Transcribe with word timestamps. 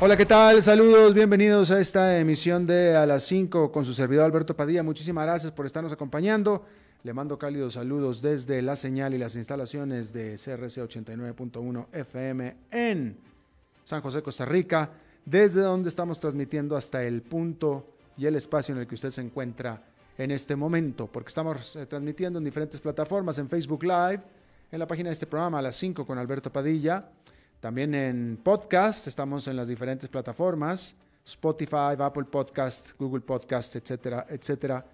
Hola, 0.00 0.16
¿qué 0.16 0.26
tal? 0.26 0.60
Saludos, 0.60 1.14
bienvenidos 1.14 1.70
a 1.70 1.78
esta 1.78 2.18
emisión 2.18 2.66
de 2.66 2.96
A 2.96 3.06
las 3.06 3.22
5 3.22 3.70
con 3.70 3.84
su 3.84 3.94
servidor 3.94 4.24
Alberto 4.24 4.56
Padilla. 4.56 4.82
Muchísimas 4.82 5.24
gracias 5.24 5.52
por 5.52 5.66
estarnos 5.66 5.92
acompañando. 5.92 6.64
Le 7.04 7.12
mando 7.12 7.38
cálidos 7.38 7.74
saludos 7.74 8.20
desde 8.20 8.60
la 8.60 8.74
señal 8.74 9.14
y 9.14 9.18
las 9.18 9.36
instalaciones 9.36 10.12
de 10.12 10.32
CRC 10.32 10.82
89.1 10.82 11.86
FM 11.92 12.56
en 12.72 13.16
San 13.84 14.02
José, 14.02 14.20
Costa 14.20 14.44
Rica, 14.44 14.90
desde 15.24 15.60
donde 15.60 15.90
estamos 15.90 16.18
transmitiendo 16.18 16.76
hasta 16.76 17.04
el 17.04 17.22
punto 17.22 17.86
y 18.16 18.26
el 18.26 18.34
espacio 18.34 18.74
en 18.74 18.80
el 18.80 18.88
que 18.88 18.96
usted 18.96 19.10
se 19.10 19.20
encuentra 19.20 19.80
en 20.18 20.32
este 20.32 20.56
momento, 20.56 21.06
porque 21.06 21.28
estamos 21.28 21.76
eh, 21.76 21.86
transmitiendo 21.86 22.40
en 22.40 22.44
diferentes 22.44 22.80
plataformas, 22.80 23.38
en 23.38 23.48
Facebook 23.48 23.84
Live, 23.84 24.20
en 24.72 24.78
la 24.80 24.88
página 24.88 25.10
de 25.10 25.12
este 25.12 25.26
programa 25.26 25.60
a 25.60 25.62
las 25.62 25.76
5 25.76 26.04
con 26.04 26.18
Alberto 26.18 26.52
Padilla, 26.52 27.06
también 27.64 27.94
en 27.94 28.38
podcast, 28.42 29.06
estamos 29.06 29.48
en 29.48 29.56
las 29.56 29.68
diferentes 29.68 30.10
plataformas, 30.10 30.94
Spotify, 31.24 31.96
Apple 31.98 32.24
Podcast, 32.24 32.90
Google 32.98 33.22
Podcast, 33.22 33.74
etcétera, 33.76 34.26
etcétera. 34.28 34.84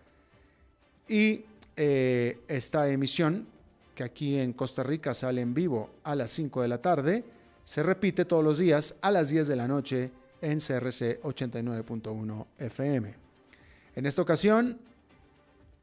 Y 1.08 1.44
eh, 1.74 2.38
esta 2.46 2.88
emisión, 2.88 3.44
que 3.92 4.04
aquí 4.04 4.38
en 4.38 4.52
Costa 4.52 4.84
Rica 4.84 5.14
sale 5.14 5.40
en 5.40 5.52
vivo 5.52 5.90
a 6.04 6.14
las 6.14 6.30
5 6.30 6.62
de 6.62 6.68
la 6.68 6.80
tarde, 6.80 7.24
se 7.64 7.82
repite 7.82 8.24
todos 8.24 8.44
los 8.44 8.58
días 8.58 8.94
a 9.00 9.10
las 9.10 9.30
10 9.30 9.48
de 9.48 9.56
la 9.56 9.66
noche 9.66 10.12
en 10.40 10.58
CRC 10.60 11.22
89.1 11.22 12.46
FM. 12.56 13.14
En 13.96 14.06
esta 14.06 14.22
ocasión, 14.22 14.78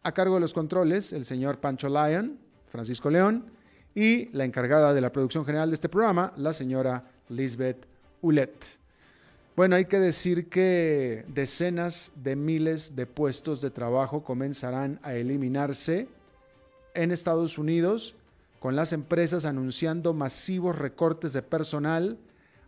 a 0.03 0.13
cargo 0.13 0.35
de 0.35 0.39
los 0.39 0.53
controles, 0.53 1.11
el 1.11 1.25
señor 1.25 1.59
Pancho 1.59 1.89
Lyon, 1.89 2.37
Francisco 2.69 3.09
León, 3.09 3.56
y 3.97 4.29
la 4.31 4.45
encargada 4.45 4.93
de 4.93 5.01
la 5.01 5.11
producción 5.11 5.43
general 5.43 5.71
de 5.71 5.73
este 5.73 5.89
programa, 5.89 6.31
la 6.37 6.53
señora 6.53 7.05
Lisbeth 7.29 7.83
Ulet. 8.21 8.53
Bueno, 9.55 9.75
hay 9.75 9.85
que 9.85 9.97
decir 9.97 10.49
que 10.49 11.25
decenas 11.29 12.11
de 12.13 12.35
miles 12.35 12.95
de 12.95 13.07
puestos 13.07 13.59
de 13.59 13.71
trabajo 13.71 14.23
comenzarán 14.23 14.99
a 15.01 15.15
eliminarse 15.15 16.07
en 16.93 17.11
Estados 17.11 17.57
Unidos, 17.57 18.13
con 18.59 18.75
las 18.75 18.93
empresas 18.93 19.45
anunciando 19.45 20.13
masivos 20.13 20.77
recortes 20.77 21.33
de 21.33 21.41
personal 21.41 22.19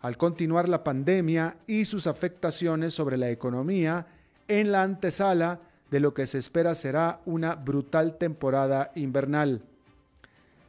al 0.02 0.18
continuar 0.18 0.68
la 0.68 0.84
pandemia 0.84 1.58
y 1.68 1.86
sus 1.86 2.08
afectaciones 2.08 2.96
sobre 2.96 3.18
la 3.18 3.30
economía 3.30 4.08
en 4.48 4.72
la 4.72 4.82
antesala 4.82 5.60
de 5.92 6.00
lo 6.00 6.16
que 6.16 6.26
se 6.26 6.40
espera 6.40 6.74
será 6.74 7.22
una 7.28 7.54
brutal 7.54 8.18
temporada 8.18 8.92
invernal. 8.96 9.62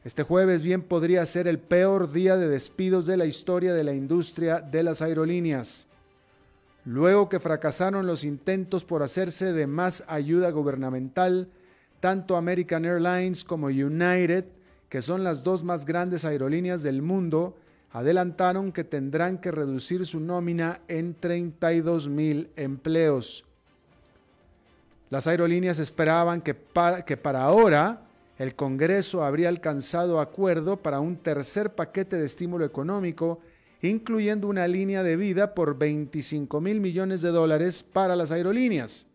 Este 0.02 0.22
jueves 0.22 0.62
bien 0.62 0.80
podría 0.80 1.26
ser 1.26 1.46
el 1.46 1.58
peor 1.58 2.10
día 2.10 2.38
de 2.38 2.48
despidos 2.48 3.04
de 3.04 3.18
la 3.18 3.26
historia 3.26 3.74
de 3.74 3.84
la 3.84 3.92
industria 3.92 4.60
de 4.60 4.82
las 4.82 5.02
aerolíneas. 5.02 5.88
Luego 6.86 7.28
que 7.28 7.38
fracasaron 7.38 8.06
los 8.06 8.24
intentos 8.24 8.84
por 8.84 9.02
hacerse 9.02 9.52
de 9.52 9.66
más 9.66 10.02
ayuda 10.06 10.50
gubernamental, 10.50 11.48
tanto 12.00 12.36
American 12.36 12.86
Airlines 12.86 13.44
como 13.44 13.66
United, 13.66 14.46
que 14.88 15.02
son 15.02 15.22
las 15.22 15.44
dos 15.44 15.64
más 15.64 15.84
grandes 15.84 16.24
aerolíneas 16.24 16.82
del 16.82 17.02
mundo, 17.02 17.58
adelantaron 17.92 18.72
que 18.72 18.84
tendrán 18.84 19.36
que 19.36 19.50
reducir 19.50 20.06
su 20.06 20.18
nómina 20.18 20.80
en 20.88 21.12
32 21.12 22.08
mil 22.08 22.48
empleos. 22.56 23.44
Las 25.10 25.26
aerolíneas 25.26 25.78
esperaban 25.78 26.40
que 26.40 26.54
para, 26.54 27.04
que 27.04 27.18
para 27.18 27.42
ahora 27.42 28.06
el 28.40 28.54
Congreso 28.54 29.22
habría 29.22 29.50
alcanzado 29.50 30.18
acuerdo 30.18 30.78
para 30.78 30.98
un 31.00 31.18
tercer 31.18 31.74
paquete 31.74 32.16
de 32.16 32.24
estímulo 32.24 32.64
económico, 32.64 33.40
incluyendo 33.82 34.48
una 34.48 34.66
línea 34.66 35.02
de 35.02 35.16
vida 35.16 35.54
por 35.54 35.76
25 35.76 36.58
mil 36.62 36.80
millones 36.80 37.20
de 37.20 37.28
dólares 37.28 37.82
para 37.82 38.16
las 38.16 38.30
aerolíneas. 38.30 39.08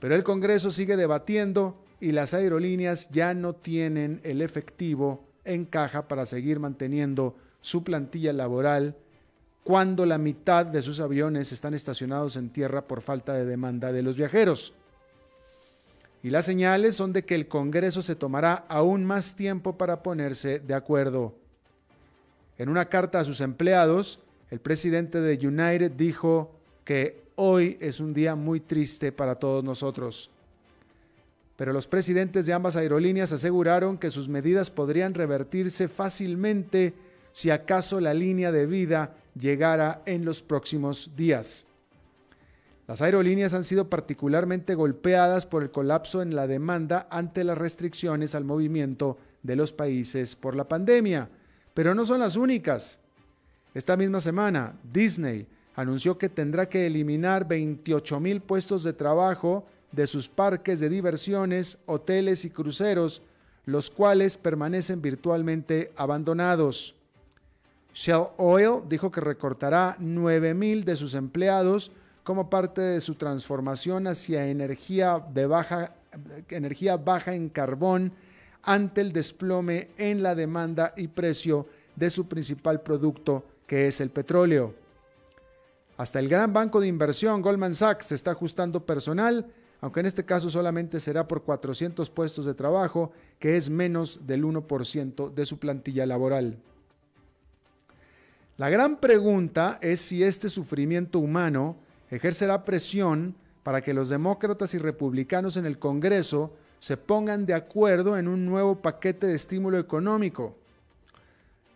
Pero 0.00 0.16
el 0.16 0.24
Congreso 0.24 0.72
sigue 0.72 0.96
debatiendo 0.96 1.76
y 2.00 2.10
las 2.10 2.34
aerolíneas 2.34 3.08
ya 3.10 3.34
no 3.34 3.52
tienen 3.52 4.20
el 4.24 4.42
efectivo 4.42 5.28
en 5.44 5.64
caja 5.64 6.08
para 6.08 6.26
seguir 6.26 6.58
manteniendo 6.58 7.36
su 7.60 7.84
plantilla 7.84 8.32
laboral 8.32 8.96
cuando 9.62 10.06
la 10.06 10.18
mitad 10.18 10.66
de 10.66 10.82
sus 10.82 10.98
aviones 10.98 11.52
están 11.52 11.72
estacionados 11.72 12.36
en 12.36 12.50
tierra 12.50 12.82
por 12.88 13.00
falta 13.00 13.32
de 13.34 13.44
demanda 13.44 13.92
de 13.92 14.02
los 14.02 14.16
viajeros. 14.16 14.74
Y 16.24 16.30
las 16.30 16.46
señales 16.46 16.96
son 16.96 17.12
de 17.12 17.22
que 17.22 17.34
el 17.34 17.48
Congreso 17.48 18.00
se 18.00 18.16
tomará 18.16 18.64
aún 18.68 19.04
más 19.04 19.36
tiempo 19.36 19.76
para 19.76 20.02
ponerse 20.02 20.58
de 20.58 20.72
acuerdo. 20.72 21.34
En 22.56 22.70
una 22.70 22.86
carta 22.86 23.18
a 23.18 23.24
sus 23.24 23.42
empleados, 23.42 24.20
el 24.50 24.58
presidente 24.58 25.20
de 25.20 25.46
United 25.46 25.90
dijo 25.90 26.50
que 26.82 27.24
hoy 27.34 27.76
es 27.78 28.00
un 28.00 28.14
día 28.14 28.36
muy 28.36 28.60
triste 28.60 29.12
para 29.12 29.34
todos 29.34 29.62
nosotros. 29.62 30.30
Pero 31.58 31.74
los 31.74 31.86
presidentes 31.86 32.46
de 32.46 32.54
ambas 32.54 32.76
aerolíneas 32.76 33.30
aseguraron 33.30 33.98
que 33.98 34.10
sus 34.10 34.26
medidas 34.26 34.70
podrían 34.70 35.12
revertirse 35.12 35.88
fácilmente 35.88 36.94
si 37.32 37.50
acaso 37.50 38.00
la 38.00 38.14
línea 38.14 38.50
de 38.50 38.64
vida 38.64 39.14
llegara 39.38 40.00
en 40.06 40.24
los 40.24 40.40
próximos 40.40 41.10
días. 41.14 41.66
Las 42.86 43.00
aerolíneas 43.00 43.54
han 43.54 43.64
sido 43.64 43.88
particularmente 43.88 44.74
golpeadas 44.74 45.46
por 45.46 45.62
el 45.62 45.70
colapso 45.70 46.20
en 46.20 46.34
la 46.34 46.46
demanda 46.46 47.06
ante 47.10 47.42
las 47.42 47.56
restricciones 47.56 48.34
al 48.34 48.44
movimiento 48.44 49.16
de 49.42 49.56
los 49.56 49.72
países 49.72 50.36
por 50.36 50.54
la 50.54 50.68
pandemia, 50.68 51.30
pero 51.72 51.94
no 51.94 52.04
son 52.04 52.20
las 52.20 52.36
únicas. 52.36 53.00
Esta 53.72 53.96
misma 53.96 54.20
semana, 54.20 54.74
Disney 54.92 55.46
anunció 55.76 56.18
que 56.18 56.28
tendrá 56.28 56.68
que 56.68 56.86
eliminar 56.86 57.48
28 57.48 58.20
mil 58.20 58.40
puestos 58.40 58.84
de 58.84 58.92
trabajo 58.92 59.66
de 59.90 60.06
sus 60.06 60.28
parques 60.28 60.78
de 60.78 60.88
diversiones, 60.88 61.78
hoteles 61.86 62.44
y 62.44 62.50
cruceros, 62.50 63.22
los 63.64 63.90
cuales 63.90 64.36
permanecen 64.36 65.00
virtualmente 65.00 65.90
abandonados. 65.96 66.94
Shell 67.94 68.26
Oil 68.36 68.82
dijo 68.88 69.10
que 69.10 69.20
recortará 69.20 69.96
9.000 70.00 70.84
de 70.84 70.96
sus 70.96 71.14
empleados 71.14 71.90
como 72.24 72.48
parte 72.48 72.80
de 72.80 73.00
su 73.00 73.14
transformación 73.14 74.06
hacia 74.06 74.48
energía, 74.48 75.24
de 75.32 75.46
baja, 75.46 75.94
energía 76.48 76.96
baja 76.96 77.34
en 77.34 77.50
carbón 77.50 78.12
ante 78.62 79.02
el 79.02 79.12
desplome 79.12 79.88
en 79.98 80.22
la 80.22 80.34
demanda 80.34 80.94
y 80.96 81.08
precio 81.08 81.68
de 81.94 82.08
su 82.08 82.26
principal 82.26 82.80
producto, 82.80 83.44
que 83.66 83.86
es 83.86 84.00
el 84.00 84.08
petróleo. 84.08 84.74
Hasta 85.98 86.18
el 86.18 86.28
gran 86.28 86.52
banco 86.52 86.80
de 86.80 86.88
inversión 86.88 87.42
Goldman 87.42 87.74
Sachs 87.74 88.10
está 88.10 88.32
ajustando 88.32 88.84
personal, 88.84 89.46
aunque 89.82 90.00
en 90.00 90.06
este 90.06 90.24
caso 90.24 90.48
solamente 90.48 90.98
será 91.00 91.28
por 91.28 91.42
400 91.42 92.08
puestos 92.08 92.46
de 92.46 92.54
trabajo, 92.54 93.12
que 93.38 93.58
es 93.58 93.68
menos 93.68 94.26
del 94.26 94.44
1% 94.44 95.32
de 95.32 95.44
su 95.46 95.58
plantilla 95.58 96.06
laboral. 96.06 96.56
La 98.56 98.70
gran 98.70 98.96
pregunta 98.96 99.78
es 99.82 100.00
si 100.00 100.22
este 100.22 100.48
sufrimiento 100.48 101.18
humano 101.18 101.76
ejercerá 102.16 102.64
presión 102.64 103.34
para 103.62 103.80
que 103.80 103.94
los 103.94 104.08
demócratas 104.08 104.74
y 104.74 104.78
republicanos 104.78 105.56
en 105.56 105.66
el 105.66 105.78
Congreso 105.78 106.54
se 106.78 106.96
pongan 106.96 107.46
de 107.46 107.54
acuerdo 107.54 108.18
en 108.18 108.28
un 108.28 108.44
nuevo 108.44 108.82
paquete 108.82 109.26
de 109.26 109.34
estímulo 109.34 109.78
económico. 109.78 110.56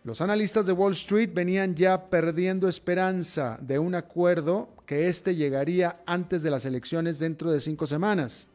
Los 0.03 0.21
analistas 0.21 0.65
de 0.65 0.71
Wall 0.71 0.93
Street 0.93 1.31
venían 1.33 1.75
ya 1.75 2.09
perdiendo 2.09 2.69
esperanza 2.69 3.57
de 3.61 3.79
un 3.79 3.95
acuerdo 3.95 4.69
que 4.85 5.07
éste 5.07 5.35
llegaría 5.35 5.99
antes 6.05 6.41
de 6.41 6.51
las 6.51 6.65
elecciones 6.65 7.19
dentro 7.19 7.51
de 7.51 7.59
cinco 7.59 7.85
semanas. 7.85 8.47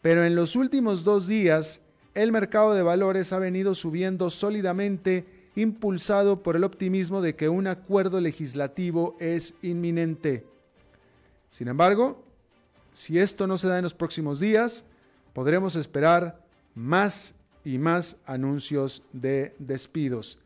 Pero 0.00 0.24
en 0.24 0.34
los 0.34 0.56
últimos 0.56 1.04
dos 1.04 1.26
días, 1.26 1.80
el 2.14 2.32
mercado 2.32 2.72
de 2.74 2.82
valores 2.82 3.32
ha 3.32 3.38
venido 3.38 3.74
subiendo 3.74 4.30
sólidamente 4.30 5.26
impulsado 5.56 6.42
por 6.42 6.56
el 6.56 6.64
optimismo 6.64 7.20
de 7.20 7.34
que 7.34 7.48
un 7.48 7.66
acuerdo 7.66 8.20
legislativo 8.20 9.16
es 9.18 9.54
inminente. 9.62 10.46
Sin 11.50 11.68
embargo, 11.68 12.22
si 12.92 13.18
esto 13.18 13.46
no 13.46 13.56
se 13.56 13.68
da 13.68 13.78
en 13.78 13.82
los 13.82 13.94
próximos 13.94 14.40
días, 14.40 14.84
podremos 15.32 15.76
esperar 15.76 16.40
más 16.74 17.34
y 17.64 17.78
más 17.78 18.16
anuncios 18.26 19.02
de 19.12 19.54
despidos. 19.58 20.38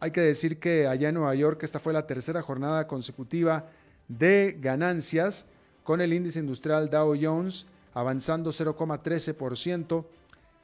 Hay 0.00 0.10
que 0.10 0.20
decir 0.20 0.58
que 0.58 0.86
allá 0.86 1.08
en 1.08 1.14
Nueva 1.14 1.34
York 1.34 1.62
esta 1.62 1.80
fue 1.80 1.92
la 1.92 2.06
tercera 2.06 2.42
jornada 2.42 2.86
consecutiva 2.86 3.66
de 4.08 4.56
ganancias 4.60 5.46
con 5.84 6.00
el 6.00 6.12
índice 6.12 6.40
industrial 6.40 6.90
Dow 6.90 7.16
Jones 7.20 7.66
avanzando 7.94 8.50
0,13%, 8.50 10.04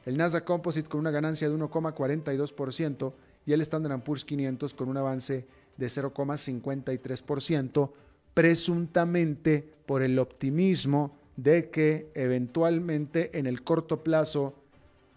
el 0.04 0.16
Nasdaq 0.18 0.44
Composite 0.44 0.90
con 0.90 1.00
una 1.00 1.10
ganancia 1.10 1.48
de 1.48 1.56
1,42% 1.56 3.14
y 3.46 3.54
el 3.54 3.62
Standard 3.62 4.02
Poor's 4.02 4.26
500 4.26 4.74
con 4.74 4.90
un 4.90 4.98
avance 4.98 5.46
de 5.78 5.86
0,53%, 5.86 7.90
presuntamente 8.34 9.64
por 9.86 10.02
el 10.02 10.18
optimismo 10.18 11.16
de 11.36 11.70
que 11.70 12.10
eventualmente 12.14 13.38
en 13.38 13.46
el 13.46 13.62
corto 13.62 14.02
plazo 14.02 14.54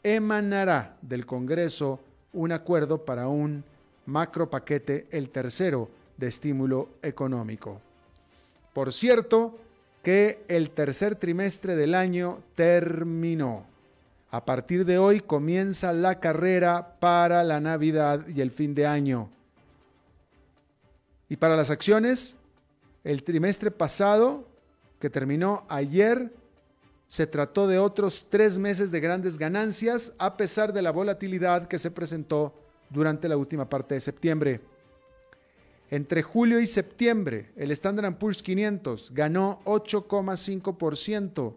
emanará 0.03 0.97
del 1.01 1.25
Congreso 1.25 1.99
un 2.33 2.51
acuerdo 2.51 3.05
para 3.05 3.27
un 3.27 3.63
macro 4.05 4.49
paquete, 4.49 5.07
el 5.11 5.29
tercero 5.29 5.89
de 6.17 6.27
estímulo 6.27 6.89
económico. 7.01 7.81
Por 8.73 8.93
cierto, 8.93 9.57
que 10.03 10.43
el 10.47 10.69
tercer 10.69 11.15
trimestre 11.15 11.75
del 11.75 11.95
año 11.95 12.39
terminó. 12.55 13.65
A 14.29 14.45
partir 14.45 14.85
de 14.85 14.97
hoy 14.97 15.21
comienza 15.21 15.93
la 15.93 16.19
carrera 16.19 16.97
para 16.99 17.43
la 17.43 17.59
Navidad 17.59 18.27
y 18.27 18.41
el 18.41 18.51
fin 18.51 18.75
de 18.75 18.85
año. 18.85 19.29
Y 21.29 21.37
para 21.37 21.55
las 21.55 21.69
acciones, 21.69 22.35
el 23.05 23.23
trimestre 23.23 23.71
pasado, 23.71 24.45
que 24.99 25.09
terminó 25.09 25.63
ayer, 25.69 26.33
se 27.07 27.27
trató 27.27 27.67
de 27.67 27.77
otros 27.77 28.25
tres 28.29 28.57
meses 28.57 28.91
de 28.91 28.99
grandes 28.99 29.37
ganancias, 29.37 30.11
a 30.17 30.35
pesar 30.35 30.73
de 30.73 30.81
la 30.81 30.91
volatilidad 30.91 31.67
que 31.67 31.77
se 31.77 31.91
presentó 31.91 32.53
durante 32.89 33.29
la 33.29 33.37
última 33.37 33.69
parte 33.69 33.93
de 33.93 34.01
septiembre. 34.01 34.61
Entre 35.91 36.23
julio 36.23 36.59
y 36.59 36.65
septiembre, 36.65 37.51
el 37.55 37.69
Standard 37.71 38.17
Poor's 38.17 38.41
500 38.41 39.11
ganó 39.13 39.61
8,5%, 39.65 41.53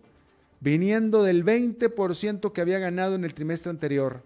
viniendo 0.60 1.22
del 1.22 1.46
20% 1.46 2.52
que 2.52 2.60
había 2.60 2.78
ganado 2.78 3.14
en 3.14 3.24
el 3.24 3.32
trimestre 3.32 3.70
anterior. 3.70 4.22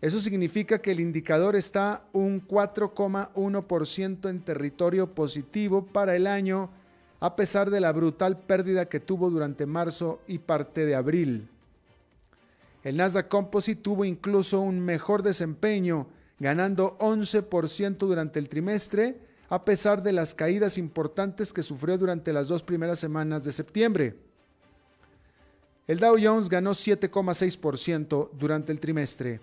Eso 0.00 0.20
significa 0.20 0.80
que 0.80 0.90
el 0.90 1.00
indicador 1.00 1.56
está 1.56 2.04
un 2.12 2.46
4,1% 2.46 4.28
en 4.28 4.40
territorio 4.40 5.14
positivo 5.14 5.86
para 5.86 6.14
el 6.16 6.26
año, 6.26 6.70
a 7.18 7.34
pesar 7.34 7.70
de 7.70 7.80
la 7.80 7.92
brutal 7.92 8.38
pérdida 8.38 8.86
que 8.86 9.00
tuvo 9.00 9.30
durante 9.30 9.64
marzo 9.64 10.20
y 10.26 10.38
parte 10.38 10.84
de 10.84 10.94
abril. 10.94 11.48
El 12.84 12.98
Nasdaq 12.98 13.28
Composite 13.28 13.80
tuvo 13.80 14.04
incluso 14.04 14.60
un 14.60 14.80
mejor 14.80 15.22
desempeño, 15.22 16.06
ganando 16.38 16.98
11% 16.98 17.96
durante 17.96 18.38
el 18.38 18.48
trimestre, 18.50 19.18
a 19.48 19.64
pesar 19.64 20.02
de 20.02 20.12
las 20.12 20.34
caídas 20.34 20.76
importantes 20.76 21.52
que 21.52 21.62
sufrió 21.62 21.96
durante 21.96 22.32
las 22.32 22.48
dos 22.48 22.62
primeras 22.62 22.98
semanas 22.98 23.44
de 23.44 23.52
septiembre. 23.52 24.16
El 25.86 25.98
Dow 25.98 26.16
Jones 26.20 26.48
ganó 26.48 26.72
7,6% 26.72 28.30
durante 28.32 28.72
el 28.72 28.80
trimestre. 28.80 29.40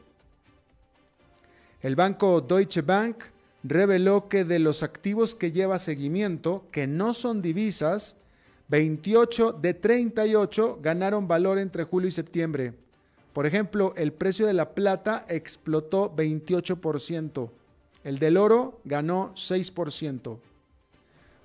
El 1.84 1.98
banco 1.98 2.40
Deutsche 2.40 2.82
Bank 2.82 3.26
reveló 3.62 4.30
que 4.30 4.46
de 4.46 4.58
los 4.58 4.84
activos 4.84 5.36
que 5.36 5.52
lleva 5.52 5.80
seguimiento, 5.80 6.64
que 6.72 6.88
no 6.88 7.14
son 7.14 7.42
divisas, 7.42 8.16
28 8.70 9.52
de 9.52 9.74
38 9.74 10.80
ganaron 10.82 11.28
valor 11.28 11.60
entre 11.60 11.84
julio 11.84 12.08
y 12.08 12.14
septiembre. 12.14 12.74
Por 13.34 13.46
ejemplo, 13.46 13.94
el 13.98 14.14
precio 14.14 14.48
de 14.48 14.54
la 14.54 14.70
plata 14.70 15.26
explotó 15.28 16.16
28%, 16.16 17.50
el 18.06 18.18
del 18.18 18.38
oro 18.38 18.80
ganó 18.86 19.34
6%. 19.36 20.38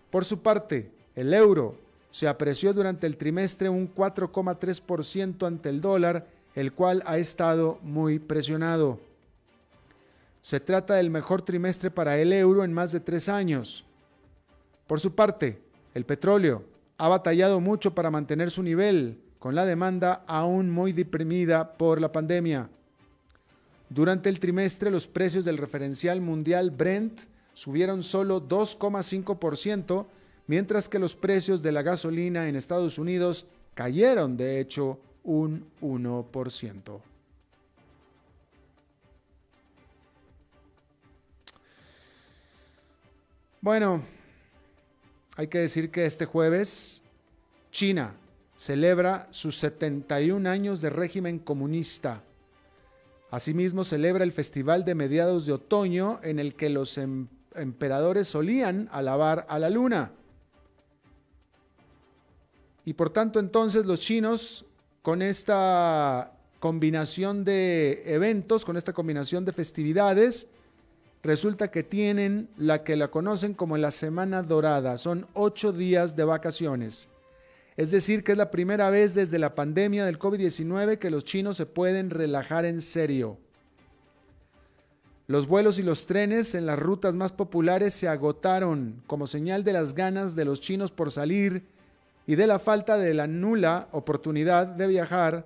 Por 0.08 0.24
su 0.24 0.40
parte, 0.40 0.88
el 1.16 1.34
euro 1.34 1.74
se 2.12 2.28
apreció 2.28 2.72
durante 2.72 3.08
el 3.08 3.16
trimestre 3.16 3.68
un 3.68 3.92
4,3% 3.92 5.44
ante 5.48 5.68
el 5.68 5.80
dólar, 5.80 6.28
el 6.54 6.72
cual 6.72 7.02
ha 7.06 7.18
estado 7.18 7.80
muy 7.82 8.20
presionado. 8.20 9.07
Se 10.42 10.60
trata 10.60 10.94
del 10.94 11.10
mejor 11.10 11.42
trimestre 11.42 11.90
para 11.90 12.18
el 12.18 12.32
euro 12.32 12.64
en 12.64 12.72
más 12.72 12.92
de 12.92 13.00
tres 13.00 13.28
años. 13.28 13.84
Por 14.86 15.00
su 15.00 15.14
parte, 15.14 15.60
el 15.94 16.04
petróleo 16.04 16.64
ha 16.96 17.08
batallado 17.08 17.60
mucho 17.60 17.94
para 17.94 18.10
mantener 18.10 18.50
su 18.50 18.62
nivel, 18.62 19.18
con 19.38 19.54
la 19.54 19.64
demanda 19.64 20.24
aún 20.26 20.70
muy 20.70 20.92
deprimida 20.92 21.74
por 21.76 22.00
la 22.00 22.10
pandemia. 22.10 22.68
Durante 23.88 24.28
el 24.28 24.40
trimestre, 24.40 24.90
los 24.90 25.06
precios 25.06 25.44
del 25.44 25.58
referencial 25.58 26.20
mundial 26.20 26.70
Brent 26.70 27.20
subieron 27.54 28.02
solo 28.02 28.46
2,5%, 28.46 30.06
mientras 30.46 30.88
que 30.88 30.98
los 30.98 31.14
precios 31.14 31.62
de 31.62 31.72
la 31.72 31.82
gasolina 31.82 32.48
en 32.48 32.56
Estados 32.56 32.98
Unidos 32.98 33.46
cayeron, 33.74 34.36
de 34.36 34.60
hecho, 34.60 34.98
un 35.24 35.66
1%. 35.80 37.00
Bueno, 43.60 44.04
hay 45.36 45.48
que 45.48 45.58
decir 45.58 45.90
que 45.90 46.04
este 46.04 46.26
jueves 46.26 47.02
China 47.72 48.14
celebra 48.54 49.26
sus 49.32 49.56
71 49.56 50.48
años 50.48 50.80
de 50.80 50.90
régimen 50.90 51.40
comunista. 51.40 52.22
Asimismo 53.32 53.82
celebra 53.82 54.22
el 54.22 54.30
festival 54.30 54.84
de 54.84 54.94
mediados 54.94 55.44
de 55.44 55.54
otoño 55.54 56.20
en 56.22 56.38
el 56.38 56.54
que 56.54 56.70
los 56.70 56.98
em-, 56.98 57.26
emperadores 57.56 58.28
solían 58.28 58.88
alabar 58.92 59.44
a 59.48 59.58
la 59.58 59.70
luna. 59.70 60.12
Y 62.84 62.92
por 62.92 63.10
tanto 63.10 63.40
entonces 63.40 63.86
los 63.86 63.98
chinos, 63.98 64.66
con 65.02 65.20
esta 65.20 66.32
combinación 66.60 67.42
de 67.42 68.04
eventos, 68.06 68.64
con 68.64 68.76
esta 68.76 68.92
combinación 68.92 69.44
de 69.44 69.52
festividades, 69.52 70.48
resulta 71.22 71.70
que 71.70 71.82
tienen 71.82 72.48
la 72.56 72.84
que 72.84 72.96
la 72.96 73.08
conocen 73.08 73.54
como 73.54 73.76
la 73.76 73.90
Semana 73.90 74.42
Dorada. 74.42 74.98
Son 74.98 75.26
ocho 75.34 75.72
días 75.72 76.16
de 76.16 76.24
vacaciones. 76.24 77.08
Es 77.76 77.90
decir, 77.90 78.24
que 78.24 78.32
es 78.32 78.38
la 78.38 78.50
primera 78.50 78.90
vez 78.90 79.14
desde 79.14 79.38
la 79.38 79.54
pandemia 79.54 80.04
del 80.04 80.18
COVID-19 80.18 80.98
que 80.98 81.10
los 81.10 81.24
chinos 81.24 81.56
se 81.56 81.66
pueden 81.66 82.10
relajar 82.10 82.64
en 82.64 82.80
serio. 82.80 83.38
Los 85.28 85.46
vuelos 85.46 85.78
y 85.78 85.82
los 85.82 86.06
trenes 86.06 86.54
en 86.54 86.66
las 86.66 86.78
rutas 86.78 87.14
más 87.14 87.32
populares 87.32 87.94
se 87.94 88.08
agotaron 88.08 89.02
como 89.06 89.26
señal 89.26 89.62
de 89.62 89.74
las 89.74 89.94
ganas 89.94 90.34
de 90.34 90.44
los 90.46 90.60
chinos 90.60 90.90
por 90.90 91.12
salir 91.12 91.66
y 92.26 92.34
de 92.34 92.46
la 92.46 92.58
falta 92.58 92.96
de 92.96 93.14
la 93.14 93.26
nula 93.26 93.88
oportunidad 93.92 94.66
de 94.66 94.86
viajar 94.86 95.44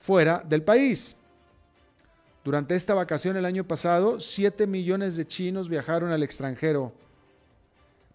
fuera 0.00 0.44
del 0.46 0.62
país. 0.62 1.16
Durante 2.44 2.74
esta 2.74 2.94
vacación 2.94 3.36
el 3.36 3.44
año 3.44 3.64
pasado, 3.64 4.20
7 4.20 4.66
millones 4.66 5.16
de 5.16 5.26
chinos 5.26 5.68
viajaron 5.68 6.10
al 6.10 6.22
extranjero. 6.22 6.92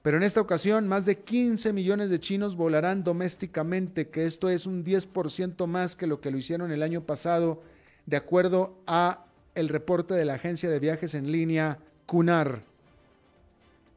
Pero 0.01 0.17
en 0.17 0.24
esta 0.24 0.41
ocasión, 0.41 0.88
más 0.88 1.05
de 1.05 1.20
15 1.20 1.74
millones 1.74 2.10
de 2.10 2.20
chinos 2.20 2.55
volarán 2.55 3.03
domésticamente, 3.03 4.10
que 4.10 4.25
esto 4.25 4.50
es 4.50 4.65
un 4.65 4.84
10% 4.84 5.65
más 5.67 5.96
que 5.96 6.08
lo 6.08 6.22
que 6.22 6.32
lo 6.32 6.38
hicieron 6.38 6.72
el 6.72 6.84
año 6.84 7.01
pasado, 7.01 7.62
de 8.05 8.17
acuerdo 8.17 8.77
a 8.86 9.25
el 9.55 9.70
reporte 9.70 10.13
de 10.13 10.25
la 10.25 10.36
agencia 10.36 10.70
de 10.70 10.79
viajes 10.79 11.15
en 11.15 11.32
línea 11.32 11.79
CUNAR. 12.05 12.63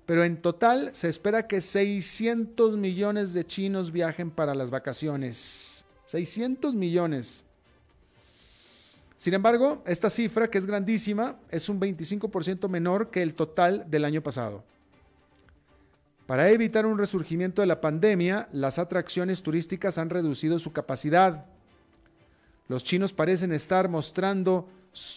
Pero 0.06 0.24
en 0.24 0.40
total 0.40 0.90
se 0.94 1.08
espera 1.08 1.46
que 1.46 1.60
600 1.60 2.78
millones 2.78 3.34
de 3.34 3.44
chinos 3.44 3.92
viajen 3.92 4.30
para 4.30 4.54
las 4.54 4.70
vacaciones. 4.70 5.84
600 6.06 6.74
millones. 6.74 7.44
Sin 9.18 9.34
embargo, 9.34 9.82
esta 9.84 10.08
cifra, 10.08 10.48
que 10.48 10.58
es 10.58 10.64
grandísima, 10.64 11.36
es 11.50 11.68
un 11.68 11.80
25% 11.80 12.68
menor 12.68 13.10
que 13.10 13.20
el 13.20 13.34
total 13.34 13.84
del 13.90 14.04
año 14.04 14.22
pasado. 14.22 14.62
Para 16.26 16.48
evitar 16.50 16.86
un 16.86 16.98
resurgimiento 16.98 17.60
de 17.60 17.66
la 17.66 17.80
pandemia, 17.80 18.48
las 18.52 18.78
atracciones 18.78 19.42
turísticas 19.42 19.98
han 19.98 20.08
reducido 20.08 20.58
su 20.60 20.72
capacidad. 20.72 21.46
Los 22.68 22.84
chinos 22.84 23.12
parecen 23.12 23.50
estar 23.50 23.88
mostrando 23.88 24.68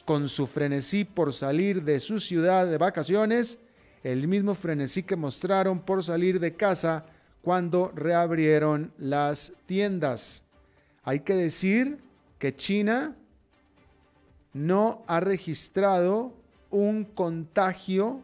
con 0.05 0.27
su 0.27 0.47
frenesí 0.47 1.03
por 1.05 1.31
salir 1.31 1.83
de 1.83 1.99
su 1.99 2.19
ciudad 2.19 2.65
de 2.65 2.77
vacaciones 2.77 3.59
el 4.03 4.27
mismo 4.27 4.55
frenesí 4.55 5.03
que 5.03 5.15
mostraron 5.15 5.79
por 5.79 6.03
salir 6.03 6.39
de 6.39 6.55
casa 6.55 7.05
cuando 7.43 7.91
reabrieron 7.93 8.91
las 8.97 9.53
tiendas. 9.67 10.43
Hay 11.03 11.19
que 11.19 11.35
decir 11.35 11.99
que 12.39 12.55
China 12.55 13.15
no 14.53 15.03
ha 15.07 15.19
registrado 15.19 16.33
un 16.69 17.05
contagio 17.05 18.21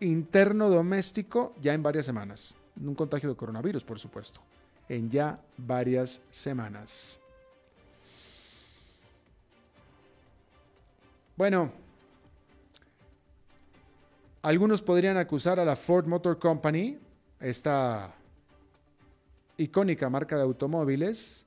interno 0.00 0.68
doméstico 0.68 1.54
ya 1.60 1.74
en 1.74 1.82
varias 1.82 2.06
semanas. 2.06 2.54
Un 2.80 2.94
contagio 2.94 3.28
de 3.28 3.36
coronavirus, 3.36 3.84
por 3.84 3.98
supuesto, 3.98 4.40
en 4.88 5.10
ya 5.10 5.38
varias 5.56 6.22
semanas. 6.30 7.20
Bueno, 11.36 11.72
algunos 14.42 14.82
podrían 14.82 15.16
acusar 15.16 15.60
a 15.60 15.64
la 15.64 15.76
Ford 15.76 16.06
Motor 16.06 16.38
Company, 16.38 16.98
esta 17.38 18.14
icónica 19.56 20.08
marca 20.08 20.36
de 20.36 20.42
automóviles, 20.42 21.46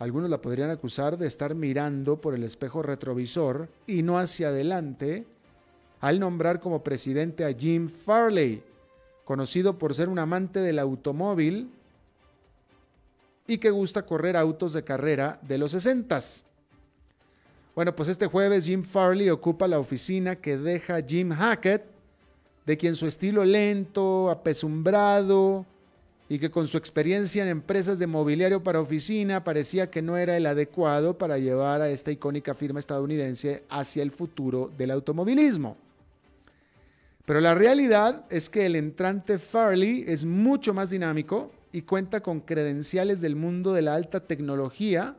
algunos 0.00 0.30
la 0.30 0.40
podrían 0.40 0.70
acusar 0.70 1.18
de 1.18 1.26
estar 1.26 1.54
mirando 1.54 2.22
por 2.22 2.34
el 2.34 2.42
espejo 2.42 2.82
retrovisor 2.82 3.68
y 3.86 4.02
no 4.02 4.18
hacia 4.18 4.48
adelante 4.48 5.26
al 6.00 6.18
nombrar 6.18 6.58
como 6.58 6.82
presidente 6.82 7.44
a 7.44 7.52
Jim 7.52 7.90
Farley, 7.90 8.62
conocido 9.26 9.76
por 9.76 9.94
ser 9.94 10.08
un 10.08 10.18
amante 10.18 10.60
del 10.60 10.78
automóvil 10.78 11.70
y 13.46 13.58
que 13.58 13.70
gusta 13.70 14.06
correr 14.06 14.38
autos 14.38 14.72
de 14.72 14.84
carrera 14.84 15.38
de 15.42 15.58
los 15.58 15.72
60. 15.72 16.18
Bueno, 17.74 17.94
pues 17.94 18.08
este 18.08 18.26
jueves 18.26 18.64
Jim 18.64 18.82
Farley 18.82 19.28
ocupa 19.28 19.68
la 19.68 19.78
oficina 19.78 20.36
que 20.36 20.56
deja 20.56 21.02
Jim 21.02 21.28
Hackett, 21.28 21.84
de 22.64 22.78
quien 22.78 22.96
su 22.96 23.06
estilo 23.06 23.44
lento, 23.44 24.30
apesumbrado 24.30 25.66
y 26.30 26.38
que 26.38 26.52
con 26.52 26.68
su 26.68 26.78
experiencia 26.78 27.42
en 27.42 27.48
empresas 27.48 27.98
de 27.98 28.06
mobiliario 28.06 28.62
para 28.62 28.80
oficina 28.80 29.42
parecía 29.42 29.90
que 29.90 30.00
no 30.00 30.16
era 30.16 30.36
el 30.36 30.46
adecuado 30.46 31.18
para 31.18 31.38
llevar 31.38 31.82
a 31.82 31.90
esta 31.90 32.12
icónica 32.12 32.54
firma 32.54 32.78
estadounidense 32.78 33.64
hacia 33.68 34.04
el 34.04 34.12
futuro 34.12 34.70
del 34.78 34.92
automovilismo. 34.92 35.76
Pero 37.24 37.40
la 37.40 37.52
realidad 37.52 38.26
es 38.30 38.48
que 38.48 38.64
el 38.64 38.76
entrante 38.76 39.40
Farley 39.40 40.04
es 40.06 40.24
mucho 40.24 40.72
más 40.72 40.90
dinámico 40.90 41.50
y 41.72 41.82
cuenta 41.82 42.20
con 42.20 42.38
credenciales 42.38 43.20
del 43.20 43.34
mundo 43.34 43.72
de 43.72 43.82
la 43.82 43.96
alta 43.96 44.20
tecnología 44.20 45.16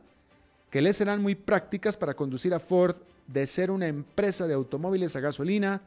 que 0.70 0.80
le 0.80 0.94
serán 0.94 1.20
muy 1.20 1.34
prácticas 1.34 1.98
para 1.98 2.14
conducir 2.14 2.54
a 2.54 2.58
Ford 2.58 2.96
de 3.26 3.46
ser 3.46 3.70
una 3.70 3.86
empresa 3.86 4.46
de 4.46 4.54
automóviles 4.54 5.14
a 5.14 5.20
gasolina 5.20 5.82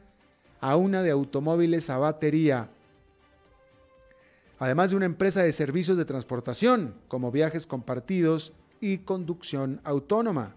a 0.60 0.76
una 0.76 1.02
de 1.02 1.10
automóviles 1.10 1.90
a 1.90 1.98
batería. 1.98 2.68
Además 4.58 4.90
de 4.90 4.96
una 4.96 5.06
empresa 5.06 5.42
de 5.42 5.52
servicios 5.52 5.96
de 5.96 6.04
transportación, 6.04 6.94
como 7.08 7.30
viajes 7.30 7.66
compartidos 7.66 8.52
y 8.80 8.98
conducción 8.98 9.80
autónoma. 9.84 10.54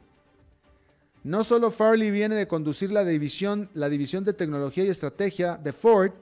No 1.24 1.44
solo 1.44 1.70
Farley 1.70 2.12
viene 2.12 2.36
de 2.36 2.48
conducir 2.48 2.92
la 2.92 3.04
división, 3.04 3.70
la 3.74 3.90
división 3.90 4.24
de 4.24 4.34
tecnología 4.34 4.86
y 4.86 4.90
estrategia 4.90 5.58
de 5.58 5.74
Ford, 5.74 6.14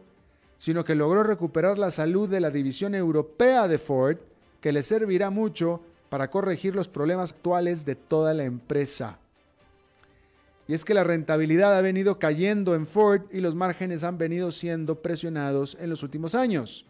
sino 0.57 0.83
que 0.83 0.95
logró 0.95 1.21
recuperar 1.21 1.77
la 1.77 1.91
salud 1.91 2.27
de 2.27 2.41
la 2.41 2.49
división 2.49 2.95
europea 2.95 3.67
de 3.67 3.77
Ford, 3.77 4.17
que 4.59 4.71
le 4.71 4.81
servirá 4.81 5.29
mucho 5.29 5.81
para 6.09 6.31
corregir 6.31 6.75
los 6.75 6.87
problemas 6.87 7.31
actuales 7.31 7.85
de 7.85 7.95
toda 7.95 8.33
la 8.33 8.43
empresa. 8.43 9.19
Y 10.67 10.73
es 10.73 10.83
que 10.83 10.95
la 10.95 11.03
rentabilidad 11.03 11.77
ha 11.77 11.81
venido 11.81 12.17
cayendo 12.17 12.73
en 12.73 12.87
Ford 12.87 13.21
y 13.31 13.39
los 13.39 13.53
márgenes 13.53 14.03
han 14.03 14.17
venido 14.17 14.49
siendo 14.49 14.95
presionados 15.03 15.77
en 15.79 15.91
los 15.91 16.01
últimos 16.01 16.33
años. 16.33 16.86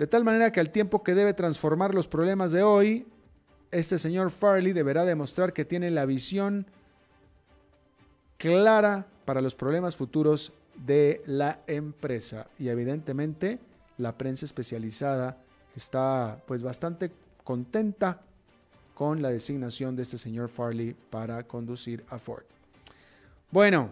De 0.00 0.06
tal 0.06 0.24
manera 0.24 0.50
que 0.50 0.60
al 0.60 0.70
tiempo 0.70 1.02
que 1.02 1.14
debe 1.14 1.34
transformar 1.34 1.94
los 1.94 2.08
problemas 2.08 2.52
de 2.52 2.62
hoy, 2.62 3.06
este 3.70 3.98
señor 3.98 4.30
Farley 4.30 4.72
deberá 4.72 5.04
demostrar 5.04 5.52
que 5.52 5.66
tiene 5.66 5.90
la 5.90 6.06
visión 6.06 6.64
clara 8.38 9.06
para 9.26 9.42
los 9.42 9.54
problemas 9.54 9.96
futuros 9.96 10.54
de 10.74 11.20
la 11.26 11.60
empresa. 11.66 12.46
Y 12.58 12.70
evidentemente 12.70 13.58
la 13.98 14.16
prensa 14.16 14.46
especializada 14.46 15.36
está 15.76 16.40
pues 16.46 16.62
bastante 16.62 17.12
contenta 17.44 18.22
con 18.94 19.20
la 19.20 19.28
designación 19.28 19.96
de 19.96 20.02
este 20.04 20.16
señor 20.16 20.48
Farley 20.48 20.96
para 21.10 21.42
conducir 21.42 22.06
a 22.08 22.18
Ford. 22.18 22.44
Bueno, 23.50 23.90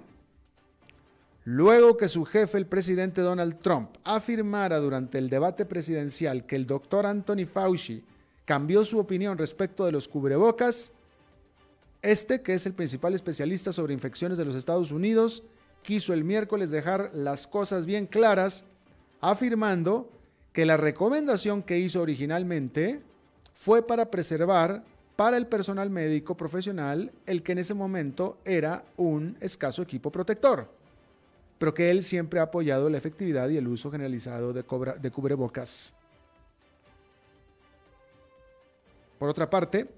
luego 1.48 1.96
que 1.96 2.08
su 2.08 2.26
jefe, 2.26 2.58
el 2.58 2.66
presidente 2.66 3.22
Donald 3.22 3.60
Trump, 3.60 3.96
afirmara 4.04 4.80
durante 4.80 5.16
el 5.16 5.30
debate 5.30 5.64
presidencial 5.64 6.44
que 6.44 6.56
el 6.56 6.66
doctor 6.66 7.06
Anthony 7.06 7.46
Fauci 7.50 8.04
cambió 8.44 8.84
su 8.84 8.98
opinión 8.98 9.38
respecto 9.38 9.86
de 9.86 9.92
los 9.92 10.08
cubrebocas. 10.08 10.92
Este, 12.02 12.42
que 12.42 12.52
es 12.52 12.66
el 12.66 12.74
principal 12.74 13.14
especialista 13.14 13.72
sobre 13.72 13.94
infecciones 13.94 14.36
de 14.36 14.44
los 14.44 14.54
Estados 14.54 14.92
Unidos, 14.92 15.42
quiso 15.80 16.12
el 16.12 16.22
miércoles 16.22 16.68
dejar 16.68 17.12
las 17.14 17.46
cosas 17.46 17.86
bien 17.86 18.04
claras, 18.04 18.66
afirmando 19.22 20.10
que 20.52 20.66
la 20.66 20.76
recomendación 20.76 21.62
que 21.62 21.78
hizo 21.78 22.02
originalmente 22.02 23.00
fue 23.54 23.86
para 23.86 24.10
preservar 24.10 24.84
para 25.16 25.38
el 25.38 25.46
personal 25.46 25.88
médico 25.88 26.36
profesional 26.36 27.10
el 27.24 27.42
que 27.42 27.52
en 27.52 27.58
ese 27.58 27.72
momento 27.72 28.36
era 28.44 28.84
un 28.98 29.38
escaso 29.40 29.80
equipo 29.80 30.12
protector, 30.12 30.77
pero 31.58 31.74
que 31.74 31.90
él 31.90 32.02
siempre 32.02 32.40
ha 32.40 32.44
apoyado 32.44 32.88
la 32.88 32.98
efectividad 32.98 33.48
y 33.48 33.56
el 33.56 33.66
uso 33.66 33.90
generalizado 33.90 34.52
de, 34.52 34.62
cubrebocas. 35.10 35.94
Por 39.18 39.28
otra 39.28 39.50
parte, 39.50 39.88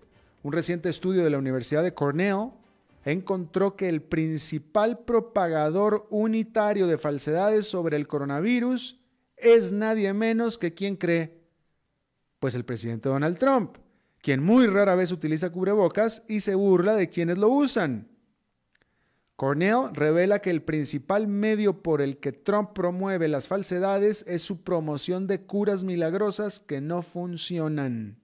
un 0.42 0.52
reciente 0.52 0.88
estudio 0.88 1.22
de 1.22 1.30
la 1.30 1.38
Universidad 1.38 1.82
de 1.82 1.92
Cornell 1.92 2.50
encontró 3.04 3.76
que 3.76 3.88
el 3.88 4.00
principal 4.00 5.00
propagador 5.00 6.06
unitario 6.10 6.86
de 6.86 6.98
falsedades 6.98 7.66
sobre 7.66 7.96
el 7.96 8.08
coronavirus 8.08 8.98
es 9.36 9.72
nadie 9.72 10.12
menos 10.14 10.56
que 10.56 10.74
quien 10.74 10.96
cree, 10.96 11.38
pues 12.38 12.54
el 12.54 12.64
presidente 12.64 13.08
Donald 13.08 13.38
Trump, 13.38 13.76
quien 14.22 14.42
muy 14.42 14.66
rara 14.66 14.94
vez 14.94 15.12
utiliza 15.12 15.50
cubrebocas 15.50 16.22
y 16.28 16.40
se 16.40 16.54
burla 16.54 16.94
de 16.94 17.10
quienes 17.10 17.36
lo 17.36 17.48
usan. 17.48 18.09
Cornell 19.40 19.94
revela 19.94 20.40
que 20.40 20.50
el 20.50 20.60
principal 20.60 21.26
medio 21.26 21.82
por 21.82 22.02
el 22.02 22.18
que 22.18 22.30
Trump 22.30 22.72
promueve 22.74 23.26
las 23.26 23.48
falsedades 23.48 24.22
es 24.28 24.42
su 24.42 24.60
promoción 24.60 25.26
de 25.26 25.40
curas 25.40 25.82
milagrosas 25.82 26.60
que 26.60 26.82
no 26.82 27.00
funcionan. 27.00 28.18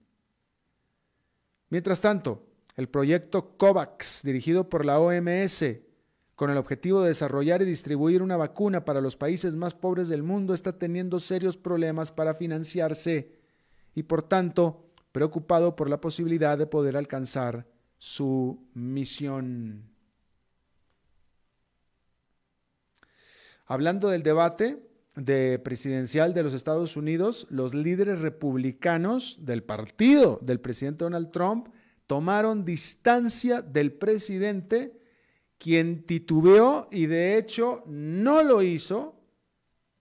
Mientras 1.71 2.01
tanto, 2.01 2.45
el 2.75 2.87
proyecto 2.87 3.57
COVAX, 3.57 4.21
dirigido 4.21 4.69
por 4.69 4.85
la 4.85 4.99
OMS, 4.99 5.65
con 6.35 6.51
el 6.51 6.57
objetivo 6.57 7.01
de 7.01 7.07
desarrollar 7.07 7.63
y 7.63 7.65
distribuir 7.65 8.21
una 8.21 8.37
vacuna 8.37 8.85
para 8.85 9.01
los 9.01 9.17
países 9.17 9.55
más 9.55 9.73
pobres 9.73 10.09
del 10.09 10.21
mundo, 10.21 10.53
está 10.53 10.77
teniendo 10.77 11.17
serios 11.17 11.57
problemas 11.57 12.11
para 12.11 12.35
financiarse 12.35 13.31
y, 13.95 14.03
por 14.03 14.21
tanto, 14.21 14.85
preocupado 15.11 15.75
por 15.75 15.89
la 15.89 15.99
posibilidad 15.99 16.59
de 16.59 16.67
poder 16.67 16.95
alcanzar 16.95 17.65
su 17.97 18.67
misión. 18.75 19.96
Hablando 23.67 24.09
del 24.09 24.23
debate, 24.23 24.87
de 25.17 25.59
presidencial 25.59 26.33
de 26.33 26.43
los 26.43 26.53
Estados 26.53 26.95
Unidos, 26.95 27.47
los 27.49 27.73
líderes 27.73 28.19
republicanos 28.19 29.39
del 29.41 29.63
partido 29.63 30.39
del 30.41 30.59
presidente 30.59 31.03
Donald 31.03 31.31
Trump 31.31 31.69
tomaron 32.05 32.63
distancia 32.63 33.61
del 33.61 33.91
presidente, 33.91 34.97
quien 35.57 36.05
titubeó 36.05 36.87
y 36.91 37.07
de 37.07 37.37
hecho 37.37 37.83
no 37.87 38.43
lo 38.43 38.61
hizo, 38.61 39.19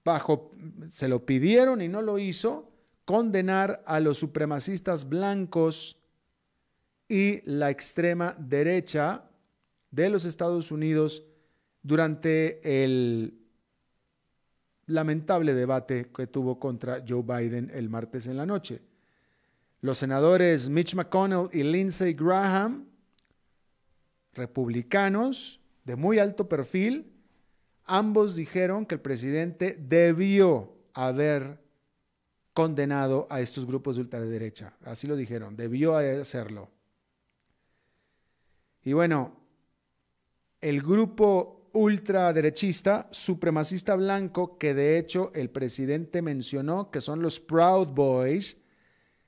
bajo, 0.04 0.52
se 0.88 1.08
lo 1.08 1.26
pidieron 1.26 1.80
y 1.80 1.88
no 1.88 2.02
lo 2.02 2.18
hizo, 2.18 2.70
condenar 3.04 3.82
a 3.86 3.98
los 4.00 4.18
supremacistas 4.18 5.08
blancos 5.08 5.98
y 7.08 7.40
la 7.50 7.70
extrema 7.70 8.36
derecha 8.38 9.30
de 9.90 10.10
los 10.10 10.24
Estados 10.24 10.70
Unidos 10.70 11.24
durante 11.82 12.84
el 12.84 13.45
lamentable 14.86 15.54
debate 15.54 16.10
que 16.14 16.26
tuvo 16.26 16.58
contra 16.58 17.02
Joe 17.06 17.22
Biden 17.22 17.70
el 17.74 17.88
martes 17.88 18.26
en 18.26 18.36
la 18.36 18.46
noche. 18.46 18.82
Los 19.80 19.98
senadores 19.98 20.68
Mitch 20.68 20.94
McConnell 20.94 21.48
y 21.52 21.62
Lindsey 21.62 22.14
Graham, 22.14 22.86
republicanos 24.32 25.60
de 25.84 25.96
muy 25.96 26.18
alto 26.18 26.48
perfil, 26.48 27.12
ambos 27.84 28.36
dijeron 28.36 28.86
que 28.86 28.96
el 28.96 29.00
presidente 29.00 29.76
debió 29.78 30.72
haber 30.94 31.60
condenado 32.52 33.26
a 33.28 33.40
estos 33.40 33.66
grupos 33.66 33.96
de 33.96 34.02
ultraderecha. 34.02 34.72
Así 34.84 35.06
lo 35.06 35.14
dijeron, 35.14 35.56
debió 35.56 35.96
hacerlo. 35.96 36.70
Y 38.82 38.92
bueno, 38.92 39.36
el 40.60 40.80
grupo 40.80 41.55
ultraderechista, 41.76 43.06
supremacista 43.10 43.94
blanco, 43.94 44.56
que 44.58 44.74
de 44.74 44.98
hecho 44.98 45.30
el 45.34 45.50
presidente 45.50 46.22
mencionó 46.22 46.90
que 46.90 47.00
son 47.00 47.20
los 47.20 47.38
Proud 47.38 47.88
Boys, 47.88 48.56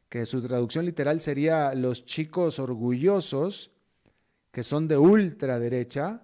que 0.09 0.25
su 0.25 0.41
traducción 0.41 0.87
literal 0.87 1.21
sería 1.21 1.75
los 1.75 2.07
chicos 2.07 2.59
orgullosos, 2.59 3.71
que 4.51 4.63
son 4.63 4.89
de 4.89 4.97
ultraderecha, 4.97 6.23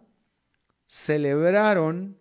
celebraron 0.86 2.16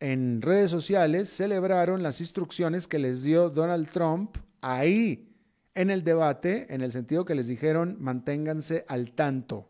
en 0.00 0.40
redes 0.40 0.70
sociales, 0.70 1.28
celebraron 1.28 2.02
las 2.02 2.20
instrucciones 2.20 2.86
que 2.86 2.98
les 2.98 3.22
dio 3.22 3.50
Donald 3.50 3.90
Trump 3.90 4.36
ahí 4.62 5.36
en 5.74 5.90
el 5.90 6.02
debate, 6.02 6.72
en 6.74 6.80
el 6.80 6.92
sentido 6.92 7.26
que 7.26 7.34
les 7.34 7.46
dijeron 7.46 7.96
manténganse 8.00 8.86
al 8.88 9.12
tanto. 9.12 9.68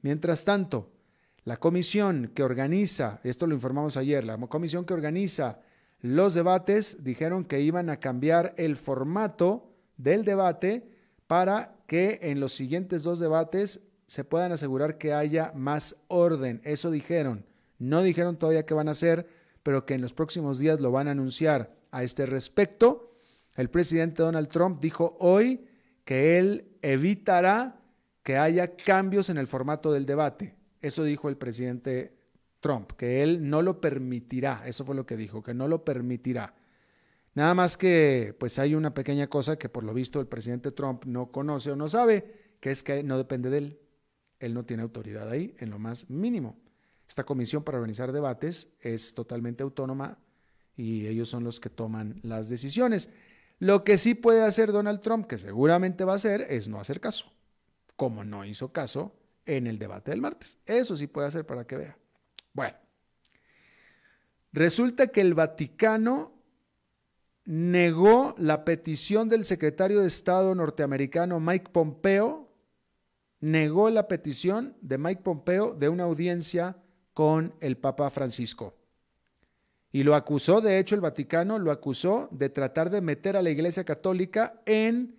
Mientras 0.00 0.44
tanto, 0.44 0.93
la 1.44 1.58
comisión 1.58 2.30
que 2.34 2.42
organiza, 2.42 3.20
esto 3.22 3.46
lo 3.46 3.54
informamos 3.54 3.96
ayer, 3.96 4.24
la 4.24 4.38
comisión 4.38 4.84
que 4.84 4.94
organiza 4.94 5.60
los 6.04 6.34
debates 6.34 7.02
dijeron 7.02 7.44
que 7.44 7.62
iban 7.62 7.88
a 7.88 7.98
cambiar 7.98 8.52
el 8.58 8.76
formato 8.76 9.72
del 9.96 10.26
debate 10.26 10.86
para 11.26 11.76
que 11.86 12.18
en 12.20 12.40
los 12.40 12.52
siguientes 12.52 13.02
dos 13.02 13.20
debates 13.20 13.80
se 14.06 14.22
puedan 14.22 14.52
asegurar 14.52 14.98
que 14.98 15.14
haya 15.14 15.52
más 15.54 15.96
orden. 16.08 16.60
Eso 16.64 16.90
dijeron. 16.90 17.46
No 17.78 18.02
dijeron 18.02 18.36
todavía 18.36 18.66
qué 18.66 18.74
van 18.74 18.88
a 18.88 18.90
hacer, 18.90 19.26
pero 19.62 19.86
que 19.86 19.94
en 19.94 20.02
los 20.02 20.12
próximos 20.12 20.58
días 20.58 20.78
lo 20.78 20.90
van 20.90 21.08
a 21.08 21.12
anunciar. 21.12 21.74
A 21.90 22.02
este 22.02 22.26
respecto, 22.26 23.14
el 23.54 23.70
presidente 23.70 24.22
Donald 24.22 24.48
Trump 24.48 24.82
dijo 24.82 25.16
hoy 25.20 25.64
que 26.04 26.38
él 26.38 26.76
evitará 26.82 27.80
que 28.22 28.36
haya 28.36 28.76
cambios 28.76 29.30
en 29.30 29.38
el 29.38 29.46
formato 29.46 29.90
del 29.90 30.04
debate. 30.04 30.54
Eso 30.84 31.02
dijo 31.02 31.30
el 31.30 31.38
presidente 31.38 32.14
Trump, 32.60 32.92
que 32.92 33.22
él 33.22 33.48
no 33.48 33.62
lo 33.62 33.80
permitirá. 33.80 34.64
Eso 34.66 34.84
fue 34.84 34.94
lo 34.94 35.06
que 35.06 35.16
dijo, 35.16 35.42
que 35.42 35.54
no 35.54 35.66
lo 35.66 35.82
permitirá. 35.82 36.54
Nada 37.32 37.54
más 37.54 37.78
que, 37.78 38.36
pues 38.38 38.58
hay 38.58 38.74
una 38.74 38.92
pequeña 38.92 39.28
cosa 39.28 39.58
que 39.58 39.70
por 39.70 39.82
lo 39.82 39.94
visto 39.94 40.20
el 40.20 40.26
presidente 40.26 40.72
Trump 40.72 41.06
no 41.06 41.32
conoce 41.32 41.70
o 41.70 41.76
no 41.76 41.88
sabe, 41.88 42.56
que 42.60 42.70
es 42.70 42.82
que 42.82 43.02
no 43.02 43.16
depende 43.16 43.48
de 43.48 43.58
él. 43.58 43.80
Él 44.40 44.52
no 44.52 44.66
tiene 44.66 44.82
autoridad 44.82 45.30
ahí 45.30 45.54
en 45.58 45.70
lo 45.70 45.78
más 45.78 46.10
mínimo. 46.10 46.58
Esta 47.08 47.24
comisión 47.24 47.64
para 47.64 47.78
organizar 47.78 48.12
debates 48.12 48.68
es 48.82 49.14
totalmente 49.14 49.62
autónoma 49.62 50.18
y 50.76 51.06
ellos 51.06 51.30
son 51.30 51.44
los 51.44 51.60
que 51.60 51.70
toman 51.70 52.20
las 52.22 52.50
decisiones. 52.50 53.08
Lo 53.58 53.84
que 53.84 53.96
sí 53.96 54.14
puede 54.14 54.42
hacer 54.42 54.70
Donald 54.70 55.00
Trump, 55.00 55.26
que 55.28 55.38
seguramente 55.38 56.04
va 56.04 56.12
a 56.12 56.16
hacer, 56.16 56.42
es 56.50 56.68
no 56.68 56.78
hacer 56.78 57.00
caso, 57.00 57.32
como 57.96 58.22
no 58.22 58.44
hizo 58.44 58.70
caso 58.70 59.14
en 59.46 59.66
el 59.66 59.78
debate 59.78 60.10
del 60.10 60.20
martes. 60.20 60.58
Eso 60.66 60.96
sí 60.96 61.06
puede 61.06 61.28
hacer 61.28 61.44
para 61.46 61.66
que 61.66 61.76
vea. 61.76 61.98
Bueno, 62.52 62.76
resulta 64.52 65.08
que 65.08 65.20
el 65.20 65.34
Vaticano 65.34 66.32
negó 67.44 68.34
la 68.38 68.64
petición 68.64 69.28
del 69.28 69.44
secretario 69.44 70.00
de 70.00 70.08
Estado 70.08 70.54
norteamericano 70.54 71.40
Mike 71.40 71.70
Pompeo, 71.72 72.48
negó 73.40 73.90
la 73.90 74.08
petición 74.08 74.76
de 74.80 74.98
Mike 74.98 75.22
Pompeo 75.22 75.74
de 75.74 75.88
una 75.88 76.04
audiencia 76.04 76.76
con 77.12 77.54
el 77.60 77.76
Papa 77.76 78.10
Francisco. 78.10 78.74
Y 79.92 80.02
lo 80.02 80.14
acusó, 80.14 80.60
de 80.60 80.78
hecho 80.78 80.96
el 80.96 81.00
Vaticano 81.00 81.58
lo 81.58 81.70
acusó 81.70 82.28
de 82.32 82.48
tratar 82.48 82.90
de 82.90 83.00
meter 83.00 83.36
a 83.36 83.42
la 83.42 83.50
Iglesia 83.50 83.84
Católica 83.84 84.60
en 84.66 85.16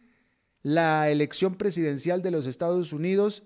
la 0.64 1.10
elección 1.10 1.56
presidencial 1.56 2.22
de 2.22 2.32
los 2.32 2.48
Estados 2.48 2.92
Unidos 2.92 3.44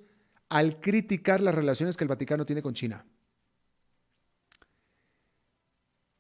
al 0.49 0.79
criticar 0.79 1.41
las 1.41 1.55
relaciones 1.55 1.95
que 1.95 2.03
el 2.03 2.07
Vaticano 2.07 2.45
tiene 2.45 2.62
con 2.62 2.73
China. 2.73 3.05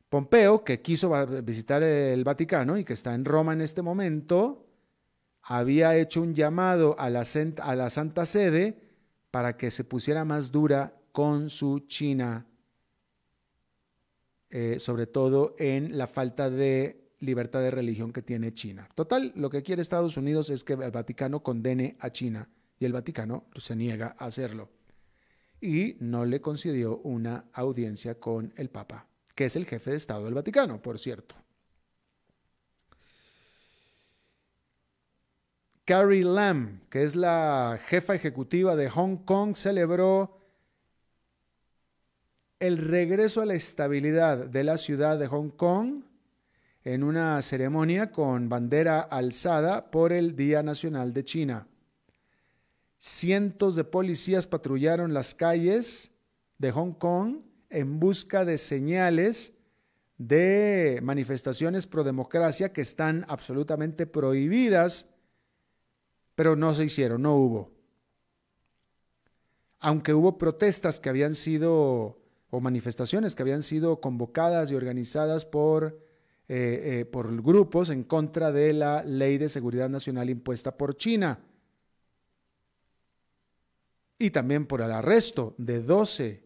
Pompeo, 0.07 0.63
que 0.63 0.81
quiso 0.81 1.11
visitar 1.43 1.83
el 1.83 2.23
Vaticano 2.23 2.77
y 2.77 2.83
que 2.83 2.93
está 2.93 3.13
en 3.13 3.25
Roma 3.25 3.53
en 3.53 3.61
este 3.61 3.81
momento, 3.81 4.65
había 5.43 5.95
hecho 5.95 6.21
un 6.21 6.33
llamado 6.33 6.95
a 6.99 7.09
la, 7.09 7.25
Santa 7.25 8.25
Sede 8.25 8.79
para 9.29 9.55
que 9.57 9.69
se 9.69 9.83
pusiera 9.83 10.25
más 10.25 10.51
dura 10.51 10.95
con 11.11 11.49
su 11.49 11.81
China, 11.81 12.47
eh, 14.49 14.77
sobre 14.79 15.05
todo 15.05 15.55
en 15.59 15.95
la 15.97 16.07
falta 16.07 16.49
de 16.49 17.11
libertad 17.19 17.61
de 17.61 17.71
religión 17.71 18.11
que 18.11 18.23
tiene 18.23 18.53
China. 18.53 18.87
Total, 18.95 19.31
lo 19.35 19.49
que 19.51 19.61
quiere 19.61 19.83
Estados 19.83 20.17
Unidos 20.17 20.49
es 20.49 20.63
que 20.63 20.73
el 20.73 20.91
Vaticano 20.91 21.43
condene 21.43 21.97
a 21.99 22.11
China 22.11 22.49
y 22.79 22.85
el 22.85 22.93
Vaticano 22.93 23.45
se 23.57 23.75
niega 23.75 24.15
a 24.17 24.25
hacerlo. 24.25 24.69
Y 25.61 25.97
no 25.99 26.25
le 26.25 26.39
concedió 26.39 26.97
una 26.99 27.45
audiencia 27.53 28.15
con 28.15 28.53
el 28.55 28.69
Papa, 28.69 29.07
que 29.35 29.45
es 29.45 29.55
el 29.55 29.65
jefe 29.65 29.91
de 29.91 29.97
Estado 29.97 30.25
del 30.25 30.33
Vaticano, 30.33 30.81
por 30.81 30.97
cierto. 30.97 31.35
Carrie 35.83 36.23
Lam, 36.23 36.81
que 36.89 37.03
es 37.03 37.15
la 37.15 37.79
jefa 37.87 38.15
ejecutiva 38.15 38.75
de 38.75 38.89
Hong 38.89 39.17
Kong, 39.25 39.55
celebró 39.55 40.39
el 42.59 42.77
regreso 42.77 43.41
a 43.41 43.45
la 43.45 43.55
estabilidad 43.55 44.45
de 44.45 44.63
la 44.63 44.77
ciudad 44.77 45.17
de 45.17 45.27
Hong 45.27 45.49
Kong 45.49 46.03
en 46.83 47.03
una 47.03 47.41
ceremonia 47.41 48.11
con 48.11 48.49
bandera 48.49 48.99
alzada 49.01 49.89
por 49.89 50.13
el 50.13 50.35
Día 50.35 50.61
Nacional 50.61 51.11
de 51.11 51.23
China. 51.23 51.67
Cientos 52.99 53.77
de 53.77 53.85
policías 53.85 54.45
patrullaron 54.45 55.13
las 55.13 55.33
calles 55.33 56.11
de 56.57 56.71
Hong 56.71 56.91
Kong 56.91 57.37
en 57.69 57.97
busca 57.97 58.43
de 58.43 58.57
señales 58.57 59.57
de 60.17 60.99
manifestaciones 61.01 61.87
pro 61.87 62.03
democracia 62.03 62.73
que 62.73 62.81
están 62.81 63.25
absolutamente 63.29 64.05
prohibidas, 64.05 65.07
pero 66.35 66.57
no 66.57 66.75
se 66.75 66.83
hicieron, 66.83 67.21
no 67.21 67.37
hubo. 67.37 67.71
Aunque 69.79 70.13
hubo 70.13 70.37
protestas 70.37 70.99
que 70.99 71.07
habían 71.07 71.35
sido, 71.35 72.19
o 72.49 72.59
manifestaciones 72.59 73.33
que 73.33 73.43
habían 73.43 73.63
sido 73.63 74.01
convocadas 74.01 74.71
y 74.71 74.75
organizadas 74.75 75.45
por, 75.45 76.05
eh, 76.49 76.99
eh, 76.99 77.05
por 77.05 77.41
grupos 77.41 77.91
en 77.91 78.03
contra 78.03 78.51
de 78.51 78.73
la 78.73 79.05
ley 79.05 79.37
de 79.37 79.47
seguridad 79.47 79.87
nacional 79.87 80.29
impuesta 80.29 80.75
por 80.75 80.97
China 80.97 81.39
y 84.19 84.31
también 84.31 84.65
por 84.65 84.81
el 84.81 84.91
arresto 84.91 85.55
de 85.57 85.81
12 85.81 86.43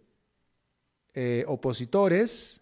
eh, 1.15 1.43
opositores, 1.47 2.61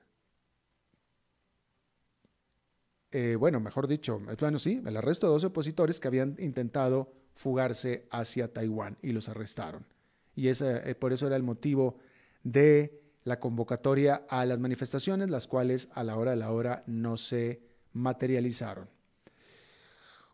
eh, 3.11 3.35
bueno, 3.37 3.59
mejor 3.59 3.87
dicho, 3.87 4.21
bueno, 4.39 4.57
sí, 4.57 4.81
el 4.85 4.95
arresto 4.95 5.27
de 5.27 5.33
12 5.33 5.47
opositores 5.47 5.99
que 5.99 6.07
habían 6.07 6.37
intentado 6.39 7.11
fugarse 7.33 8.07
hacia 8.09 8.53
Taiwán 8.53 8.97
y 9.01 9.11
los 9.11 9.27
arrestaron. 9.27 9.85
Y 10.33 10.47
eh, 10.47 10.95
por 10.97 11.11
eso 11.11 11.27
era 11.27 11.35
el 11.35 11.43
motivo 11.43 11.97
de 12.43 13.01
la 13.25 13.37
convocatoria 13.39 14.25
a 14.29 14.45
las 14.45 14.61
manifestaciones, 14.61 15.29
las 15.29 15.47
cuales 15.47 15.89
a 15.91 16.05
la 16.05 16.15
hora 16.15 16.31
de 16.31 16.37
la 16.37 16.51
hora 16.51 16.83
no 16.87 17.17
se 17.17 17.61
materializaron. 17.91 18.89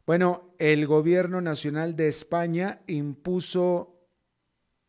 Bueno, 0.05 0.53
el 0.59 0.85
gobierno 0.85 1.41
nacional 1.41 1.95
de 1.95 2.07
España 2.07 2.81
impuso 2.87 3.96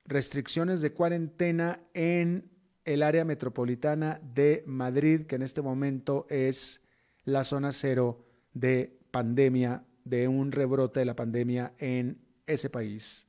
restricciones 0.08 0.80
de 0.80 0.92
cuarentena 0.92 1.80
en 1.92 2.50
el 2.84 3.02
área 3.02 3.26
metropolitana 3.26 4.20
de 4.34 4.64
Madrid, 4.66 5.26
que 5.26 5.36
en 5.36 5.42
este 5.42 5.60
momento 5.60 6.26
es 6.30 6.80
la 7.24 7.44
zona 7.44 7.72
cero 7.72 8.24
de 8.54 8.98
pandemia, 9.10 9.84
de 10.04 10.26
un 10.26 10.50
rebrote 10.50 11.00
de 11.00 11.06
la 11.06 11.14
pandemia 11.14 11.74
en 11.78 12.18
ese 12.46 12.70
país. 12.70 13.26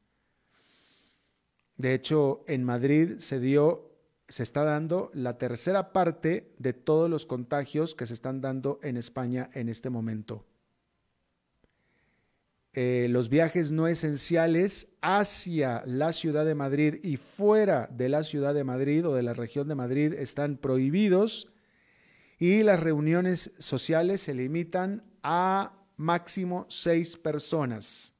De 1.75 1.93
hecho, 1.93 2.45
en 2.47 2.63
Madrid 2.63 3.19
se 3.19 3.41
dio, 3.41 3.91
se 4.29 4.43
está 4.43 4.63
dando 4.63 5.11
la 5.13 5.37
tercera 5.37 5.91
parte 5.91 6.53
de 6.57 6.71
todos 6.71 7.09
los 7.09 7.25
contagios 7.25 7.95
que 7.95 8.05
se 8.05 8.13
están 8.13 8.39
dando 8.39 8.79
en 8.81 8.95
España 8.95 9.49
en 9.53 9.67
este 9.67 9.89
momento. 9.89 10.45
Eh, 12.73 13.07
los 13.09 13.29
viajes 13.29 13.71
no 13.71 13.87
esenciales 13.87 14.89
hacia 15.01 15.83
la 15.87 16.13
ciudad 16.13 16.45
de 16.45 16.53
Madrid 16.53 16.95
y 17.01 17.17
fuera 17.17 17.87
de 17.91 18.09
la 18.09 18.23
ciudad 18.23 18.53
de 18.53 18.63
Madrid 18.63 19.07
o 19.07 19.15
de 19.15 19.23
la 19.23 19.33
región 19.33 19.67
de 19.67 19.75
Madrid 19.75 20.13
están 20.13 20.57
prohibidos 20.57 21.51
y 22.37 22.61
las 22.61 22.79
reuniones 22.79 23.53
sociales 23.57 24.21
se 24.21 24.35
limitan 24.35 25.03
a 25.23 25.73
máximo 25.97 26.67
seis 26.69 27.17
personas. 27.17 28.13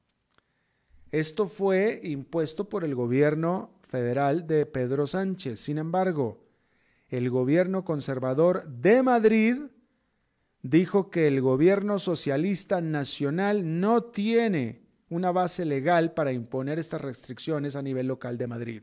Esto 1.12 1.48
fue 1.48 2.00
impuesto 2.02 2.68
por 2.68 2.84
el 2.84 2.94
gobierno 2.94 3.70
federal 3.88 4.46
de 4.46 4.66
Pedro 4.66 5.06
Sánchez. 5.06 5.60
Sin 5.60 5.78
embargo, 5.78 6.44
el 7.08 7.30
gobierno 7.30 7.84
conservador 7.84 8.66
de 8.68 9.02
Madrid 9.02 9.56
dijo 10.62 11.10
que 11.10 11.26
el 11.26 11.40
gobierno 11.40 11.98
socialista 11.98 12.80
nacional 12.80 13.80
no 13.80 14.04
tiene 14.04 14.82
una 15.08 15.32
base 15.32 15.64
legal 15.64 16.12
para 16.12 16.32
imponer 16.32 16.78
estas 16.78 17.00
restricciones 17.00 17.76
a 17.76 17.82
nivel 17.82 18.06
local 18.06 18.38
de 18.38 18.46
Madrid. 18.46 18.82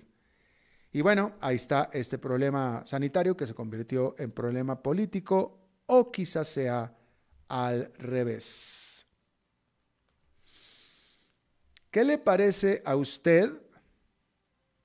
Y 0.92 1.02
bueno, 1.02 1.34
ahí 1.42 1.56
está 1.56 1.90
este 1.94 2.18
problema 2.18 2.84
sanitario 2.86 3.38
que 3.38 3.46
se 3.46 3.54
convirtió 3.54 4.16
en 4.18 4.32
problema 4.32 4.82
político 4.82 5.60
o 5.86 6.12
quizás 6.12 6.48
sea 6.48 6.94
al 7.48 7.92
revés. 7.98 9.06
¿Qué 11.92 12.04
le 12.04 12.18
parece 12.18 12.82
a 12.86 12.96
usted 12.96 13.52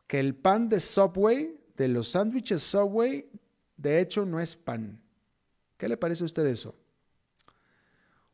que 0.06 0.20
el 0.20 0.34
pan 0.34 0.68
de 0.68 0.80
Subway, 0.80 1.58
de 1.76 1.88
los 1.88 2.08
sándwiches 2.08 2.62
Subway, 2.62 3.28
de 3.76 4.00
hecho 4.00 4.24
no 4.24 4.38
es 4.38 4.54
pan? 4.54 5.00
¿Qué 5.76 5.88
le 5.88 5.96
parece 5.96 6.22
a 6.22 6.26
usted 6.26 6.46
eso? 6.46 6.76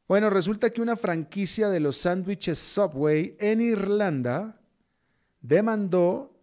Bueno, 0.08 0.30
resulta 0.30 0.70
que 0.70 0.80
una 0.80 0.96
franquicia 0.96 1.68
de 1.68 1.80
los 1.80 1.98
sándwiches 1.98 2.58
Subway 2.58 3.36
en 3.38 3.60
Irlanda 3.60 4.58
demandó 5.42 6.34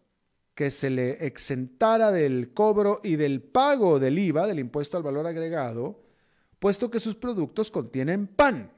que 0.53 0.69
se 0.69 0.91
le 0.91 1.25
exentara 1.25 2.11
del 2.11 2.53
cobro 2.53 3.01
y 3.03 3.15
del 3.15 3.41
pago 3.41 3.99
del 3.99 4.19
IVA, 4.19 4.45
del 4.45 4.59
impuesto 4.59 4.97
al 4.97 5.03
valor 5.03 5.25
agregado, 5.25 5.99
puesto 6.59 6.91
que 6.91 6.99
sus 6.99 7.15
productos 7.15 7.71
contienen 7.71 8.27
pan, 8.27 8.71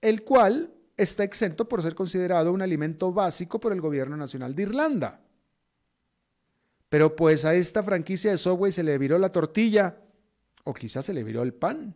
el 0.00 0.24
cual 0.24 0.72
está 0.96 1.22
exento 1.22 1.68
por 1.68 1.82
ser 1.82 1.94
considerado 1.94 2.50
un 2.50 2.62
alimento 2.62 3.12
básico 3.12 3.60
por 3.60 3.74
el 3.74 3.82
gobierno 3.82 4.16
nacional 4.16 4.54
de 4.54 4.62
Irlanda. 4.62 5.20
Pero 6.88 7.14
pues 7.14 7.44
a 7.44 7.54
esta 7.54 7.82
franquicia 7.82 8.30
de 8.30 8.38
Subway 8.38 8.72
se 8.72 8.84
le 8.84 8.96
viró 8.96 9.18
la 9.18 9.32
tortilla, 9.32 9.98
o 10.64 10.72
quizás 10.72 11.04
se 11.04 11.12
le 11.12 11.24
viró 11.24 11.42
el 11.42 11.52
pan. 11.52 11.94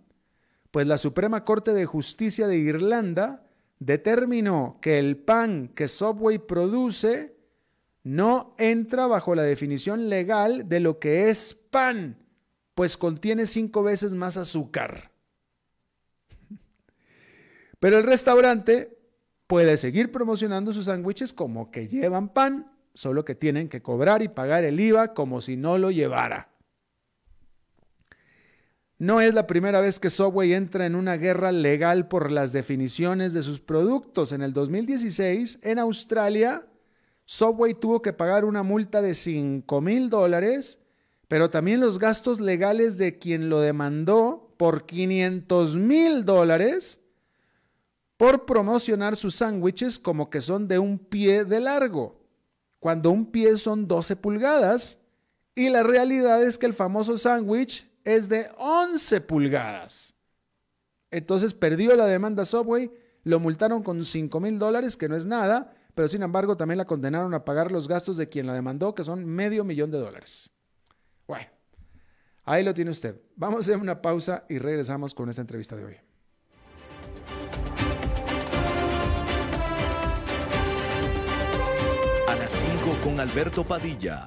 Pues 0.71 0.87
la 0.87 0.99
Suprema 0.99 1.45
Corte 1.45 1.73
de 1.73 1.87
Justicia 1.87 2.47
de 2.47 2.59
Irlanda 2.59 3.45
determinó 3.79 4.79
que 4.81 4.99
el 4.99 5.17
pan 5.17 5.69
que 5.75 5.89
Subway 5.89 6.39
produce 6.39 7.37
no 8.03 8.55
entra 8.59 9.07
bajo 9.07 9.35
la 9.35 9.43
definición 9.43 10.09
legal 10.09 10.69
de 10.69 10.81
lo 10.81 10.99
que 10.99 11.31
es 11.31 11.55
pan, 11.55 12.17
pues 12.75 12.97
contiene 12.97 13.47
cinco 13.47 13.83
veces 13.83 14.15
más 14.15 14.37
azúcar. 14.37 15.11
Pero 17.81 17.99
el 17.99 18.05
restaurante 18.05 18.99
puede 19.47 19.77
seguir 19.77 20.13
promocionando 20.13 20.73
sus 20.73 20.87
sándwiches 20.87 21.33
como 21.33 21.71
que 21.71 21.89
llevan 21.89 22.29
pan, 22.29 22.73
solo 22.95 23.25
que 23.25 23.35
tienen 23.35 23.69
que 23.69 23.83
cobrar 23.83 24.23
y 24.23 24.29
pagar 24.29 24.65
el 24.65 24.79
IVA 24.81 25.15
como 25.15 25.41
si 25.41 25.57
no 25.57 25.79
lo 25.79 25.91
llevara. 25.91 26.51
No 28.99 29.21
es 29.21 29.33
la 29.33 29.47
primera 29.47 29.81
vez 29.81 30.01
que 30.01 30.11
Subway 30.11 30.55
entra 30.55 30.85
en 30.85 30.97
una 30.97 31.17
guerra 31.17 31.53
legal 31.53 32.09
por 32.09 32.33
las 32.33 32.53
definiciones 32.53 33.33
de 33.33 33.43
sus 33.43 33.61
productos. 33.61 34.33
En 34.33 34.43
el 34.43 34.53
2016, 34.53 35.61
en 35.63 35.79
Australia, 35.79 36.67
Subway 37.25 37.75
tuvo 37.75 38.03
que 38.03 38.13
pagar 38.13 38.45
una 38.45 38.65
multa 38.65 39.01
de 39.01 39.15
5 39.15 39.81
mil 39.81 40.11
dólares, 40.11 40.81
pero 41.29 41.49
también 41.49 41.79
los 41.79 42.01
gastos 42.01 42.41
legales 42.41 42.99
de 42.99 43.19
quien 43.19 43.49
lo 43.49 43.61
demandó 43.61 44.53
por 44.57 44.85
500 44.85 45.77
mil 45.77 46.25
dólares 46.25 47.01
por 48.17 48.47
promocionar 48.47 49.15
sus 49.15 49.37
sándwiches 49.37 50.01
como 50.01 50.29
que 50.29 50.41
son 50.41 50.67
de 50.67 50.81
un 50.81 50.99
pie 50.99 51.45
de 51.45 51.61
largo, 51.61 52.21
cuando 52.81 53.13
un 53.13 53.27
pie 53.27 53.57
son 53.59 53.87
12 53.87 54.17
pulgadas 54.17 54.99
y 55.55 55.69
la 55.69 55.85
realidad 55.85 56.43
es 56.43 56.59
que 56.59 56.67
el 56.67 56.75
famoso 56.75 57.17
sándwich 57.17 57.88
es 58.05 58.29
de 58.29 58.51
11 58.59 59.21
pulgadas. 59.23 60.15
Entonces 61.11 61.55
perdió 61.55 61.97
la 61.97 62.07
demanda 62.07 62.45
Subway, 62.45 62.91
lo 63.25 63.41
multaron 63.41 63.83
con 63.83 64.05
5 64.05 64.41
mil 64.41 64.59
dólares, 64.59 64.97
que 64.97 65.09
no 65.09 65.17
es 65.17 65.27
nada, 65.27 65.75
pero 65.95 66.09
sin 66.09 66.23
embargo 66.23 66.57
también 66.57 66.79
la 66.79 66.87
condenaron 66.87 67.35
a 67.35 67.45
pagar 67.45 67.73
los 67.73 67.89
gastos 67.89 68.17
de 68.17 68.29
quien 68.29 68.47
la 68.47 68.55
demandó, 68.55 68.95
que 68.95 69.05
son 69.05 69.25
medio 69.25 69.65
millón 69.65 69.91
de 69.91 69.99
dólares. 69.99 70.51
Bueno, 71.27 71.51
ahí 72.45 72.63
lo 72.63 72.75
tiene 72.75 72.91
usted. 72.91 73.21
Vamos 73.37 73.57
a 73.57 73.61
hacer 73.61 73.77
una 73.79 74.01
pausa 74.01 74.45
y 74.49 74.59
regresamos 74.59 75.15
con 75.15 75.29
esta 75.29 75.41
entrevista 75.41 75.77
de 75.77 75.85
hoy. 75.85 75.97
con 83.03 83.21
Alberto 83.21 83.65
Padilla 83.65 84.27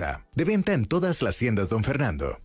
De 0.33 0.45
venta 0.45 0.73
en 0.73 0.85
todas 0.85 1.21
las 1.21 1.37
tiendas, 1.37 1.69
don 1.69 1.83
Fernando. 1.83 2.39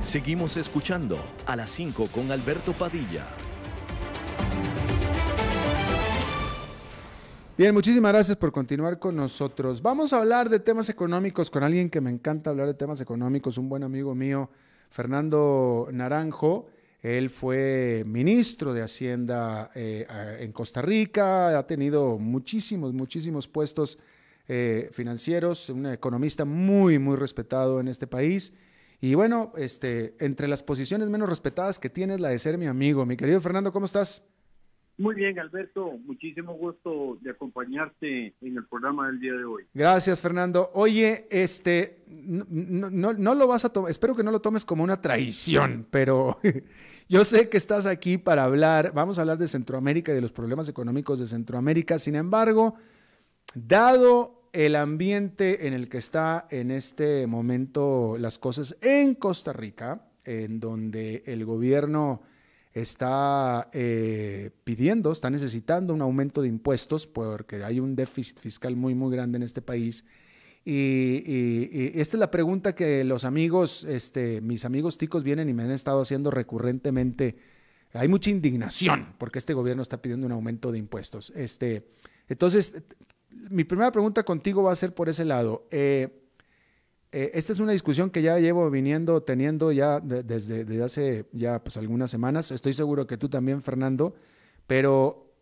Seguimos 0.00 0.56
escuchando 0.56 1.18
a 1.46 1.56
las 1.56 1.70
5 1.70 2.06
con 2.14 2.30
Alberto 2.30 2.72
Padilla. 2.72 3.26
Bien, 7.58 7.74
muchísimas 7.74 8.12
gracias 8.12 8.36
por 8.36 8.52
continuar 8.52 9.00
con 9.00 9.16
nosotros. 9.16 9.82
Vamos 9.82 10.12
a 10.12 10.18
hablar 10.18 10.48
de 10.48 10.60
temas 10.60 10.88
económicos 10.88 11.50
con 11.50 11.64
alguien 11.64 11.90
que 11.90 12.00
me 12.00 12.10
encanta 12.10 12.50
hablar 12.50 12.68
de 12.68 12.74
temas 12.74 13.00
económicos, 13.00 13.58
un 13.58 13.68
buen 13.68 13.82
amigo 13.82 14.14
mío, 14.14 14.50
Fernando 14.90 15.88
Naranjo. 15.90 16.68
Él 17.06 17.30
fue 17.30 18.02
ministro 18.04 18.74
de 18.74 18.82
Hacienda 18.82 19.70
eh, 19.76 20.06
en 20.40 20.50
Costa 20.50 20.82
Rica, 20.82 21.56
ha 21.56 21.64
tenido 21.64 22.18
muchísimos, 22.18 22.94
muchísimos 22.94 23.46
puestos 23.46 24.00
eh, 24.48 24.90
financieros, 24.92 25.70
un 25.70 25.86
economista 25.86 26.44
muy, 26.44 26.98
muy 26.98 27.14
respetado 27.14 27.78
en 27.78 27.86
este 27.86 28.08
país. 28.08 28.52
Y 29.00 29.14
bueno, 29.14 29.52
este, 29.56 30.16
entre 30.18 30.48
las 30.48 30.64
posiciones 30.64 31.08
menos 31.08 31.28
respetadas 31.28 31.78
que 31.78 31.90
tienes, 31.90 32.18
la 32.18 32.30
de 32.30 32.40
ser 32.40 32.58
mi 32.58 32.66
amigo. 32.66 33.06
Mi 33.06 33.16
querido 33.16 33.40
Fernando, 33.40 33.72
¿cómo 33.72 33.86
estás? 33.86 34.24
Muy 34.98 35.14
bien, 35.14 35.38
Alberto. 35.38 35.92
Muchísimo 36.04 36.54
gusto 36.54 37.18
de 37.20 37.30
acompañarte 37.30 38.34
en 38.40 38.56
el 38.56 38.64
programa 38.66 39.08
del 39.08 39.20
día 39.20 39.34
de 39.34 39.44
hoy. 39.44 39.64
Gracias, 39.74 40.22
Fernando. 40.22 40.70
Oye, 40.72 41.26
este, 41.30 42.02
no, 42.08 43.12
no, 43.12 43.34
lo 43.34 43.46
vas 43.46 43.66
a 43.66 43.68
tomar, 43.68 43.90
espero 43.90 44.16
que 44.16 44.22
no 44.22 44.30
lo 44.30 44.40
tomes 44.40 44.64
como 44.64 44.82
una 44.82 45.02
traición, 45.02 45.86
pero 45.90 46.38
yo 47.10 47.24
sé 47.26 47.50
que 47.50 47.58
estás 47.58 47.84
aquí 47.84 48.16
para 48.16 48.44
hablar, 48.44 48.92
vamos 48.94 49.18
a 49.18 49.22
hablar 49.22 49.36
de 49.36 49.48
Centroamérica 49.48 50.12
y 50.12 50.14
de 50.14 50.22
los 50.22 50.32
problemas 50.32 50.66
económicos 50.70 51.18
de 51.18 51.26
Centroamérica. 51.26 51.98
Sin 51.98 52.14
embargo, 52.14 52.76
dado 53.54 54.48
el 54.54 54.76
ambiente 54.76 55.66
en 55.66 55.74
el 55.74 55.90
que 55.90 55.98
está 55.98 56.46
en 56.50 56.70
este 56.70 57.26
momento 57.26 58.16
las 58.18 58.38
cosas 58.38 58.78
en 58.80 59.14
Costa 59.14 59.52
Rica, 59.52 60.08
en 60.24 60.58
donde 60.58 61.22
el 61.26 61.44
gobierno 61.44 62.22
está 62.76 63.70
eh, 63.72 64.50
pidiendo, 64.64 65.10
está 65.10 65.30
necesitando 65.30 65.94
un 65.94 66.02
aumento 66.02 66.42
de 66.42 66.48
impuestos 66.48 67.06
porque 67.06 67.64
hay 67.64 67.80
un 67.80 67.96
déficit 67.96 68.38
fiscal 68.38 68.76
muy, 68.76 68.94
muy 68.94 69.10
grande 69.10 69.36
en 69.36 69.44
este 69.44 69.62
país. 69.62 70.04
Y, 70.62 71.92
esta 71.98 72.16
es 72.16 72.20
la 72.20 72.30
pregunta 72.30 72.74
que 72.74 73.02
los 73.04 73.24
amigos, 73.24 73.84
este, 73.84 74.42
mis 74.42 74.66
amigos 74.66 74.98
ticos 74.98 75.22
vienen 75.22 75.48
y 75.48 75.54
me 75.54 75.62
han 75.62 75.70
estado 75.70 76.02
haciendo 76.02 76.30
recurrentemente. 76.30 77.36
Hay 77.94 78.08
mucha 78.08 78.28
indignación 78.28 79.14
porque 79.16 79.38
este 79.38 79.54
gobierno 79.54 79.80
está 79.80 80.02
pidiendo 80.02 80.26
un 80.26 80.32
aumento 80.32 80.70
de 80.70 80.76
impuestos. 80.76 81.32
Este, 81.34 81.88
entonces, 82.28 82.74
mi 83.30 83.64
primera 83.64 83.90
pregunta 83.90 84.22
contigo 84.22 84.64
va 84.64 84.72
a 84.72 84.76
ser 84.76 84.94
por 84.94 85.08
ese 85.08 85.24
lado. 85.24 85.66
Eh, 85.70 86.25
eh, 87.12 87.30
esta 87.34 87.52
es 87.52 87.60
una 87.60 87.72
discusión 87.72 88.10
que 88.10 88.22
ya 88.22 88.38
llevo 88.38 88.70
viniendo, 88.70 89.22
teniendo 89.22 89.72
ya 89.72 90.00
desde, 90.00 90.82
hace 90.82 91.26
ya 91.32 91.62
pues 91.62 91.76
algunas 91.76 92.10
semanas. 92.10 92.50
Estoy 92.50 92.72
seguro 92.72 93.06
que 93.06 93.16
tú 93.16 93.28
también, 93.28 93.62
Fernando, 93.62 94.14
pero 94.66 95.32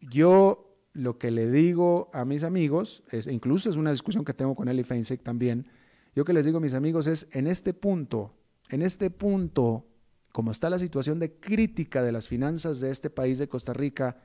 yo 0.00 0.76
lo 0.92 1.18
que 1.18 1.30
le 1.30 1.50
digo 1.50 2.10
a 2.12 2.24
mis 2.24 2.44
amigos, 2.44 3.02
es, 3.10 3.26
incluso 3.26 3.70
es 3.70 3.76
una 3.76 3.90
discusión 3.90 4.24
que 4.24 4.34
tengo 4.34 4.54
con 4.54 4.68
Eli 4.68 4.84
Feinstein 4.84 5.20
también, 5.20 5.66
yo 6.14 6.24
que 6.24 6.32
les 6.32 6.44
digo 6.44 6.58
a 6.58 6.60
mis 6.60 6.74
amigos 6.74 7.06
es, 7.08 7.26
en 7.32 7.48
este 7.48 7.74
punto, 7.74 8.32
en 8.68 8.82
este 8.82 9.10
punto, 9.10 9.86
como 10.30 10.52
está 10.52 10.70
la 10.70 10.78
situación 10.78 11.18
de 11.18 11.34
crítica 11.34 12.02
de 12.02 12.12
las 12.12 12.28
finanzas 12.28 12.80
de 12.80 12.90
este 12.90 13.10
país 13.10 13.38
de 13.38 13.48
Costa 13.48 13.72
Rica, 13.72 14.20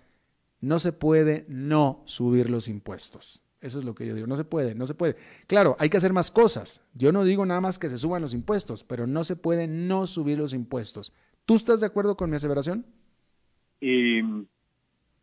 no 0.61 0.77
se 0.77 0.91
puede 0.91 1.45
no 1.47 2.03
subir 2.05 2.49
los 2.49 2.67
impuestos. 2.67 3.41
Eso 3.61 3.79
es 3.79 3.85
lo 3.85 3.93
que 3.93 4.05
yo 4.05 4.15
digo. 4.15 4.27
No 4.27 4.37
se 4.37 4.45
puede, 4.45 4.73
no 4.73 4.87
se 4.87 4.93
puede. 4.93 5.15
Claro, 5.47 5.75
hay 5.79 5.89
que 5.89 5.97
hacer 5.97 6.13
más 6.13 6.31
cosas. 6.31 6.81
Yo 6.93 7.11
no 7.11 7.23
digo 7.23 7.45
nada 7.45 7.59
más 7.59 7.77
que 7.77 7.89
se 7.89 7.97
suban 7.97 8.21
los 8.21 8.33
impuestos, 8.33 8.83
pero 8.83 9.05
no 9.05 9.23
se 9.23 9.35
puede 9.35 9.67
no 9.67 10.07
subir 10.07 10.37
los 10.37 10.53
impuestos. 10.53 11.13
¿Tú 11.45 11.55
estás 11.55 11.81
de 11.81 11.87
acuerdo 11.87 12.15
con 12.15 12.29
mi 12.29 12.37
aseveración? 12.37 12.85
Em, 13.81 14.45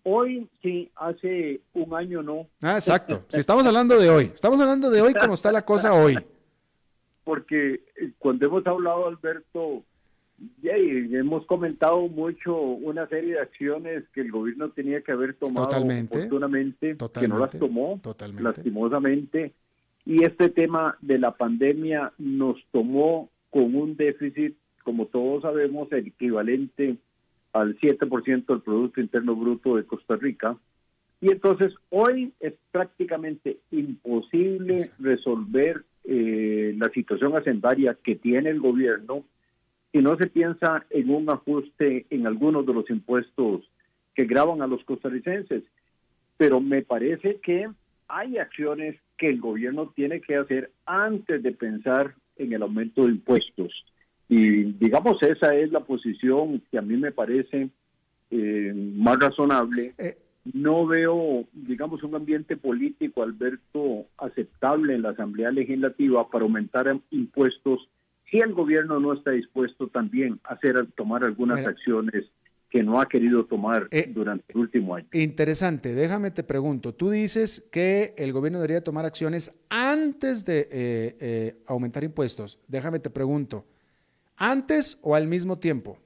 hoy 0.02 0.48
sí, 0.62 0.90
hace 0.96 1.60
un 1.72 1.94
año 1.94 2.22
no. 2.22 2.46
Ah, 2.60 2.74
exacto. 2.74 3.24
Si 3.28 3.40
estamos 3.40 3.66
hablando 3.66 3.98
de 3.98 4.10
hoy, 4.10 4.24
estamos 4.34 4.60
hablando 4.60 4.90
de 4.90 5.00
hoy 5.00 5.14
como 5.14 5.34
está 5.34 5.50
la 5.50 5.64
cosa 5.64 5.94
hoy. 5.94 6.16
Porque 7.24 7.74
eh, 7.96 8.12
cuando 8.18 8.46
hemos 8.46 8.66
hablado, 8.66 9.06
Alberto, 9.06 9.82
y 10.38 11.16
hemos 11.16 11.46
comentado 11.46 12.08
mucho 12.08 12.58
una 12.60 13.06
serie 13.08 13.34
de 13.34 13.40
acciones 13.40 14.04
que 14.12 14.20
el 14.20 14.30
gobierno 14.30 14.70
tenía 14.70 15.00
que 15.00 15.12
haber 15.12 15.34
tomado 15.34 15.66
oportunamente, 15.66 16.96
que 17.18 17.28
no 17.28 17.38
las 17.38 17.58
tomó, 17.58 18.00
lastimosamente. 18.38 19.52
Y 20.04 20.24
este 20.24 20.50
tema 20.50 20.96
de 21.00 21.18
la 21.18 21.32
pandemia 21.32 22.12
nos 22.18 22.56
tomó 22.70 23.30
con 23.50 23.74
un 23.74 23.96
déficit, 23.96 24.56
como 24.84 25.06
todos 25.06 25.42
sabemos, 25.42 25.90
el 25.92 26.08
equivalente 26.08 26.96
al 27.52 27.78
7% 27.78 28.46
del 28.46 28.60
Producto 28.60 29.00
Interno 29.00 29.34
Bruto 29.34 29.76
de 29.76 29.84
Costa 29.84 30.16
Rica. 30.16 30.56
Y 31.20 31.32
entonces 31.32 31.72
hoy 31.88 32.34
es 32.40 32.52
prácticamente 32.70 33.58
imposible 33.70 34.90
resolver 34.98 35.84
eh, 36.04 36.74
la 36.76 36.90
situación 36.90 37.34
hacendaria 37.34 37.96
que 38.04 38.16
tiene 38.16 38.50
el 38.50 38.60
gobierno 38.60 39.24
si 39.96 40.02
no 40.02 40.14
se 40.18 40.26
piensa 40.26 40.84
en 40.90 41.08
un 41.08 41.30
ajuste 41.30 42.04
en 42.10 42.26
algunos 42.26 42.66
de 42.66 42.74
los 42.74 42.90
impuestos 42.90 43.62
que 44.14 44.26
graban 44.26 44.60
a 44.60 44.66
los 44.66 44.84
costarricenses. 44.84 45.62
Pero 46.36 46.60
me 46.60 46.82
parece 46.82 47.40
que 47.42 47.66
hay 48.06 48.36
acciones 48.36 48.96
que 49.16 49.30
el 49.30 49.40
gobierno 49.40 49.90
tiene 49.96 50.20
que 50.20 50.36
hacer 50.36 50.70
antes 50.84 51.42
de 51.42 51.52
pensar 51.52 52.14
en 52.36 52.52
el 52.52 52.60
aumento 52.60 53.06
de 53.06 53.12
impuestos. 53.12 53.72
Y 54.28 54.64
digamos, 54.64 55.22
esa 55.22 55.54
es 55.54 55.72
la 55.72 55.80
posición 55.80 56.62
que 56.70 56.76
a 56.76 56.82
mí 56.82 56.98
me 56.98 57.12
parece 57.12 57.70
eh, 58.30 58.74
más 58.74 59.18
razonable. 59.18 59.94
Eh. 59.96 60.18
no 60.52 60.86
veo, 60.86 61.46
digamos, 61.54 62.02
un 62.02 62.16
ambiente 62.16 62.58
político, 62.58 63.22
Alberto, 63.22 64.04
aceptable 64.18 64.94
en 64.94 65.00
la 65.00 65.10
Asamblea 65.12 65.50
Legislativa 65.52 66.28
para 66.28 66.44
aumentar 66.44 67.00
impuestos 67.10 67.88
si 68.30 68.38
el 68.38 68.54
gobierno 68.54 69.00
no 69.00 69.12
está 69.12 69.30
dispuesto 69.30 69.88
también 69.88 70.40
a 70.44 70.54
hacer 70.54 70.86
tomar 70.96 71.24
algunas 71.24 71.64
acciones 71.64 72.24
que 72.68 72.82
no 72.82 73.00
ha 73.00 73.06
querido 73.06 73.44
tomar 73.44 73.86
eh, 73.92 74.06
durante 74.08 74.52
el 74.52 74.58
último 74.58 74.96
año. 74.96 75.06
Interesante, 75.12 75.94
déjame 75.94 76.32
te 76.32 76.42
pregunto, 76.42 76.94
tú 76.94 77.10
dices 77.10 77.66
que 77.70 78.14
el 78.18 78.32
gobierno 78.32 78.58
debería 78.58 78.82
tomar 78.82 79.04
acciones 79.04 79.54
antes 79.70 80.44
de 80.44 80.60
eh, 80.70 81.16
eh, 81.20 81.56
aumentar 81.66 82.02
impuestos. 82.02 82.58
Déjame 82.66 82.98
te 82.98 83.08
pregunto, 83.08 83.64
¿antes 84.36 84.98
o 85.02 85.14
al 85.14 85.28
mismo 85.28 85.58
tiempo? 85.58 85.98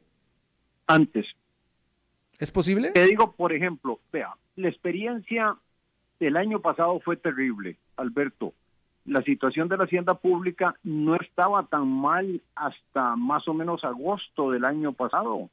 Antes. 0.87 1.27
¿Es 2.39 2.51
posible? 2.53 2.91
Te 2.91 3.07
digo, 3.07 3.33
por 3.33 3.53
ejemplo, 3.53 4.01
vea, 4.13 4.35
la 4.57 4.69
experiencia 4.69 5.57
del 6.19 6.37
año 6.37 6.61
pasado 6.61 7.01
fue 7.01 7.17
terrible, 7.17 7.77
Alberto 7.97 8.55
la 9.11 9.23
situación 9.23 9.69
de 9.69 9.77
la 9.77 9.85
hacienda 9.85 10.15
pública 10.15 10.77
no 10.85 11.17
estaba 11.17 11.65
tan 11.65 11.89
mal 11.89 12.41
hasta 12.55 13.17
más 13.17 13.47
o 13.49 13.55
menos 13.55 13.83
agosto 13.85 14.53
del 14.53 14.65
año 14.65 14.93
pasado, 14.93 15.51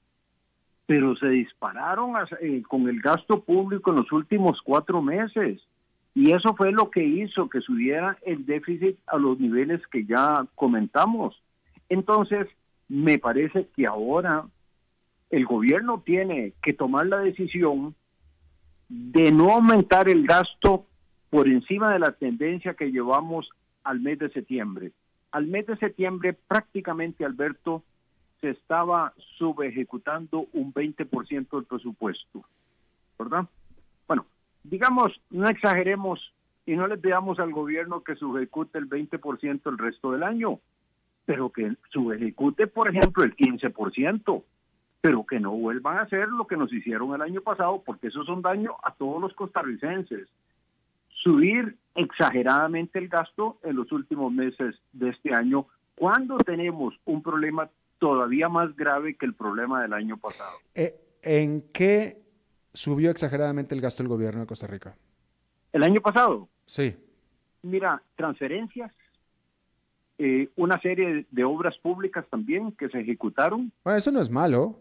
pero 0.86 1.16
se 1.16 1.28
dispararon 1.30 2.14
eh, 2.40 2.62
con 2.68 2.88
el 2.88 3.02
gasto 3.02 3.42
público 3.42 3.90
en 3.90 3.98
los 3.98 4.12
últimos 4.12 4.62
cuatro 4.64 5.02
meses. 5.02 5.60
Y 6.14 6.32
eso 6.34 6.56
fue 6.56 6.72
lo 6.72 6.92
que 6.92 7.04
hizo 7.04 7.50
que 7.50 7.62
subiera 7.62 8.18
el 8.24 8.46
déficit 8.46 8.98
a 9.08 9.18
los 9.18 9.40
niveles 9.40 9.82
que 9.88 10.06
ya 10.06 10.46
comentamos. 10.54 11.42
Entonces, 11.90 12.48
me 12.88 13.18
parece 13.18 13.68
que 13.76 13.88
ahora 13.88 14.46
el 15.32 15.46
gobierno 15.46 16.04
tiene 16.06 16.54
que 16.62 16.74
tomar 16.74 17.08
la 17.08 17.20
decisión 17.20 17.96
de 18.88 19.32
no 19.32 19.52
aumentar 19.52 20.10
el 20.10 20.28
gasto 20.28 20.86
por 21.30 21.48
encima 21.48 21.92
de 21.92 22.00
la 22.00 22.12
tendencia 22.12 22.74
que 22.74 22.92
llevamos 22.92 23.50
al 23.84 24.00
mes 24.00 24.20
de 24.20 24.30
septiembre. 24.30 24.92
Al 25.32 25.48
mes 25.48 25.66
de 25.68 25.78
septiembre 25.78 26.34
prácticamente, 26.34 27.26
Alberto, 27.26 27.84
se 28.42 28.52
estaba 28.52 29.14
subejecutando 29.38 30.48
un 30.54 30.74
20% 30.74 31.50
del 31.50 31.66
presupuesto, 31.66 32.44
¿verdad? 33.18 33.48
Bueno, 34.08 34.26
digamos, 34.64 35.20
no 35.30 35.50
exageremos 35.50 36.34
y 36.66 36.76
no 36.76 36.88
le 36.88 36.98
pidamos 36.98 37.40
al 37.40 37.52
gobierno 37.52 38.04
que 38.04 38.16
subejecute 38.16 38.78
el 38.78 38.90
20% 38.90 39.62
el 39.66 39.78
resto 39.78 40.12
del 40.12 40.24
año, 40.24 40.60
pero 41.26 41.50
que 41.50 41.76
subejecute, 41.90 42.68
por 42.68 42.90
ejemplo, 42.90 43.24
el 43.24 43.36
15%, 43.36 44.44
pero 45.02 45.26
que 45.26 45.40
no 45.40 45.52
vuelvan 45.52 45.98
a 45.98 46.02
hacer 46.02 46.30
lo 46.30 46.46
que 46.48 46.58
nos 46.58 46.72
hicieron 46.72 47.14
el 47.16 47.22
año 47.22 47.42
pasado, 47.42 47.82
porque 47.86 48.08
eso 48.08 48.22
es 48.22 48.30
un 48.30 48.42
daño 48.42 48.76
a 48.84 48.94
todos 48.94 49.22
los 49.22 49.34
costarricenses 49.34 50.28
subir 51.24 51.78
exageradamente 51.96 53.00
el 53.00 53.10
gasto 53.10 53.60
en 53.64 53.76
los 53.76 53.92
últimos 53.92 54.32
meses 54.32 54.76
de 54.94 55.10
este 55.10 55.34
año, 55.34 55.68
cuando 55.96 56.38
tenemos 56.38 56.94
un 57.06 57.24
problema 57.24 57.70
todavía 57.98 58.50
más 58.50 58.76
grave 58.76 59.16
que 59.16 59.26
el 59.26 59.34
problema 59.34 59.82
del 59.82 59.94
año 59.94 60.18
pasado. 60.18 60.58
Eh, 60.76 60.96
¿En 61.24 61.64
qué 61.74 62.22
subió 62.74 63.10
exageradamente 63.10 63.74
el 63.74 63.82
gasto 63.82 64.04
del 64.04 64.10
gobierno 64.10 64.42
de 64.42 64.48
Costa 64.48 64.68
Rica? 64.68 64.96
¿El 65.74 65.84
año 65.84 66.00
pasado? 66.02 66.48
Sí. 66.66 66.96
Mira, 67.64 68.02
transferencias, 68.16 68.94
eh, 70.20 70.50
una 70.56 70.80
serie 70.82 71.26
de 71.30 71.44
obras 71.44 71.78
públicas 71.80 72.26
también 72.30 72.72
que 72.74 72.90
se 72.90 73.00
ejecutaron. 73.00 73.72
Bueno, 73.84 73.98
eso 73.98 74.12
no 74.12 74.22
es 74.22 74.30
malo. 74.30 74.80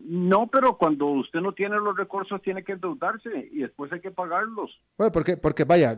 No, 0.00 0.46
pero 0.46 0.78
cuando 0.78 1.06
usted 1.06 1.40
no 1.40 1.52
tiene 1.52 1.76
los 1.76 1.96
recursos 1.96 2.40
tiene 2.42 2.62
que 2.62 2.72
endeudarse 2.72 3.48
y 3.50 3.58
después 3.58 3.92
hay 3.92 4.00
que 4.00 4.10
pagarlos. 4.10 4.70
Bueno, 4.96 5.12
porque, 5.12 5.36
porque 5.36 5.64
vaya, 5.64 5.96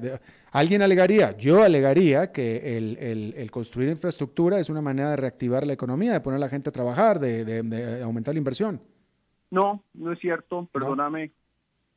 alguien 0.53 0.83
alegaría, 0.83 1.37
yo 1.37 1.63
alegaría 1.63 2.33
que 2.33 2.79
el, 2.79 3.51
construir 3.51 3.91
infraestructura 3.91 4.59
es 4.59 4.71
una 4.71 4.81
manera 4.81 5.11
de 5.11 5.17
reactivar 5.17 5.67
la 5.67 5.75
economía, 5.75 6.13
de 6.13 6.21
poner 6.21 6.39
a 6.39 6.41
la 6.41 6.49
gente 6.49 6.71
a 6.71 6.73
trabajar, 6.73 7.21
de, 7.21 8.01
aumentar 8.03 8.35
la 8.35 8.39
inversión. 8.39 8.81
No, 9.51 9.83
no 9.95 10.13
es 10.13 10.19
cierto, 10.19 10.69
perdóname. 10.73 11.33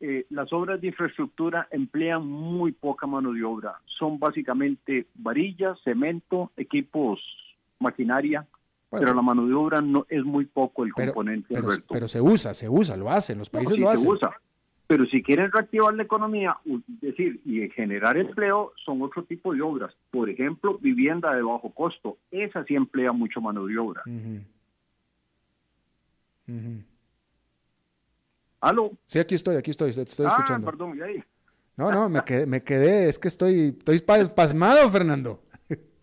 eh, 0.02 0.26
las 0.30 0.52
obras 0.52 0.82
de 0.82 0.88
infraestructura 0.88 1.68
emplean 1.72 2.28
muy 2.28 2.74
poca 2.74 3.08
mano 3.08 3.32
de 3.32 3.44
obra. 3.44 3.80
Son 3.86 4.20
básicamente 4.20 5.08
varillas, 5.16 5.80
cemento, 5.84 6.52
equipos, 6.58 7.22
maquinaria, 7.80 8.46
pero 9.00 9.14
la 9.14 9.22
mano 9.22 9.46
de 9.46 9.54
obra 9.54 9.82
no 9.82 10.06
es 10.10 10.24
muy 10.24 10.46
poco 10.46 10.84
el 10.84 10.94
componente. 10.94 11.54
Pero, 11.54 11.70
pero, 11.90 12.08
se 12.08 12.22
usa, 12.22 12.54
se 12.54 12.70
usa, 12.70 12.96
lo 12.98 13.10
hacen, 13.10 13.38
los 13.38 13.50
países 13.50 13.78
lo 13.78 13.90
hacen. 13.90 14.04
Se 14.04 14.10
usa. 14.10 14.32
Pero 14.86 15.06
si 15.06 15.24
quieren 15.24 15.52
reactivar 15.52 15.94
la 15.94 16.04
economía, 16.04 16.58
es 16.66 17.02
decir, 17.02 17.42
y 17.46 17.70
generar 17.70 18.18
empleo, 18.18 18.74
son 18.84 19.02
otro 19.02 19.24
tipo 19.24 19.54
de 19.54 19.62
obras. 19.62 19.94
Por 20.12 20.30
ejemplo, 20.30 20.78
vivienda 20.80 21.34
de 21.34 21.42
bajo 21.42 21.72
costo. 21.72 22.18
Esa 22.30 22.64
sí 22.66 22.76
emplea 22.76 23.12
mucho 23.12 23.42
mano 23.42 23.66
de 23.66 23.78
obra. 23.78 24.04
¿Aló? 28.60 28.92
Sí, 29.06 29.20
aquí 29.20 29.36
estoy, 29.36 29.56
aquí 29.56 29.72
estoy, 29.72 29.90
estoy 29.90 30.26
ah, 30.26 30.30
escuchando. 30.30 30.66
perdón, 30.66 30.98
¿y 30.98 31.02
ahí? 31.02 31.24
No, 31.76 31.92
no, 31.92 32.08
me 32.08 32.24
quedé, 32.24 32.46
me 32.46 32.62
quedé, 32.62 33.10
es 33.10 33.18
que 33.18 33.30
estoy, 33.30 33.76
estoy 33.80 34.00
pasmado, 34.36 34.90
Fernando. 34.90 35.42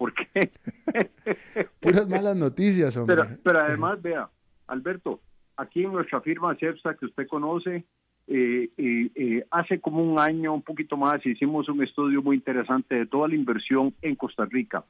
¿Por 0.00 0.14
qué? 0.14 0.50
Puras 1.80 2.08
malas 2.08 2.34
noticias, 2.34 2.96
hombre. 2.96 3.16
Pero, 3.16 3.38
pero 3.44 3.58
además, 3.58 4.00
vea, 4.00 4.30
Alberto, 4.66 5.20
aquí 5.58 5.82
en 5.84 5.92
nuestra 5.92 6.22
firma 6.22 6.56
CEPSA 6.58 6.94
que 6.94 7.04
usted 7.04 7.28
conoce, 7.28 7.84
eh, 8.26 8.70
eh, 8.78 9.44
hace 9.50 9.78
como 9.78 10.02
un 10.02 10.18
año, 10.18 10.54
un 10.54 10.62
poquito 10.62 10.96
más, 10.96 11.24
hicimos 11.26 11.68
un 11.68 11.82
estudio 11.82 12.22
muy 12.22 12.36
interesante 12.36 12.94
de 12.94 13.04
toda 13.04 13.28
la 13.28 13.34
inversión 13.34 13.92
en 14.00 14.16
Costa 14.16 14.46
Rica. 14.46 14.86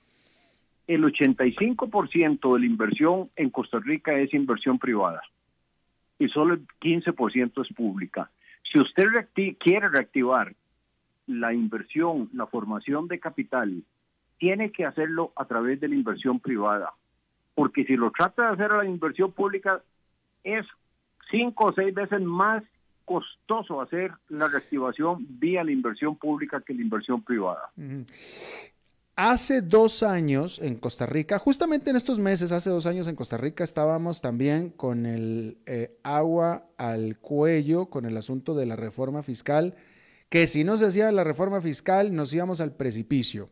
El 0.86 1.02
85% 1.02 2.54
de 2.54 2.60
la 2.60 2.66
inversión 2.66 3.30
en 3.34 3.50
Costa 3.50 3.80
Rica 3.80 4.16
es 4.16 4.32
inversión 4.32 4.78
privada 4.78 5.22
y 6.20 6.28
solo 6.28 6.54
el 6.54 6.68
15% 6.80 7.66
es 7.66 7.74
pública. 7.74 8.30
Si 8.72 8.78
usted 8.78 9.06
quiere 9.58 9.88
reactivar 9.88 10.54
la 11.26 11.52
inversión, 11.52 12.30
la 12.32 12.46
formación 12.46 13.08
de 13.08 13.18
capital, 13.18 13.82
tiene 14.40 14.72
que 14.72 14.84
hacerlo 14.84 15.32
a 15.36 15.44
través 15.44 15.78
de 15.80 15.86
la 15.86 15.94
inversión 15.94 16.40
privada, 16.40 16.94
porque 17.54 17.84
si 17.84 17.94
lo 17.94 18.10
trata 18.10 18.46
de 18.46 18.54
hacer 18.54 18.72
a 18.72 18.78
la 18.78 18.86
inversión 18.86 19.30
pública, 19.30 19.82
es 20.42 20.66
cinco 21.30 21.66
o 21.66 21.72
seis 21.72 21.94
veces 21.94 22.20
más 22.22 22.64
costoso 23.04 23.80
hacer 23.80 24.12
la 24.28 24.48
reactivación 24.48 25.26
vía 25.28 25.62
la 25.62 25.72
inversión 25.72 26.16
pública 26.16 26.62
que 26.64 26.72
la 26.72 26.80
inversión 26.80 27.22
privada. 27.22 27.70
Hace 29.14 29.60
dos 29.60 30.02
años 30.02 30.58
en 30.58 30.76
Costa 30.76 31.04
Rica, 31.04 31.38
justamente 31.38 31.90
en 31.90 31.96
estos 31.96 32.18
meses, 32.18 32.50
hace 32.50 32.70
dos 32.70 32.86
años 32.86 33.08
en 33.08 33.16
Costa 33.16 33.36
Rica 33.36 33.62
estábamos 33.62 34.22
también 34.22 34.70
con 34.70 35.04
el 35.04 35.58
eh, 35.66 35.98
agua 36.02 36.64
al 36.78 37.18
cuello, 37.18 37.86
con 37.86 38.06
el 38.06 38.16
asunto 38.16 38.54
de 38.54 38.64
la 38.64 38.76
reforma 38.76 39.22
fiscal, 39.22 39.74
que 40.30 40.46
si 40.46 40.64
no 40.64 40.78
se 40.78 40.86
hacía 40.86 41.12
la 41.12 41.24
reforma 41.24 41.60
fiscal 41.60 42.14
nos 42.14 42.32
íbamos 42.32 42.60
al 42.60 42.72
precipicio. 42.72 43.50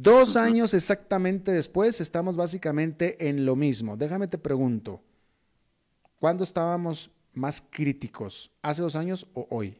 Dos 0.00 0.36
años 0.36 0.74
exactamente 0.74 1.50
después 1.50 2.00
estamos 2.00 2.36
básicamente 2.36 3.28
en 3.28 3.44
lo 3.44 3.56
mismo. 3.56 3.96
Déjame 3.96 4.28
te 4.28 4.38
pregunto, 4.38 5.00
¿cuándo 6.20 6.44
estábamos 6.44 7.10
más 7.34 7.66
críticos? 7.68 8.52
¿Hace 8.62 8.82
dos 8.82 8.94
años 8.94 9.26
o 9.34 9.48
hoy? 9.50 9.76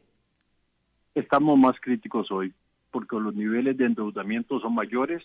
Estamos 1.15 1.57
más 1.57 1.77
críticos 1.81 2.33
hoy, 2.33 2.53
porque 2.91 3.15
los 3.17 3.33
niveles 3.33 3.77
de 3.77 3.85
endeudamiento 3.85 4.59
son 4.59 4.75
mayores, 4.75 5.23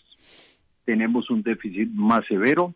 tenemos 0.84 1.28
un 1.28 1.42
déficit 1.42 1.88
más 1.90 2.24
severo 2.26 2.72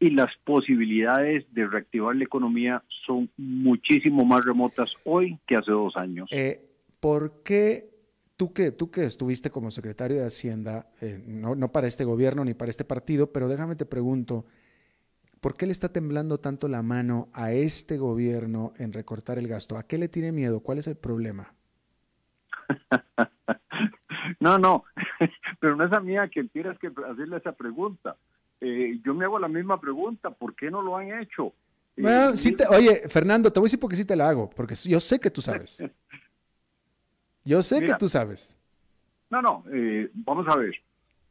y 0.00 0.10
las 0.10 0.34
posibilidades 0.44 1.44
de 1.52 1.66
reactivar 1.66 2.16
la 2.16 2.24
economía 2.24 2.82
son 3.04 3.28
muchísimo 3.36 4.24
más 4.24 4.46
remotas 4.46 4.90
hoy 5.04 5.36
que 5.46 5.56
hace 5.56 5.72
dos 5.72 5.94
años. 5.94 6.30
Eh, 6.32 6.64
¿Por 7.00 7.42
qué 7.42 7.97
tú 8.38 8.54
que, 8.54 8.72
tú 8.72 8.90
que 8.90 9.04
estuviste 9.04 9.50
como 9.50 9.70
secretario 9.70 10.16
de 10.16 10.26
Hacienda, 10.26 10.86
eh, 11.02 11.22
no, 11.26 11.54
no 11.54 11.70
para 11.70 11.86
este 11.86 12.04
gobierno 12.04 12.42
ni 12.46 12.54
para 12.54 12.70
este 12.70 12.84
partido, 12.86 13.32
pero 13.32 13.48
déjame 13.48 13.76
te 13.76 13.84
pregunto, 13.84 14.46
¿Por 15.40 15.56
qué 15.56 15.66
le 15.66 15.72
está 15.72 15.92
temblando 15.92 16.38
tanto 16.38 16.68
la 16.68 16.82
mano 16.82 17.28
a 17.32 17.52
este 17.52 17.96
gobierno 17.96 18.72
en 18.76 18.92
recortar 18.92 19.38
el 19.38 19.46
gasto? 19.46 19.78
¿A 19.78 19.84
qué 19.84 19.96
le 19.96 20.08
tiene 20.08 20.32
miedo? 20.32 20.60
¿Cuál 20.60 20.78
es 20.78 20.88
el 20.88 20.96
problema? 20.96 21.54
no, 24.40 24.58
no, 24.58 24.84
pero 25.60 25.76
no 25.76 25.84
es 25.84 25.92
a 25.92 26.00
mí 26.00 26.16
a 26.16 26.28
quien 26.28 26.48
tienes 26.48 26.76
que 26.78 26.88
hacerle 26.88 27.36
esa 27.36 27.52
pregunta. 27.52 28.16
Eh, 28.60 28.98
yo 29.04 29.14
me 29.14 29.24
hago 29.24 29.38
la 29.38 29.48
misma 29.48 29.80
pregunta, 29.80 30.30
¿por 30.30 30.56
qué 30.56 30.70
no 30.70 30.82
lo 30.82 30.96
han 30.96 31.20
hecho? 31.20 31.52
Bueno, 31.96 32.36
sí 32.36 32.56
oye, 32.70 33.08
Fernando, 33.08 33.52
te 33.52 33.60
voy 33.60 33.66
a 33.66 33.68
decir 33.68 33.80
porque 33.80 33.96
sí 33.96 34.04
te 34.04 34.16
la 34.16 34.28
hago, 34.28 34.50
porque 34.50 34.74
yo 34.74 35.00
sé 35.00 35.20
que 35.20 35.30
tú 35.30 35.40
sabes. 35.40 35.82
Yo 37.48 37.62
sé 37.62 37.84
que 37.84 37.94
tú 37.94 38.08
sabes. 38.08 38.56
No, 39.30 39.42
no, 39.42 39.64
eh, 39.72 40.10
vamos 40.14 40.46
a 40.48 40.56
ver 40.56 40.74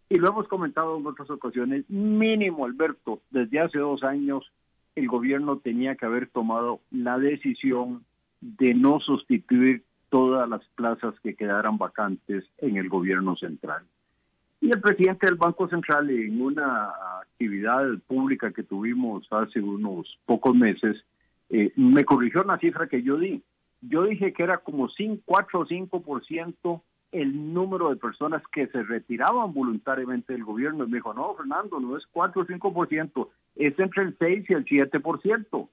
y 0.10 0.17
lo 0.17 0.30
hemos 0.30 0.47
comentado 0.47 0.97
en 0.97 1.06
otras 1.06 1.30
ocasiones, 1.30 1.89
mínimo, 1.89 2.65
Alberto, 2.65 3.21
desde 3.30 3.60
hace 3.60 3.80
dos 3.80 4.03
años 4.03 4.49
el 4.95 5.08
gobierno 5.08 5.58
tenía 5.58 5.95
que 5.95 6.06
haber 6.06 6.27
tomado 6.27 6.80
la 6.91 7.19
decisión 7.19 8.03
de 8.39 8.73
no 8.73 8.99
sustituir 8.99 9.84
todas 10.10 10.47
las 10.49 10.62
plazas 10.75 11.13
que 11.21 11.36
quedaran 11.36 11.77
vacantes 11.77 12.45
en 12.60 12.77
el 12.77 12.88
gobierno 12.89 13.36
central. 13.36 13.84
Y 14.60 14.71
el 14.71 14.82
presidente 14.82 15.27
del 15.27 15.36
Banco 15.36 15.67
Central, 15.67 16.10
en 16.10 16.41
una 16.41 16.89
actividad 17.21 17.86
pública 18.08 18.51
que 18.51 18.63
tuvimos 18.63 19.27
hace 19.30 19.60
unos 19.60 20.17
pocos 20.25 20.56
meses, 20.56 20.97
eh, 21.49 21.71
me 21.75 22.06
corrigió 22.06 22.41
una 22.41 22.58
cifra 22.58 22.88
que 22.88 23.03
yo 23.03 23.17
di. 23.17 23.43
Yo 23.81 24.03
dije 24.03 24.33
que 24.33 24.43
era 24.43 24.57
como 24.59 24.89
5, 24.89 25.23
4 25.25 25.59
o 25.59 25.65
5% 25.65 26.81
el 27.11 27.53
número 27.53 27.89
de 27.89 27.95
personas 27.95 28.43
que 28.51 28.67
se 28.67 28.83
retiraban 28.83 29.53
voluntariamente 29.53 30.33
del 30.33 30.43
gobierno. 30.43 30.83
Y 30.83 30.89
me 30.89 30.97
dijo, 30.97 31.13
no, 31.13 31.33
Fernando, 31.35 31.79
no 31.79 31.97
es 31.97 32.05
4 32.11 32.41
o 32.41 32.45
5%, 32.45 33.27
es 33.55 33.79
entre 33.79 34.03
el 34.03 34.15
6 34.17 34.45
y 34.49 34.53
el 34.53 34.65
7%. 34.65 35.69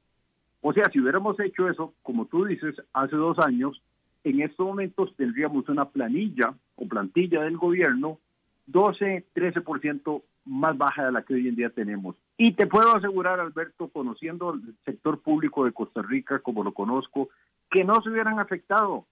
O 0.67 0.73
sea, 0.73 0.85
si 0.93 1.01
hubiéramos 1.01 1.39
hecho 1.41 1.69
eso, 1.69 1.93
como 2.03 2.27
tú 2.27 2.45
dices, 2.45 2.75
hace 2.93 3.17
dos 3.17 3.39
años, 3.39 3.83
en 4.23 4.41
estos 4.41 4.65
momentos 4.67 5.15
tendríamos 5.17 5.69
una 5.69 5.87
planilla 5.91 6.55
o 6.77 6.89
plantilla 6.89 7.43
del 7.43 7.59
gobierno 7.59 8.19
12, 8.67 9.27
13% 9.35 10.23
más 10.47 10.77
baja 10.77 11.07
de 11.07 11.13
la 11.13 11.23
que 11.23 11.35
hoy 11.35 11.49
en 11.49 11.57
día 11.57 11.71
tenemos. 11.71 12.17
Y 12.37 12.53
te 12.53 12.67
puedo 12.67 12.97
asegurar, 12.97 13.41
Alberto, 13.41 13.89
conociendo 13.89 14.55
el 14.55 14.75
sector 14.85 15.21
público 15.21 15.65
de 15.65 15.73
Costa 15.73 16.03
Rica 16.03 16.39
como 16.39 16.65
lo 16.65 16.73
conozco, 16.73 17.29
que 17.75 17.83
no 17.83 18.01
se 18.01 18.09
hubieran 18.09 18.39
afectado 18.39 19.05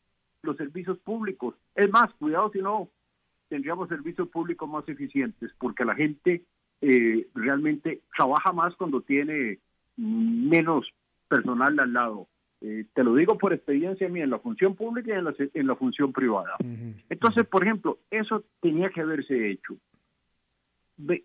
los 0.42 0.56
servicios 0.56 0.96
públicos. 0.98 1.56
Es 1.74 1.90
más, 1.90 2.14
cuidado 2.14 2.48
si 2.52 2.60
no, 2.60 2.88
tendríamos 3.48 3.88
servicios 3.88 4.28
públicos 4.28 4.68
más 4.68 4.88
eficientes, 4.88 5.50
porque 5.58 5.84
la 5.84 5.96
gente 5.96 6.44
eh, 6.80 7.26
realmente 7.34 8.02
trabaja 8.16 8.52
más 8.52 8.76
cuando 8.76 9.00
tiene 9.00 9.58
menos 9.96 10.88
personal 11.26 11.76
al 11.80 11.92
lado. 11.92 12.28
Eh, 12.60 12.84
te 12.94 13.02
lo 13.02 13.16
digo 13.16 13.36
por 13.36 13.52
experiencia 13.52 14.08
mía 14.08 14.22
en 14.22 14.30
la 14.30 14.38
función 14.38 14.76
pública 14.76 15.12
y 15.12 15.18
en 15.18 15.24
la, 15.24 15.34
en 15.38 15.66
la 15.66 15.74
función 15.74 16.12
privada. 16.12 16.54
Entonces, 17.10 17.44
por 17.44 17.64
ejemplo, 17.64 17.98
eso 18.12 18.44
tenía 18.60 18.90
que 18.90 19.00
haberse 19.00 19.50
hecho. 19.50 19.74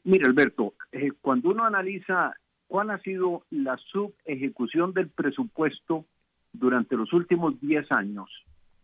mira, 0.04 0.28
Alberto, 0.28 0.74
eh, 0.92 1.12
cuando 1.22 1.52
uno 1.52 1.66
analiza 1.66 2.34
cuál 2.66 2.90
ha 2.90 2.98
sido 3.02 3.44
la 3.52 3.78
subejecución 3.78 4.94
del 4.94 5.10
presupuesto 5.10 6.06
durante 6.54 6.96
los 6.96 7.12
últimos 7.14 7.60
10 7.62 7.92
años, 7.92 8.30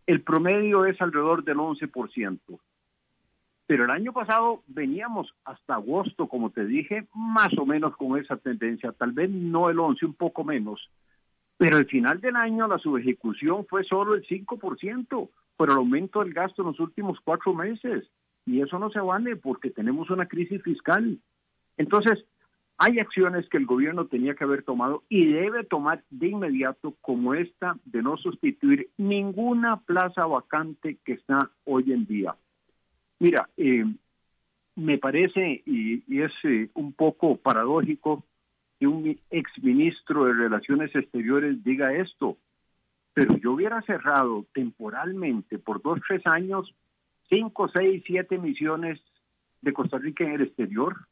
el 0.06 0.21
promedio 0.21 0.86
es 0.86 1.02
alrededor 1.02 1.43
del 1.43 1.58
11%. 1.58 2.39
Pero 3.65 3.86
el 3.86 3.91
año 3.91 4.12
pasado 4.12 4.62
veníamos 4.67 5.34
hasta 5.45 5.76
agosto, 5.76 6.28
como 6.28 6.49
te 6.49 6.65
dije, 6.65 7.08
más 7.13 7.58
o 7.58 7.65
menos 7.65 7.95
con 7.95 8.19
esa 8.19 8.36
tendencia, 8.38 8.91
tal 8.91 9.13
vez 9.13 9.30
no 9.30 9.69
el 9.69 9.80
11, 9.80 10.06
un 10.06 10.13
poco 10.13 10.43
menos. 10.43 10.89
Pero 11.58 11.78
al 11.78 11.86
final 11.86 12.19
del 12.19 12.36
año 12.36 12.67
la 12.67 12.78
subejecución 12.78 13.65
fue 13.65 13.84
solo 13.86 14.15
el 14.15 14.26
5% 14.28 15.30
por 15.56 15.69
el 15.69 15.78
aumento 15.78 16.19
del 16.19 16.34
gasto 16.34 16.62
en 16.62 16.69
los 16.69 16.80
últimos 16.80 17.19
cuatro 17.23 17.54
meses. 17.54 18.06
Y 18.45 18.62
eso 18.62 18.78
no 18.80 18.89
se 18.89 18.99
vale 18.99 19.38
porque 19.38 19.69
tenemos 19.69 20.10
una 20.10 20.26
crisis 20.26 20.61
fiscal. 20.61 21.18
Entonces, 21.78 22.26
hay 22.86 22.99
acciones 22.99 23.47
que 23.47 23.57
el 23.57 23.65
gobierno 23.65 24.07
tenía 24.07 24.36
que 24.36 24.43
haber 24.43 24.63
tomado 24.63 25.03
y 25.07 25.31
debe 25.31 25.63
tomar 25.63 26.03
de 26.09 26.27
inmediato 26.27 26.93
como 26.99 27.34
esta 27.34 27.77
de 27.86 28.03
no 28.03 28.17
sustituir 28.17 28.89
ninguna 28.97 29.77
plaza 29.77 30.25
vacante 30.25 30.97
que 31.05 31.13
está 31.13 31.49
hoy 31.63 31.93
en 31.93 32.05
día. 32.05 32.36
Mira, 33.19 33.47
eh, 33.55 33.86
me 34.75 34.97
parece 34.97 35.63
y, 35.65 36.03
es 36.21 36.34
eh, 36.43 36.71
un 36.73 36.91
poco 36.91 37.38
paradójico 37.38 38.25
que 38.77 38.88
un 38.88 39.17
exministro 39.29 40.25
de 40.25 40.34
Relaciones 40.34 40.93
Exteriores 40.93 41.63
diga 41.63 41.93
esto, 41.93 42.36
pero 43.13 43.38
yo 43.38 43.53
hubiera 43.53 43.81
cerrado 43.84 44.45
temporalmente 44.53 45.57
por 45.57 45.81
dos, 45.81 46.01
tres 46.05 46.27
años, 46.27 46.75
cinco, 47.29 47.71
seis, 47.73 48.03
siete 48.05 48.38
misiones 48.38 48.99
de 49.61 49.71
Costa 49.71 49.99
Rica 49.99 50.25
en 50.25 50.34
el 50.34 50.41
exterior 50.41 51.07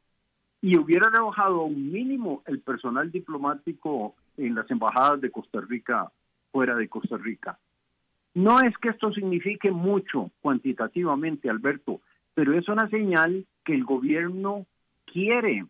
y 0.62 0.78
hubiera 0.78 1.10
rebajado 1.10 1.64
un 1.64 1.92
mínimo 1.92 2.44
el 2.46 2.60
personal 2.60 3.12
diplomático 3.12 4.16
en 4.38 4.56
las 4.56 4.70
embajadas 4.70 5.20
de 5.22 5.32
Costa 5.32 5.60
Rica 5.62 6.12
fuera 6.52 6.76
de 6.76 6.88
Costa 6.88 7.18
Rica. 7.18 7.58
No 8.34 8.62
es 8.62 8.78
que 8.78 8.90
esto 8.90 9.12
signifique 9.12 9.72
mucho 9.72 10.32
cuantitativamente, 10.42 11.50
Alberto, 11.50 12.02
pero 12.34 12.58
es 12.58 12.68
una 12.70 12.88
señal 12.90 13.46
que 13.66 13.74
el 13.74 13.84
gobierno 13.84 14.66
quiere 15.06 15.66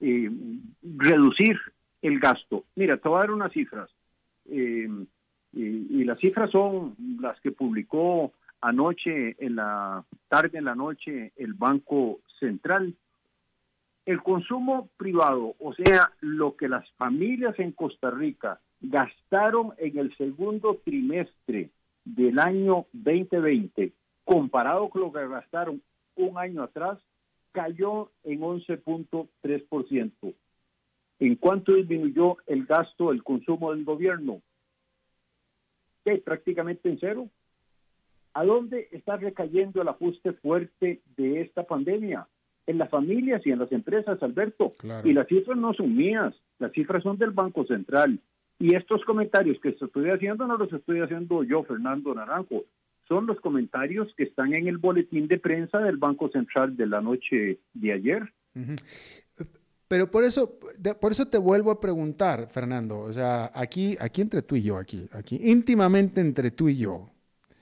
eh, 0.00 0.30
reducir 0.82 1.58
el 2.00 2.18
gasto. 2.18 2.64
Mira, 2.76 2.96
te 2.96 3.08
voy 3.08 3.18
a 3.18 3.20
dar 3.20 3.30
unas 3.32 3.52
cifras. 3.52 3.90
Eh, 4.46 4.88
y, 5.52 6.04
las 6.04 6.18
cifras 6.18 6.50
son 6.50 6.94
las 7.20 7.38
que 7.40 7.52
publicó 7.52 8.32
anoche, 8.60 9.36
en 9.44 9.56
la 9.56 10.04
tarde, 10.28 10.58
en 10.58 10.64
la 10.64 10.74
noche, 10.74 11.32
el 11.36 11.54
Banco 11.54 12.20
Central. 12.38 12.94
El 14.06 14.22
consumo 14.22 14.88
privado, 14.96 15.54
o 15.58 15.74
sea, 15.74 16.12
lo 16.20 16.56
que 16.56 16.68
las 16.68 16.90
familias 16.92 17.58
en 17.58 17.72
Costa 17.72 18.10
Rica 18.10 18.60
gastaron 18.80 19.72
en 19.78 19.98
el 19.98 20.16
segundo 20.16 20.80
trimestre 20.84 21.70
del 22.04 22.38
año 22.38 22.86
2020, 22.92 23.92
comparado 24.24 24.88
con 24.88 25.02
lo 25.02 25.12
que 25.12 25.28
gastaron 25.28 25.82
un 26.16 26.38
año 26.38 26.62
atrás, 26.62 26.98
cayó 27.52 28.10
en 28.24 28.40
11.3%. 28.40 30.34
¿En 31.18 31.36
cuánto 31.36 31.74
disminuyó 31.74 32.38
el 32.46 32.64
gasto, 32.64 33.12
el 33.12 33.22
consumo 33.22 33.72
del 33.72 33.84
gobierno? 33.84 34.40
¿Qué? 36.04 36.16
Prácticamente 36.16 36.88
en 36.88 36.98
cero. 36.98 37.28
¿A 38.32 38.44
dónde 38.44 38.88
está 38.92 39.16
recayendo 39.16 39.82
el 39.82 39.88
ajuste 39.88 40.32
fuerte 40.32 41.02
de 41.16 41.42
esta 41.42 41.64
pandemia? 41.64 42.26
En 42.70 42.78
las 42.78 42.88
familias 42.88 43.42
y 43.44 43.50
en 43.50 43.58
las 43.58 43.72
empresas, 43.72 44.22
Alberto. 44.22 44.74
Y 45.02 45.12
las 45.12 45.26
cifras 45.26 45.58
no 45.58 45.74
son 45.74 45.96
mías, 45.96 46.32
las 46.60 46.70
cifras 46.70 47.02
son 47.02 47.18
del 47.18 47.32
Banco 47.32 47.66
Central. 47.66 48.20
Y 48.60 48.76
estos 48.76 49.04
comentarios 49.04 49.58
que 49.60 49.70
estoy 49.70 50.10
haciendo 50.10 50.46
no 50.46 50.56
los 50.56 50.72
estoy 50.72 51.00
haciendo 51.00 51.42
yo, 51.42 51.64
Fernando 51.64 52.14
Naranjo. 52.14 52.62
Son 53.08 53.26
los 53.26 53.40
comentarios 53.40 54.14
que 54.16 54.22
están 54.22 54.54
en 54.54 54.68
el 54.68 54.78
boletín 54.78 55.26
de 55.26 55.38
prensa 55.38 55.78
del 55.78 55.96
Banco 55.96 56.28
Central 56.28 56.76
de 56.76 56.86
la 56.86 57.00
noche 57.00 57.58
de 57.74 57.92
ayer. 57.92 58.32
Pero 59.88 60.08
por 60.08 60.22
eso, 60.22 60.56
por 61.00 61.10
eso 61.10 61.26
te 61.26 61.38
vuelvo 61.38 61.72
a 61.72 61.80
preguntar, 61.80 62.46
Fernando. 62.50 63.00
O 63.00 63.12
sea, 63.12 63.50
aquí, 63.52 63.96
aquí 63.98 64.20
entre 64.20 64.42
tú 64.42 64.54
y 64.54 64.62
yo, 64.62 64.76
aquí, 64.76 65.08
aquí, 65.10 65.40
íntimamente 65.42 66.20
entre 66.20 66.52
tú 66.52 66.68
y 66.68 66.76
yo. 66.76 67.10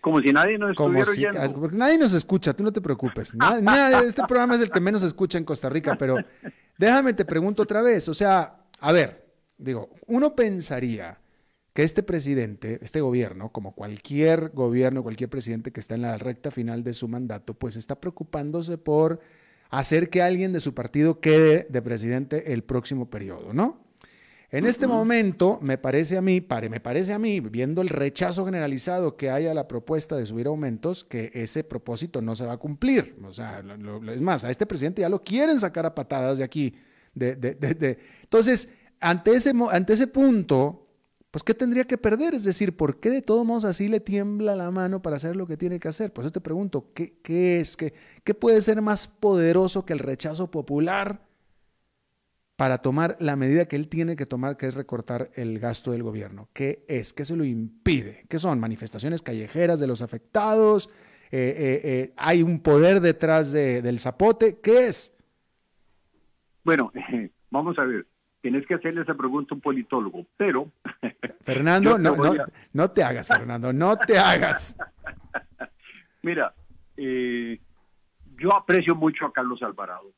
Como 0.00 0.20
si 0.20 0.32
nadie 0.32 0.58
nos 0.58 0.70
estuviera 0.70 1.10
oyendo. 1.10 1.60
Porque 1.60 1.76
nadie 1.76 1.98
nos 1.98 2.12
escucha, 2.12 2.54
tú 2.54 2.64
no 2.64 2.72
te 2.72 2.80
preocupes. 2.80 3.34
este 4.06 4.22
programa 4.26 4.54
es 4.54 4.60
el 4.60 4.70
que 4.70 4.80
menos 4.80 5.02
escucha 5.02 5.38
en 5.38 5.44
Costa 5.44 5.68
Rica, 5.68 5.96
pero 5.98 6.16
déjame 6.76 7.14
te 7.14 7.24
pregunto 7.24 7.62
otra 7.62 7.82
vez. 7.82 8.08
O 8.08 8.14
sea, 8.14 8.54
a 8.80 8.92
ver, 8.92 9.28
Digo, 9.58 9.90
uno 10.06 10.36
pensaría 10.36 11.18
que 11.74 11.82
este 11.82 12.04
presidente, 12.04 12.78
este 12.82 13.00
gobierno, 13.00 13.50
como 13.50 13.74
cualquier 13.74 14.50
gobierno, 14.50 15.02
cualquier 15.02 15.28
presidente 15.28 15.72
que 15.72 15.80
está 15.80 15.96
en 15.96 16.02
la 16.02 16.16
recta 16.16 16.52
final 16.52 16.84
de 16.84 16.94
su 16.94 17.08
mandato, 17.08 17.54
pues 17.54 17.76
está 17.76 18.00
preocupándose 18.00 18.78
por 18.78 19.20
hacer 19.70 20.10
que 20.10 20.22
alguien 20.22 20.52
de 20.52 20.60
su 20.60 20.74
partido 20.74 21.20
quede 21.20 21.66
de 21.68 21.82
presidente 21.82 22.52
el 22.52 22.62
próximo 22.62 23.10
periodo, 23.10 23.52
¿no? 23.52 23.80
En 24.50 24.64
este 24.64 24.86
momento, 24.86 25.58
me 25.60 25.76
parece 25.76 26.16
a 26.16 26.22
mí, 26.22 26.42
me 26.70 26.80
parece 26.80 27.12
a 27.12 27.18
mí, 27.18 27.40
viendo 27.40 27.82
el 27.82 27.90
rechazo 27.90 28.46
generalizado 28.46 29.14
que 29.14 29.30
hay 29.30 29.46
a 29.46 29.52
la 29.52 29.68
propuesta 29.68 30.16
de 30.16 30.24
subir 30.24 30.46
aumentos, 30.46 31.04
que 31.04 31.30
ese 31.34 31.64
propósito 31.64 32.22
no 32.22 32.34
se 32.34 32.46
va 32.46 32.54
a 32.54 32.56
cumplir. 32.56 33.18
O 33.24 33.32
sea, 33.34 33.62
es 34.10 34.22
más, 34.22 34.44
a 34.44 34.50
este 34.50 34.64
presidente 34.64 35.02
ya 35.02 35.10
lo 35.10 35.22
quieren 35.22 35.60
sacar 35.60 35.84
a 35.84 35.94
patadas 35.94 36.38
de 36.38 36.44
aquí. 36.44 36.74
De, 37.14 37.36
de, 37.36 37.54
de, 37.54 37.98
Entonces, 38.22 38.70
ante 39.00 39.34
ese, 39.34 39.52
ante 39.70 39.92
ese 39.92 40.06
punto, 40.06 40.86
pues 41.30 41.42
¿qué 41.42 41.52
tendría 41.52 41.84
que 41.84 41.98
perder? 41.98 42.34
Es 42.34 42.44
decir, 42.44 42.74
¿por 42.74 43.00
qué 43.00 43.10
de 43.10 43.20
todos 43.20 43.44
modos 43.44 43.66
así 43.66 43.86
le 43.88 44.00
tiembla 44.00 44.56
la 44.56 44.70
mano 44.70 45.02
para 45.02 45.16
hacer 45.16 45.36
lo 45.36 45.46
que 45.46 45.58
tiene 45.58 45.78
que 45.78 45.88
hacer? 45.88 46.10
Por 46.10 46.24
eso 46.24 46.32
te 46.32 46.40
pregunto, 46.40 46.90
¿qué, 46.94 47.18
qué 47.22 47.60
es? 47.60 47.76
¿Qué, 47.76 47.92
¿Qué 48.24 48.32
puede 48.32 48.62
ser 48.62 48.80
más 48.80 49.08
poderoso 49.08 49.84
que 49.84 49.92
el 49.92 49.98
rechazo 49.98 50.50
popular 50.50 51.27
para 52.58 52.78
tomar 52.78 53.16
la 53.20 53.36
medida 53.36 53.66
que 53.66 53.76
él 53.76 53.88
tiene 53.88 54.16
que 54.16 54.26
tomar, 54.26 54.56
que 54.56 54.66
es 54.66 54.74
recortar 54.74 55.30
el 55.34 55.60
gasto 55.60 55.92
del 55.92 56.02
gobierno? 56.02 56.48
¿Qué 56.52 56.84
es? 56.88 57.12
¿Qué 57.12 57.24
se 57.24 57.36
lo 57.36 57.44
impide? 57.44 58.24
¿Qué 58.28 58.40
son? 58.40 58.58
¿Manifestaciones 58.58 59.22
callejeras 59.22 59.78
de 59.78 59.86
los 59.86 60.02
afectados? 60.02 60.90
Eh, 61.30 61.54
eh, 61.56 61.80
eh, 61.84 62.14
¿Hay 62.16 62.42
un 62.42 62.60
poder 62.60 63.00
detrás 63.00 63.52
del 63.52 64.00
zapote? 64.00 64.58
¿Qué 64.60 64.88
es? 64.88 65.16
Bueno, 66.64 66.92
vamos 67.50 67.78
a 67.78 67.84
ver 67.84 68.04
tienes 68.40 68.66
que 68.66 68.74
hacerle 68.74 69.02
esa 69.02 69.14
pregunta 69.14 69.54
a 69.54 69.56
un 69.56 69.60
politólogo, 69.60 70.26
pero... 70.36 70.70
Fernando, 71.44 71.98
no, 71.98 72.16
no, 72.16 72.34
no, 72.72 72.90
te 72.90 73.02
hagas, 73.02 73.28
Fernando, 73.28 73.72
no 73.72 73.96
te 73.96 74.18
hagas. 74.18 74.76
Mira, 76.22 76.54
eh, 76.96 77.60
yo 78.36 78.54
aprecio 78.54 78.94
mucho 78.94 79.26
a 79.26 79.32
Carlos 79.32 79.62
Alvarado. 79.62 80.12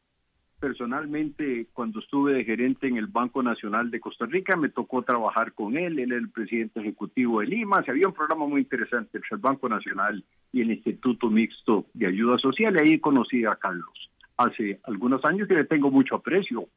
Personalmente, 0.61 1.69
cuando 1.73 2.01
estuve 2.01 2.35
de 2.35 2.45
gerente 2.45 2.87
en 2.87 2.99
el 2.99 3.07
Banco 3.07 3.43
Nacional 3.43 3.91
de 3.91 3.99
Costa 3.99 4.27
Rica, 4.27 4.57
me 4.57 4.69
tocó 4.69 5.03
trabajar 5.03 5.55
con 5.55 5.79
él. 5.79 5.99
Él 5.99 6.13
era 6.13 6.17
el 6.21 6.29
presidente 6.29 6.81
ejecutivo 6.81 7.41
de 7.41 7.47
Lima. 7.47 7.83
Se 7.83 7.91
había 7.91 8.09
un 8.09 8.13
programa 8.13 8.47
muy 8.47 8.61
interesante 8.61 9.17
entre 9.17 9.29
el 9.33 9.39
Banco 9.39 9.71
Nacional 9.71 10.23
y 10.53 10.61
el 10.61 10.71
Instituto 10.71 11.31
Mixto 11.31 11.87
de 11.95 12.09
Ayuda 12.09 12.37
Social. 12.37 12.77
Y 12.77 12.81
ahí 12.81 13.01
conocí 13.01 13.43
a 13.47 13.57
Carlos 13.57 14.11
hace 14.37 14.81
algunos 14.85 15.25
años 15.25 15.49
y 15.51 15.55
le 15.55 15.65
tengo 15.65 15.91
mucho 15.91 16.17
aprecio. 16.17 16.69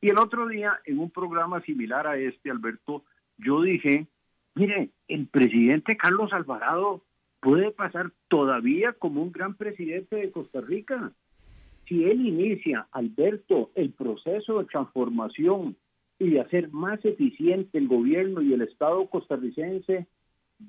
Y 0.00 0.10
el 0.10 0.18
otro 0.18 0.48
día, 0.48 0.80
en 0.84 0.98
un 0.98 1.10
programa 1.10 1.60
similar 1.62 2.08
a 2.08 2.16
este, 2.16 2.50
Alberto, 2.50 3.04
yo 3.36 3.62
dije, 3.62 4.08
mire, 4.56 4.90
el 5.06 5.28
presidente 5.28 5.96
Carlos 5.96 6.32
Alvarado 6.32 7.04
puede 7.40 7.70
pasar 7.70 8.10
todavía 8.26 8.94
como 8.94 9.22
un 9.22 9.30
gran 9.30 9.54
presidente 9.54 10.16
de 10.16 10.32
Costa 10.32 10.60
Rica. 10.60 11.12
Si 11.88 12.04
él 12.04 12.26
inicia, 12.26 12.86
Alberto, 12.92 13.70
el 13.74 13.92
proceso 13.92 14.58
de 14.58 14.66
transformación 14.66 15.76
y 16.18 16.30
de 16.30 16.40
hacer 16.40 16.70
más 16.70 17.02
eficiente 17.04 17.78
el 17.78 17.88
gobierno 17.88 18.42
y 18.42 18.52
el 18.52 18.60
Estado 18.60 19.06
costarricense, 19.08 20.06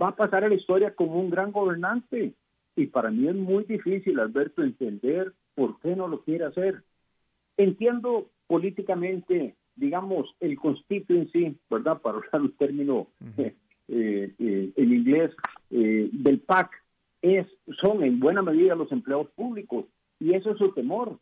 va 0.02 0.10
a 0.10 0.16
pasar 0.16 0.46
a 0.46 0.50
la 0.50 0.56
historia 0.56 0.96
como 0.96 1.20
un 1.20 1.30
gran 1.30 1.52
gobernante. 1.52 2.34
Y 2.76 2.88
para 2.88 3.12
mí 3.12 3.28
es 3.28 3.36
muy 3.36 3.66
difícil, 3.66 4.20
Alberto, 4.20 4.64
entender 4.64 5.34
por 5.56 5.80
qué 5.82 5.96
no 5.96 6.08
lo 6.08 6.22
quiere 6.22 6.46
hacer. 6.46 6.84
Entiendo 7.58 8.30
políticamente, 8.48 9.56
digamos, 9.76 10.34
el 10.40 10.58
constituency, 10.58 11.58
¿verdad? 11.70 12.00
Para 12.02 12.20
usar 12.20 12.42
un 12.42 12.54
término 12.54 13.08
eh, 13.38 13.54
eh, 14.40 14.72
en 14.74 14.94
inglés, 14.94 15.32
eh, 15.72 16.10
del 16.14 16.40
PAC, 16.40 16.72
es, 17.22 17.46
son 17.82 18.04
en 18.04 18.22
buena 18.22 18.42
medida 18.42 18.76
los 18.76 18.90
empleados 18.94 19.30
públicos 19.32 19.86
y 20.20 20.34
eso 20.34 20.52
es 20.52 20.58
su 20.58 20.72
temor. 20.72 21.20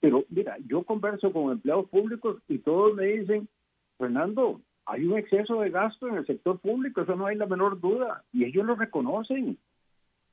Pero 0.00 0.24
mira, 0.28 0.56
yo 0.66 0.82
converso 0.84 1.32
con 1.32 1.52
empleados 1.52 1.88
públicos 1.88 2.40
y 2.48 2.58
todos 2.58 2.94
me 2.94 3.06
dicen, 3.06 3.48
Fernando, 3.98 4.60
hay 4.86 5.04
un 5.04 5.18
exceso 5.18 5.60
de 5.60 5.70
gasto 5.70 6.08
en 6.08 6.16
el 6.16 6.26
sector 6.26 6.58
público, 6.60 7.02
eso 7.02 7.16
no 7.16 7.26
hay 7.26 7.36
la 7.36 7.46
menor 7.46 7.80
duda, 7.80 8.24
y 8.32 8.44
ellos 8.44 8.64
lo 8.64 8.74
reconocen. 8.74 9.58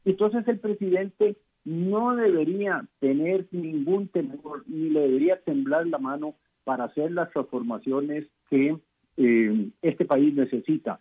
Entonces 0.05 0.47
el 0.47 0.59
presidente 0.59 1.35
no 1.65 2.15
debería 2.15 2.87
tener 2.99 3.47
ningún 3.51 4.07
temor 4.07 4.63
ni 4.67 4.89
le 4.89 5.01
debería 5.01 5.41
temblar 5.41 5.87
la 5.87 5.97
mano 5.97 6.35
para 6.63 6.85
hacer 6.85 7.11
las 7.11 7.31
transformaciones 7.31 8.27
que 8.49 8.77
eh, 9.17 9.69
este 9.81 10.05
país 10.05 10.33
necesita. 10.33 10.99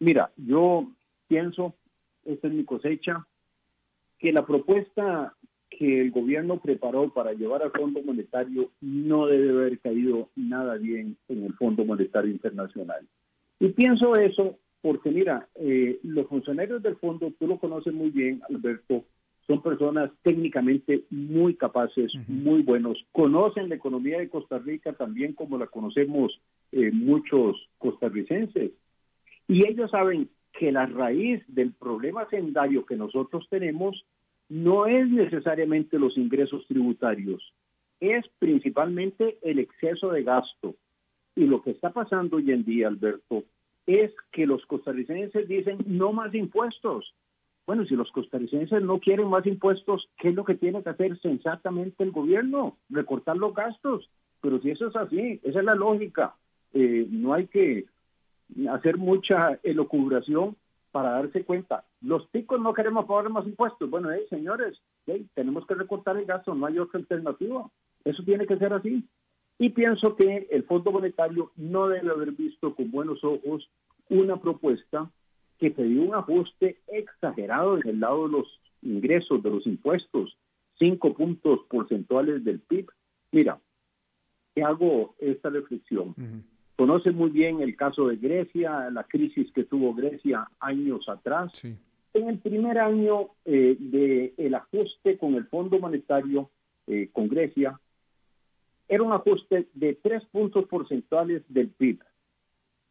Mira, 0.00 0.32
yo 0.36 0.88
pienso, 1.28 1.74
esta 2.24 2.48
es 2.48 2.54
mi 2.54 2.64
cosecha, 2.64 3.26
que 4.18 4.32
la 4.32 4.46
propuesta 4.46 5.34
que 5.70 6.00
el 6.00 6.10
gobierno 6.10 6.60
preparó 6.60 7.10
para 7.10 7.32
llevar 7.32 7.62
al 7.62 7.72
Fondo 7.72 8.02
Monetario 8.02 8.70
no 8.80 9.26
debe 9.26 9.50
haber 9.50 9.78
caído 9.80 10.30
nada 10.36 10.76
bien 10.76 11.16
en 11.28 11.44
el 11.44 11.54
Fondo 11.54 11.84
Monetario 11.84 12.30
Internacional. 12.30 13.06
Y 13.60 13.68
pienso 13.68 14.14
eso 14.16 14.58
porque, 14.80 15.10
mira, 15.10 15.48
eh, 15.56 15.98
los 16.02 16.26
funcionarios 16.28 16.82
del 16.82 16.96
fondo, 16.96 17.32
tú 17.38 17.46
lo 17.46 17.58
conoces 17.58 17.92
muy 17.92 18.10
bien, 18.10 18.40
Alberto, 18.48 19.04
son 19.46 19.62
personas 19.62 20.10
técnicamente 20.22 21.04
muy 21.10 21.54
capaces, 21.54 22.12
muy 22.28 22.62
buenos, 22.62 23.02
conocen 23.12 23.70
la 23.70 23.76
economía 23.76 24.18
de 24.18 24.28
Costa 24.28 24.58
Rica 24.58 24.92
también 24.92 25.32
como 25.32 25.56
la 25.56 25.66
conocemos 25.66 26.38
eh, 26.70 26.90
muchos 26.92 27.56
costarricenses. 27.78 28.72
Y 29.48 29.66
ellos 29.66 29.90
saben 29.90 30.28
que 30.52 30.70
la 30.70 30.84
raíz 30.84 31.42
del 31.48 31.72
problema 31.72 32.28
sendario 32.28 32.84
que 32.84 32.96
nosotros 32.96 33.46
tenemos 33.48 34.04
no 34.48 34.86
es 34.86 35.08
necesariamente 35.08 35.98
los 35.98 36.16
ingresos 36.16 36.66
tributarios, 36.66 37.54
es 38.00 38.24
principalmente 38.38 39.38
el 39.42 39.58
exceso 39.58 40.10
de 40.10 40.22
gasto. 40.22 40.74
Y 41.34 41.46
lo 41.46 41.62
que 41.62 41.70
está 41.70 41.90
pasando 41.90 42.36
hoy 42.36 42.50
en 42.50 42.64
día, 42.64 42.88
Alberto, 42.88 43.44
es 43.86 44.12
que 44.32 44.46
los 44.46 44.64
costarricenses 44.66 45.48
dicen 45.48 45.78
no 45.86 46.12
más 46.12 46.34
impuestos, 46.34 47.14
bueno, 47.68 47.84
si 47.84 47.96
los 47.96 48.10
costarricenses 48.12 48.82
no 48.82 48.98
quieren 48.98 49.28
más 49.28 49.46
impuestos, 49.46 50.08
¿qué 50.16 50.30
es 50.30 50.34
lo 50.34 50.42
que 50.42 50.54
tiene 50.54 50.82
que 50.82 50.88
hacer 50.88 51.20
sensatamente 51.20 52.02
el 52.02 52.12
gobierno? 52.12 52.78
Recortar 52.88 53.36
los 53.36 53.54
gastos. 53.54 54.08
Pero 54.40 54.58
si 54.62 54.70
eso 54.70 54.88
es 54.88 54.96
así, 54.96 55.38
esa 55.42 55.58
es 55.58 55.64
la 55.66 55.74
lógica. 55.74 56.34
Eh, 56.72 57.06
no 57.10 57.34
hay 57.34 57.46
que 57.46 57.84
hacer 58.70 58.96
mucha 58.96 59.60
elocubración 59.62 60.56
para 60.90 61.10
darse 61.10 61.44
cuenta. 61.44 61.84
Los 62.00 62.26
picos 62.28 62.60
no 62.60 62.72
queremos 62.74 63.06
pagar 63.06 63.30
más 63.30 63.46
impuestos. 63.46 63.88
Bueno, 63.88 64.08
señores, 64.30 64.80
tenemos 65.34 65.66
que 65.66 65.74
recortar 65.74 66.16
el 66.16 66.26
gasto, 66.26 66.54
no 66.54 66.66
hay 66.66 66.78
otra 66.78 67.00
alternativa. 67.00 67.70
Eso 68.04 68.22
tiene 68.22 68.46
que 68.46 68.56
ser 68.56 68.72
así. 68.72 69.04
Y 69.58 69.70
pienso 69.70 70.14
que 70.16 70.46
el 70.50 70.64
Fondo 70.64 70.92
Monetario 70.92 71.52
no 71.56 71.88
debe 71.88 72.10
haber 72.10 72.32
visto 72.32 72.74
con 72.74 72.90
buenos 72.90 73.22
ojos 73.24 73.68
una 74.08 74.40
propuesta 74.40 75.10
que 75.58 75.70
pedía 75.70 76.02
un 76.02 76.14
ajuste 76.14 76.80
exagerado 76.86 77.78
en 77.78 77.88
el 77.88 78.00
lado 78.00 78.26
de 78.26 78.32
los 78.32 78.60
ingresos, 78.82 79.42
de 79.42 79.50
los 79.50 79.66
impuestos, 79.66 80.36
cinco 80.78 81.14
puntos 81.14 81.60
porcentuales 81.68 82.44
del 82.44 82.60
PIB. 82.60 82.88
Mira, 83.32 83.60
hago 84.62 85.14
esta 85.18 85.50
reflexión. 85.50 86.14
Conoce 86.78 87.10
muy 87.10 87.30
bien 87.30 87.60
el 87.60 87.74
caso 87.74 88.06
de 88.06 88.14
Grecia, 88.14 88.88
la 88.90 89.02
crisis 89.02 89.50
que 89.50 89.64
tuvo 89.64 89.92
Grecia 89.94 90.48
años 90.60 91.08
atrás. 91.08 91.50
En 91.64 92.28
el 92.28 92.38
primer 92.38 92.78
año 92.78 93.30
eh, 93.44 93.76
del 93.80 94.54
ajuste 94.54 95.18
con 95.18 95.34
el 95.34 95.48
Fondo 95.48 95.80
Monetario 95.80 96.50
eh, 96.86 97.10
con 97.12 97.26
Grecia, 97.26 97.80
era 98.86 99.02
un 99.02 99.12
ajuste 99.12 99.66
de 99.74 99.94
tres 99.94 100.24
puntos 100.26 100.68
porcentuales 100.68 101.42
del 101.48 101.68
PIB. 101.70 101.98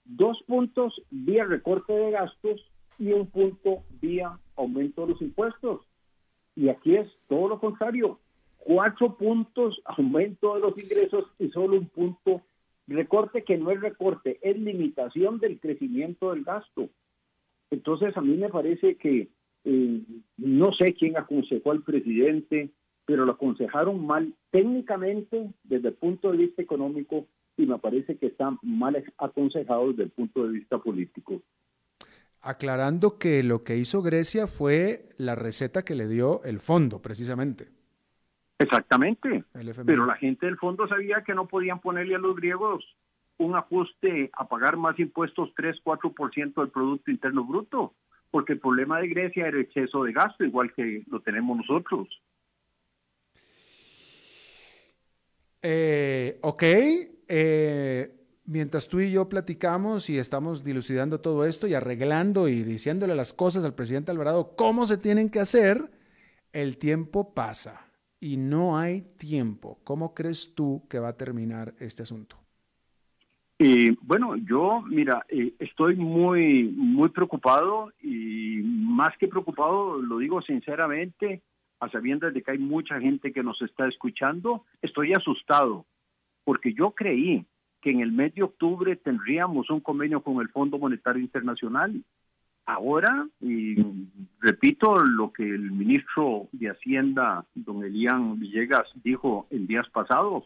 Dos 0.04 0.44
puntos 0.46 1.02
vía 1.10 1.46
recorte 1.46 1.94
de 1.94 2.12
gastos 2.12 2.70
y 3.00 3.14
un 3.14 3.28
punto 3.28 3.84
vía 4.02 4.38
aumento 4.58 5.06
de 5.06 5.14
los 5.14 5.22
impuestos. 5.22 5.80
Y 6.58 6.68
aquí 6.68 6.98
es 6.98 7.08
todo 7.30 7.48
lo 7.48 7.60
contrario. 7.62 8.20
Cuatro 8.58 9.16
puntos 9.16 9.82
aumento 9.86 10.56
de 10.56 10.60
los 10.60 10.78
ingresos 10.78 11.24
y 11.40 11.48
solo 11.52 11.78
un 11.78 11.88
punto 11.88 12.42
recorte 12.88 13.44
que 13.44 13.58
no 13.58 13.72
es 13.72 13.82
recorte, 13.82 14.40
es 14.42 14.58
limitación 14.58 15.40
del 15.40 15.60
crecimiento 15.60 16.32
del 16.34 16.44
gasto. 16.44 16.90
Entonces 17.70 18.16
a 18.16 18.22
mí 18.22 18.38
me 18.38 18.50
parece 18.50 18.96
que 18.96 19.30
eh, 19.66 20.02
no 20.38 20.72
sé 20.74 20.94
quién 20.94 21.18
aconsejó 21.18 21.72
al 21.72 21.84
presidente, 21.84 22.70
pero 23.06 23.26
lo 23.26 23.34
aconsejaron 23.34 24.06
mal 24.06 24.34
técnicamente 24.52 25.50
desde 25.64 25.90
el 25.90 25.94
punto 25.96 26.32
de 26.32 26.38
vista 26.38 26.62
económico 26.62 27.28
y 27.58 27.66
me 27.66 27.80
parece 27.80 28.18
que 28.18 28.28
está 28.28 28.58
mal 28.62 29.04
aconsejado 29.18 29.90
desde 29.90 30.04
el 30.04 30.10
punto 30.12 30.46
de 30.46 30.54
vista 30.54 30.78
político. 30.78 31.42
Aclarando 32.42 33.18
que 33.18 33.44
lo 33.44 33.64
que 33.64 33.78
hizo 33.78 34.02
Grecia 34.02 34.48
fue 34.48 35.10
la 35.18 35.36
receta 35.36 35.84
que 35.84 35.96
le 35.96 36.08
dio 36.08 36.44
el 36.44 36.60
fondo, 36.60 37.02
precisamente. 37.02 37.77
Exactamente. 38.60 39.44
Pero 39.86 40.06
la 40.06 40.16
gente 40.16 40.46
del 40.48 40.58
fondo 40.58 40.88
sabía 40.88 41.24
que 41.24 41.36
no 41.36 41.48
podían 41.48 41.80
ponerle 41.80 42.16
a 42.16 42.20
los 42.20 42.36
griegos 42.36 42.84
un 43.38 43.56
ajuste 43.56 44.32
a 44.34 44.48
pagar 44.48 44.78
más 44.78 44.98
impuestos 45.00 45.52
3, 45.56 45.78
4% 45.84 46.54
del 46.56 46.70
Producto 46.70 47.12
Interno 47.12 47.46
Bruto, 47.46 47.94
porque 48.32 48.54
el 48.54 48.60
problema 48.60 49.00
de 49.00 49.10
Grecia 49.10 49.48
era 49.48 49.60
exceso 49.60 50.04
de 50.04 50.12
gasto, 50.12 50.44
igual 50.44 50.74
que 50.74 51.04
lo 51.08 51.20
tenemos 51.22 51.58
nosotros. 51.58 52.08
Eh, 55.62 56.40
ok, 56.42 56.64
eh, 57.28 58.12
mientras 58.46 58.88
tú 58.88 59.00
y 59.00 59.12
yo 59.12 59.30
platicamos 59.30 60.10
y 60.10 60.18
estamos 60.18 60.64
dilucidando 60.64 61.22
todo 61.22 61.46
esto 61.46 61.68
y 61.68 61.76
arreglando 61.76 62.48
y 62.48 62.64
diciéndole 62.64 63.14
las 63.14 63.34
cosas 63.34 63.66
al 63.66 63.76
presidente 63.76 64.10
Alvarado, 64.10 64.56
cómo 64.56 64.88
se 64.88 64.98
tienen 64.98 65.30
que 65.30 65.42
hacer, 65.42 65.92
el 66.54 66.78
tiempo 66.78 67.36
pasa 67.36 67.87
y 68.20 68.38
no 68.38 68.78
hay 68.78 69.02
tiempo. 69.18 69.80
¿Cómo 69.84 70.14
crees 70.14 70.56
tú 70.56 70.84
que 70.90 71.00
va 71.00 71.10
a 71.10 71.18
terminar 71.18 71.74
este 71.80 72.04
asunto? 72.04 72.38
Eh, 73.60 73.96
bueno, 74.02 74.36
yo, 74.36 74.84
mira, 74.88 75.26
eh, 75.30 75.54
estoy 75.60 75.96
muy, 75.96 76.66
muy 76.76 77.10
preocupado 77.10 77.92
y 78.02 78.62
más 78.64 79.18
que 79.18 79.28
preocupado, 79.28 80.00
lo 80.00 80.20
digo 80.20 80.42
sinceramente, 80.44 81.42
a 81.80 81.90
sabiendas 81.90 82.34
de 82.34 82.44
que 82.44 82.52
hay 82.52 82.60
mucha 82.60 83.00
gente 83.00 83.32
que 83.32 83.44
nos 83.44 83.62
está 83.62 83.88
escuchando, 83.88 84.66
estoy 84.82 85.14
asustado, 85.14 85.86
porque 86.44 86.74
yo 86.74 86.92
creí 86.92 87.46
que 87.82 87.92
en 87.92 88.02
el 88.02 88.12
mes 88.12 88.34
de 88.36 88.44
octubre 88.44 88.96
tendríamos 88.96 89.70
un 89.70 89.80
convenio 89.80 90.22
con 90.22 90.40
el 90.42 90.50
Fondo 90.50 90.78
Monetario 90.78 91.22
Internacional. 91.22 92.04
Ahora, 92.68 93.26
y 93.40 93.78
repito 94.42 94.98
lo 94.98 95.32
que 95.32 95.44
el 95.44 95.72
ministro 95.72 96.50
de 96.52 96.70
Hacienda, 96.70 97.46
don 97.56 97.82
Elian 97.82 98.38
Villegas, 98.38 98.84
dijo 99.06 99.48
en 99.52 99.68
días 99.68 99.90
pasados, 99.90 100.44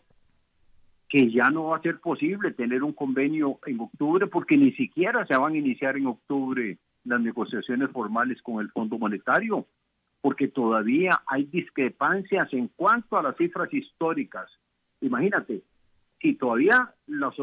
que 1.09 1.31
ya 1.31 1.49
no 1.49 1.65
va 1.65 1.77
a 1.77 1.81
ser 1.81 1.99
posible 1.99 2.51
tener 2.51 2.83
un 2.83 2.93
convenio 2.93 3.57
en 3.65 3.79
octubre 3.79 4.27
porque 4.27 4.55
ni 4.55 4.71
siquiera 4.73 5.25
se 5.25 5.35
van 5.35 5.53
a 5.53 5.57
iniciar 5.57 5.97
en 5.97 6.05
octubre 6.05 6.77
las 7.05 7.19
negociaciones 7.19 7.89
formales 7.89 8.39
con 8.43 8.61
el 8.61 8.69
Fondo 8.69 8.99
Monetario 8.99 9.65
porque 10.21 10.47
todavía 10.47 11.23
hay 11.25 11.45
discrepancias 11.45 12.53
en 12.53 12.67
cuanto 12.67 13.17
a 13.17 13.23
las 13.23 13.35
cifras 13.35 13.73
históricas. 13.73 14.47
Imagínate, 15.01 15.63
si 16.21 16.35
todavía 16.35 16.93
los, 17.07 17.35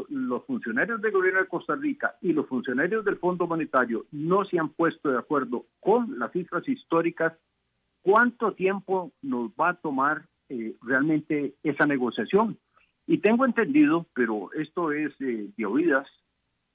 funcionarios 0.47 1.03
del 1.03 1.13
gobierno 1.13 1.41
de 1.41 1.49
Costa 1.49 1.75
Rica 1.75 2.15
y 2.23 2.33
los 2.33 2.47
funcionarios 2.47 3.05
del 3.05 3.17
Fondo 3.17 3.47
Monetario 3.47 4.07
no 4.13 4.45
se 4.45 4.59
han 4.59 4.69
puesto 4.69 5.11
de 5.11 5.19
acuerdo 5.19 5.67
con 5.81 6.19
las 6.19 6.33
cifras 6.33 6.67
históricas, 6.69 7.33
¿cuánto 8.03 8.53
tiempo 8.53 9.13
nos 9.23 9.51
va 9.51 9.71
a 9.71 9.75
tomar 9.75 10.27
eh, 10.49 10.75
realmente 10.83 11.55
esa 11.63 11.87
negociación? 11.87 12.57
Y 13.07 13.19
tengo 13.19 13.45
entendido, 13.45 14.07
pero 14.15 14.51
esto 14.53 14.93
es 14.93 15.13
eh, 15.21 15.49
de 15.57 15.67
oídas, 15.67 16.07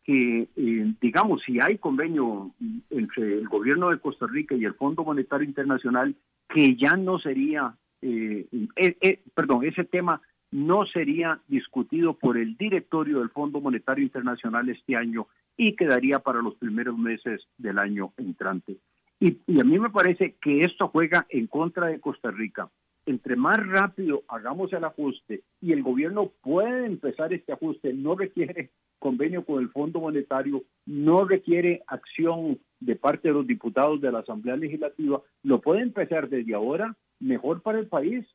que, 0.04 0.50
eh, 0.56 0.94
digamos, 1.00 1.42
si 1.46 1.60
hay 1.62 1.78
convenio 1.78 2.52
entre 2.90 3.40
el 3.40 3.48
gobierno 3.48 3.90
de 3.90 4.00
Costa 4.00 4.28
Rica 4.28 4.56
y 4.56 4.66
el 4.66 4.74
Fondo 4.74 5.04
Monetario 5.04 5.48
Internacional, 5.48 6.16
que 6.50 6.76
ya 6.76 6.96
no 6.98 7.20
sería, 7.20 7.76
eh, 8.02 8.46
eh, 8.76 8.98
eh, 9.02 9.20
perdón, 9.34 9.66
ese 9.66 9.84
tema 9.84 10.22
no 10.54 10.86
sería 10.86 11.40
discutido 11.48 12.14
por 12.14 12.38
el 12.38 12.56
directorio 12.58 13.20
del 13.20 13.30
Fondo 13.30 13.60
Monetario 13.60 14.04
Internacional 14.04 14.70
este 14.70 14.96
año 14.96 15.28
y 15.58 15.76
quedaría 15.76 16.20
para 16.20 16.44
los 16.44 16.56
primeros 16.56 16.96
meses 16.98 17.42
del 17.58 17.80
año 17.80 18.14
entrante. 18.18 18.78
Y, 19.20 19.40
a 19.60 19.64
mí 19.64 19.80
me 19.80 19.90
parece 19.90 20.36
que 20.40 20.60
esto 20.60 20.90
juega 20.90 21.26
en 21.30 21.48
contra 21.48 21.88
de 21.88 22.00
Costa 22.00 22.30
Rica 22.30 22.70
entre 23.06 23.36
más 23.36 23.58
rápido 23.68 24.24
hagamos 24.30 24.72
el 24.72 24.86
ajuste 24.86 25.44
y 25.60 25.74
el 25.74 25.84
gobierno 25.84 26.32
puede 26.42 26.86
empezar 26.86 27.34
este 27.34 27.52
ajuste, 27.52 27.92
no 27.94 28.16
requiere 28.16 28.70
convenio 29.00 29.44
con 29.44 29.62
el 29.62 29.68
Fondo 29.70 30.00
Monetario, 30.00 30.64
no 30.86 31.26
requiere 31.26 31.84
acción 31.88 32.60
de 32.80 32.96
parte 32.96 33.28
de 33.28 33.34
los 33.34 33.46
diputados 33.46 34.00
de 34.00 34.10
la 34.10 34.20
Asamblea 34.20 34.56
Legislativa, 34.56 35.22
lo 35.44 35.60
puede 35.60 35.82
empezar 35.82 36.30
desde 36.30 36.56
ahora, 36.56 36.96
mejor 37.20 37.62
para 37.62 37.80
el 37.80 37.88
país, 37.88 38.26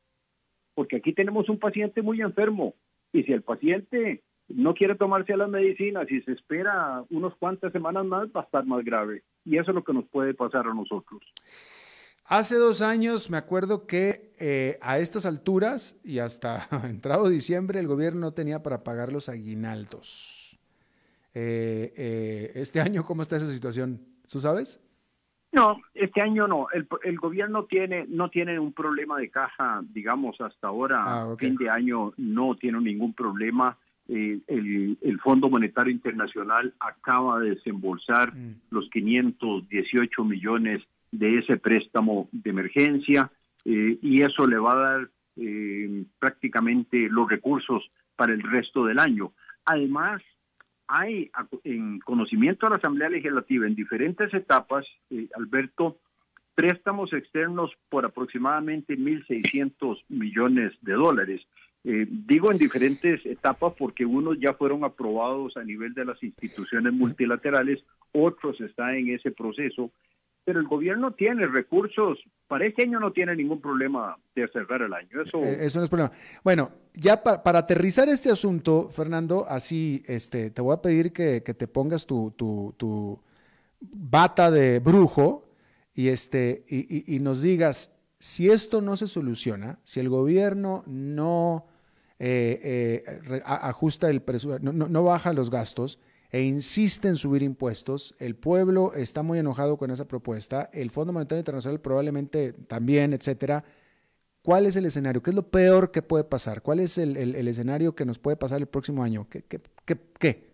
porque 0.79 0.95
aquí 0.95 1.11
tenemos 1.11 1.49
un 1.49 1.59
paciente 1.59 2.01
muy 2.01 2.21
enfermo 2.21 2.73
y 3.11 3.23
si 3.23 3.33
el 3.33 3.41
paciente 3.41 4.23
no 4.47 4.73
quiere 4.73 4.95
tomarse 4.95 5.35
las 5.35 5.49
medicinas 5.49 6.09
y 6.09 6.21
se 6.21 6.31
espera 6.31 7.03
unas 7.09 7.35
cuantas 7.35 7.73
semanas 7.73 8.05
más, 8.05 8.29
va 8.29 8.39
a 8.39 8.43
estar 8.45 8.65
más 8.65 8.85
grave. 8.85 9.23
Y 9.43 9.57
eso 9.57 9.71
es 9.71 9.75
lo 9.75 9.83
que 9.83 9.91
nos 9.91 10.07
puede 10.07 10.33
pasar 10.33 10.67
a 10.67 10.73
nosotros. 10.73 11.21
Hace 12.23 12.55
dos 12.55 12.81
años 12.81 13.29
me 13.29 13.35
acuerdo 13.35 13.87
que 13.87 14.31
eh, 14.39 14.77
a 14.81 14.99
estas 14.99 15.25
alturas 15.25 15.99
y 16.01 16.19
hasta 16.19 16.69
entrado 16.87 17.27
diciembre 17.27 17.81
el 17.81 17.87
gobierno 17.87 18.21
no 18.21 18.33
tenía 18.33 18.63
para 18.63 18.85
pagar 18.85 19.11
los 19.11 19.27
aguinaldos. 19.27 20.57
Eh, 21.33 21.91
eh, 21.97 22.51
este 22.55 22.79
año, 22.79 23.03
¿cómo 23.03 23.21
está 23.21 23.35
esa 23.35 23.51
situación? 23.51 23.99
¿Tú 24.31 24.39
sabes? 24.39 24.79
No, 25.51 25.81
este 25.93 26.21
año 26.21 26.47
no. 26.47 26.67
El, 26.71 27.17
gobierno 27.17 27.63
tiene 27.65 28.05
no 28.07 28.29
tiene 28.29 28.59
un 28.59 28.71
problema 28.71 29.17
de 29.17 29.29
caja, 29.29 29.81
digamos, 29.83 30.39
hasta 30.41 30.67
ahora, 30.67 30.99
ah, 31.03 31.35
fin 31.39 31.55
de 31.55 31.69
año 31.69 32.13
no 32.17 32.55
tiene 32.55 32.79
ningún 32.79 33.13
problema. 33.13 33.77
el, 34.07 34.97
el, 35.01 35.19
Fondo 35.19 35.49
Monetario 35.49 35.91
Internacional 35.91 36.73
acaba 36.79 37.39
de 37.39 37.55
desembolsar 37.55 38.35
mm. 38.35 38.61
los 38.69 38.89
518 38.89 40.23
millones 40.23 40.83
de 41.11 41.39
ese 41.39 41.57
préstamo 41.57 42.29
de 42.31 42.49
emergencia 42.49 43.31
eh, 43.65 43.97
y 44.01 44.21
eso 44.21 44.47
le 44.47 44.57
va 44.57 44.73
a 44.73 44.91
dar 44.91 45.09
eh, 45.37 46.03
prácticamente 46.19 47.07
los 47.09 47.29
recursos 47.29 47.91
para 48.15 48.33
el 48.33 48.41
resto 48.41 48.85
del 48.85 48.99
año. 48.99 49.31
Además, 49.65 50.21
hay 50.89 51.29
en 51.63 51.99
conocimiento 51.99 52.65
de 52.65 52.71
la 52.71 52.77
Asamblea 52.77 53.09
Legislativa 53.09 53.67
en 53.67 53.75
diferentes 53.75 54.33
etapas, 54.33 54.85
eh, 55.11 55.27
Alberto, 55.35 55.99
préstamos 56.55 57.13
externos 57.13 57.71
por 57.89 58.05
aproximadamente 58.05 58.97
1.600 58.97 60.03
millones 60.09 60.73
de 60.81 60.93
dólares. 60.93 61.41
digo 61.83 62.51
en 62.51 62.57
diferentes 62.57 63.25
etapas 63.25 63.73
porque 63.77 64.05
unos 64.05 64.37
ya 64.37 64.53
fueron 64.53 64.83
aprobados 64.83 65.55
a 65.55 65.63
nivel 65.63 65.93
de 65.93 66.03
las 66.03 66.21
instituciones 66.21 66.91
multilaterales, 66.91 67.81
otros 68.11 68.59
están 68.59 68.95
en 68.95 69.09
ese 69.09 69.31
proceso 69.31 69.89
pero 70.45 70.59
el 70.59 70.67
gobierno 70.67 71.11
tiene 71.13 71.47
recursos. 71.47 72.19
Para 72.47 72.65
este 72.65 72.83
año 72.83 72.99
no 72.99 73.11
tiene 73.11 73.35
ningún 73.35 73.61
problema 73.61 74.17
de 74.35 74.47
cerrar 74.47 74.81
el 74.81 74.93
año. 74.93 75.21
Eso, 75.21 75.37
eh, 75.43 75.65
eso 75.65 75.79
no 75.79 75.83
es 75.83 75.89
problema. 75.89 76.11
Bueno, 76.43 76.71
ya 76.93 77.21
para 77.21 77.59
aterrizar 77.59 78.09
este 78.09 78.31
asunto, 78.31 78.89
Fernando, 78.89 79.45
así 79.47 80.03
este, 80.07 80.49
te 80.49 80.61
voy 80.61 80.73
a 80.73 80.81
pedir 80.81 81.13
que, 81.13 81.41
te 81.41 81.67
pongas 81.67 82.07
tu, 82.07 82.33
tu, 82.35 83.19
bata 83.79 84.49
de 84.51 84.79
brujo 84.79 85.49
y, 85.93 86.07
este, 86.07 86.65
y, 86.67 87.19
nos 87.19 87.41
digas, 87.41 87.95
si 88.17 88.49
esto 88.49 88.81
no 88.81 88.97
se 88.97 89.07
soluciona, 89.07 89.79
si 89.83 89.99
el 89.99 90.09
gobierno 90.09 90.83
no 90.87 91.67
eh, 92.17 93.03
eh, 93.03 93.41
ajusta 93.45 94.09
el 94.09 94.21
presupuesto, 94.21 94.71
no, 94.73 95.03
baja 95.03 95.31
los 95.33 95.49
gastos 95.49 95.99
e 96.31 96.43
insiste 96.43 97.07
en 97.07 97.15
subir 97.15 97.41
impuestos, 97.41 98.15
el 98.19 98.35
pueblo 98.35 98.93
está 98.93 99.23
muy 99.23 99.39
enojado 99.39 99.77
con 99.77 99.89
esa 99.89 100.07
propuesta, 100.07 100.69
el 100.73 100.91
Fondo 100.91 101.11
Monetario 101.11 101.39
Internacional 101.39 101.81
probablemente 101.81 102.53
también, 102.53 103.13
etcétera. 103.13 103.63
¿Cuál 104.43 104.65
es 104.65 104.75
el 104.75 104.85
escenario? 104.85 105.21
¿Qué 105.21 105.31
es 105.31 105.35
lo 105.35 105.49
peor 105.49 105.91
que 105.91 106.01
puede 106.01 106.23
pasar? 106.23 106.61
¿Cuál 106.61 106.79
es 106.79 106.97
el, 106.97 107.17
escenario 107.47 107.95
que 107.95 108.05
nos 108.05 108.19
puede 108.19 108.37
pasar 108.37 108.59
el 108.59 108.67
próximo 108.67 109.03
año? 109.03 109.27
¿Qué, 109.29 109.43
qué, 109.43 109.59
qué? 110.19 110.49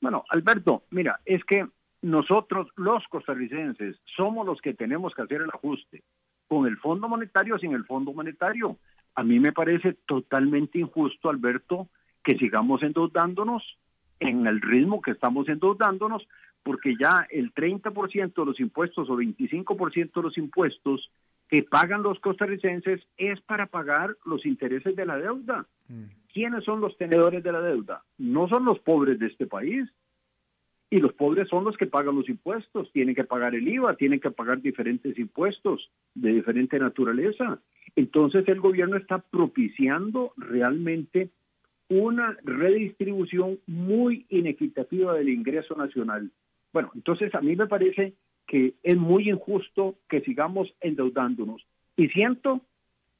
Bueno, 0.00 0.24
Alberto, 0.28 0.84
mira, 0.90 1.20
es 1.24 1.42
que 1.44 1.66
nosotros, 2.02 2.68
los 2.76 3.02
costarricenses, 3.08 3.96
somos 4.16 4.46
los 4.46 4.60
que 4.60 4.74
tenemos 4.74 5.14
que 5.14 5.22
hacer 5.22 5.40
el 5.40 5.48
ajuste, 5.48 6.02
con 6.48 6.66
el 6.66 6.76
Fondo 6.76 7.08
Monetario 7.08 7.58
sin 7.58 7.72
el 7.72 7.86
Fondo 7.86 8.12
Monetario. 8.12 8.76
A 9.14 9.24
mí 9.24 9.40
me 9.40 9.52
parece 9.52 9.94
totalmente 10.06 10.78
injusto, 10.78 11.30
Alberto, 11.30 11.88
que 12.22 12.36
sigamos 12.36 12.82
endeudándonos 12.82 13.62
en 14.20 14.46
el 14.46 14.60
ritmo 14.60 15.00
que 15.00 15.12
estamos 15.12 15.48
endeudándonos, 15.48 16.26
porque 16.62 16.94
ya 16.98 17.26
el 17.30 17.52
30% 17.52 18.34
de 18.34 18.44
los 18.44 18.60
impuestos 18.60 19.10
o 19.10 19.16
25% 19.16 20.12
de 20.14 20.22
los 20.22 20.38
impuestos 20.38 21.10
que 21.48 21.62
pagan 21.62 22.02
los 22.02 22.18
costarricenses 22.20 23.02
es 23.18 23.40
para 23.42 23.66
pagar 23.66 24.16
los 24.24 24.46
intereses 24.46 24.96
de 24.96 25.06
la 25.06 25.18
deuda. 25.18 25.66
Mm. 25.88 26.04
¿Quiénes 26.32 26.64
son 26.64 26.80
los 26.80 26.96
tenedores 26.96 27.42
de 27.44 27.52
la 27.52 27.60
deuda? 27.60 28.02
No 28.18 28.48
son 28.48 28.64
los 28.64 28.78
pobres 28.80 29.18
de 29.18 29.26
este 29.26 29.46
país, 29.46 29.88
y 30.94 30.98
los 30.98 31.12
pobres 31.12 31.48
son 31.48 31.64
los 31.64 31.76
que 31.76 31.86
pagan 31.86 32.14
los 32.14 32.28
impuestos, 32.28 32.92
tienen 32.92 33.16
que 33.16 33.24
pagar 33.24 33.56
el 33.56 33.66
IVA, 33.66 33.96
tienen 33.96 34.20
que 34.20 34.30
pagar 34.30 34.62
diferentes 34.62 35.18
impuestos 35.18 35.90
de 36.14 36.34
diferente 36.34 36.78
naturaleza. 36.78 37.58
Entonces 37.96 38.46
el 38.46 38.60
gobierno 38.60 38.96
está 38.96 39.18
propiciando 39.18 40.32
realmente 40.36 41.30
una 41.88 42.36
redistribución 42.44 43.58
muy 43.66 44.26
inequitativa 44.28 45.14
del 45.14 45.28
ingreso 45.28 45.74
nacional. 45.74 46.30
Bueno, 46.72 46.90
entonces 46.94 47.34
a 47.34 47.40
mí 47.40 47.54
me 47.56 47.66
parece 47.66 48.14
que 48.46 48.74
es 48.82 48.96
muy 48.96 49.30
injusto 49.30 49.96
que 50.08 50.20
sigamos 50.20 50.72
endeudándonos. 50.80 51.64
Y 51.96 52.08
siento 52.08 52.60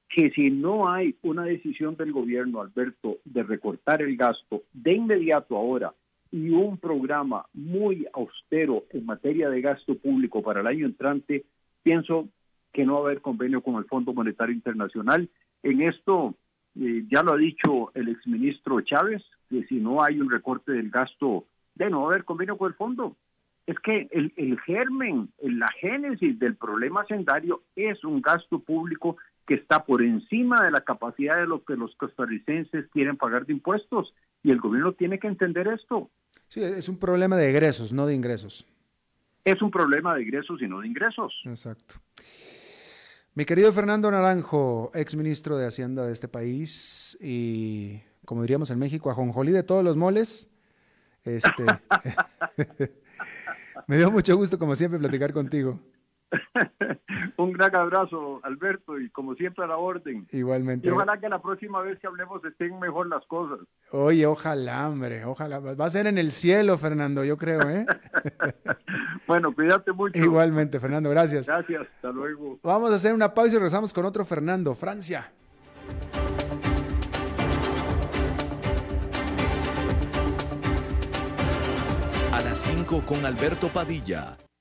que 0.09 0.31
si 0.31 0.51
no 0.51 0.89
hay 0.89 1.17
una 1.23 1.45
decisión 1.45 1.97
del 1.97 2.13
gobierno, 2.13 2.61
Alberto, 2.61 3.19
de 3.25 3.43
recortar 3.43 4.03
el 4.03 4.17
gasto 4.17 4.63
de 4.73 4.95
inmediato 4.95 5.57
ahora 5.57 5.95
y 6.31 6.51
un 6.51 6.79
programa 6.79 7.47
muy 7.53 8.07
austero 8.13 8.85
en 8.91 9.07
materia 9.07 9.49
de 9.51 9.61
gasto 9.61 9.97
público 9.97 10.43
para 10.43 10.61
el 10.61 10.67
año 10.67 10.87
entrante, 10.87 11.45
pienso 11.83 12.29
que 12.73 12.85
no 12.85 12.95
va 12.95 13.01
a 13.01 13.03
haber 13.05 13.21
convenio 13.21 13.63
con 13.63 13.77
el 13.77 13.85
Fondo 13.85 14.13
Monetario 14.13 14.55
Internacional. 14.55 15.29
En 15.63 15.83
esto 15.83 16.35
eh, 16.81 17.05
ya 17.11 17.23
lo 17.23 17.35
ha 17.35 17.37
dicho 17.37 17.93
el 17.95 18.09
exministro 18.09 18.81
Chávez, 18.81 19.23
que 19.49 19.65
si 19.65 19.77
no 19.77 20.03
hay 20.03 20.21
un 20.21 20.31
recorte 20.31 20.73
del 20.73 20.91
gasto, 20.91 21.45
de 21.75 21.91
no 21.91 22.07
haber 22.07 22.25
convenio 22.25 22.57
con 22.57 22.69
el 22.69 22.75
fondo. 22.75 23.17
Es 23.67 23.79
que 23.79 24.09
el, 24.11 24.33
el 24.37 24.61
germen, 24.61 25.31
la 25.41 25.69
génesis 25.81 26.39
del 26.39 26.57
problema 26.57 27.05
sendario 27.07 27.63
es 27.77 28.05
un 28.05 28.21
gasto 28.21 28.59
público 28.59 29.17
que 29.47 29.55
está 29.55 29.85
por 29.85 30.03
encima 30.03 30.65
de 30.65 30.71
la 30.71 30.81
capacidad 30.81 31.37
de 31.37 31.47
lo 31.47 31.65
que 31.65 31.77
los 31.77 31.95
costarricenses 31.97 32.87
quieren 32.91 33.17
pagar 33.17 33.47
de 33.47 33.53
impuestos. 33.55 34.15
Y 34.43 34.51
el 34.51 34.61
gobierno 34.61 34.93
tiene 34.93 35.19
que 35.19 35.29
entender 35.29 35.69
esto. 35.69 36.11
Sí, 36.49 36.63
es 36.63 36.89
un 36.89 36.99
problema 36.99 37.37
de 37.37 37.51
egresos, 37.51 37.93
no 37.93 38.07
de 38.07 38.15
ingresos. 38.15 38.67
Es 39.45 39.61
un 39.61 39.71
problema 39.71 40.15
de 40.15 40.23
egresos 40.23 40.61
y 40.63 40.67
no 40.67 40.81
de 40.81 40.87
ingresos. 40.87 41.35
Exacto. 41.45 41.97
Mi 43.37 43.45
querido 43.45 43.73
Fernando 43.73 44.09
Naranjo, 44.13 44.93
ex 44.95 45.17
ministro 45.17 45.59
de 45.59 45.67
Hacienda 45.67 46.07
de 46.07 46.13
este 46.13 46.29
país 46.29 47.19
y, 47.21 48.01
como 48.25 48.43
diríamos 48.43 48.71
en 48.71 48.79
México, 48.79 49.11
ajonjolí 49.11 49.51
de 49.51 49.65
todos 49.65 49.83
los 49.83 49.97
moles. 49.97 50.49
Este, 51.25 51.65
me 53.89 53.97
dio 53.97 54.13
mucho 54.13 54.37
gusto, 54.37 54.57
como 54.57 54.77
siempre, 54.77 55.01
platicar 55.01 55.33
contigo. 55.33 55.81
Un 57.37 57.53
gran 57.53 57.75
abrazo, 57.77 58.41
Alberto, 58.43 58.99
y 58.99 59.11
como 59.11 59.35
siempre 59.35 59.65
a 59.65 59.67
la 59.67 59.77
orden. 59.77 60.27
Igualmente. 60.33 60.89
Y 60.89 60.91
ojalá 60.91 61.19
que 61.19 61.29
la 61.29 61.41
próxima 61.41 61.81
vez 61.83 61.99
que 61.99 62.07
hablemos 62.07 62.45
estén 62.45 62.79
mejor 62.79 63.07
las 63.09 63.25
cosas. 63.27 63.61
Oye, 63.91 64.27
ojalá, 64.27 64.89
hombre, 64.89 65.25
ojalá. 65.25 65.59
Va 65.61 65.85
a 65.85 65.91
ser 65.91 66.07
en 66.07 66.19
el 66.19 66.33
cielo, 66.33 66.77
Fernando, 66.79 67.25
yo 67.25 67.37
creo, 67.37 67.69
¿eh? 67.69 67.87
bueno, 69.27 69.55
cuídate 69.55 69.93
mucho. 69.93 70.19
Igualmente, 70.19 70.81
Fernando, 70.81 71.11
gracias. 71.11 71.47
Gracias, 71.47 71.83
hasta 71.97 72.11
luego. 72.11 72.59
Vamos 72.63 72.91
a 72.91 72.95
hacer 72.95 73.15
una 73.15 73.35
pausa 73.35 73.53
y 73.53 73.59
regresamos 73.59 73.93
con 73.93 74.05
otro 74.05 74.25
Fernando, 74.25 74.75
Francia. 74.75 75.33
A 82.33 82.41
las 82.41 82.59
5 82.59 83.03
con 83.07 83.25
Alberto 83.25 83.69
Padilla 83.69 84.37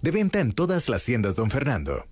De 0.00 0.10
venta 0.10 0.40
en 0.40 0.52
todas 0.52 0.88
las 0.88 1.04
tiendas, 1.04 1.36
don 1.36 1.50
Fernando. 1.50 2.06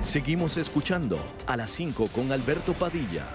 Seguimos 0.00 0.58
escuchando 0.58 1.18
a 1.46 1.56
las 1.56 1.70
5 1.70 2.08
con 2.14 2.32
Alberto 2.32 2.74
Padilla. 2.74 3.26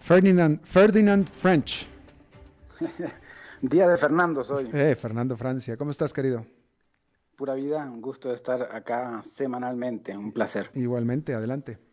Ferdinand, 0.00 0.62
Ferdinand 0.64 1.28
French. 1.28 1.86
Día 3.60 3.88
de 3.88 3.98
Fernando 3.98 4.42
soy. 4.42 4.70
Eh, 4.72 4.96
Fernando 4.96 5.36
Francia. 5.36 5.76
¿Cómo 5.76 5.90
estás, 5.90 6.14
querido? 6.14 6.46
Pura 7.36 7.54
vida, 7.54 7.84
un 7.84 8.00
gusto 8.00 8.30
de 8.30 8.36
estar 8.36 8.74
acá 8.74 9.22
semanalmente, 9.24 10.16
un 10.16 10.32
placer. 10.32 10.70
Igualmente, 10.74 11.34
adelante. 11.34 11.87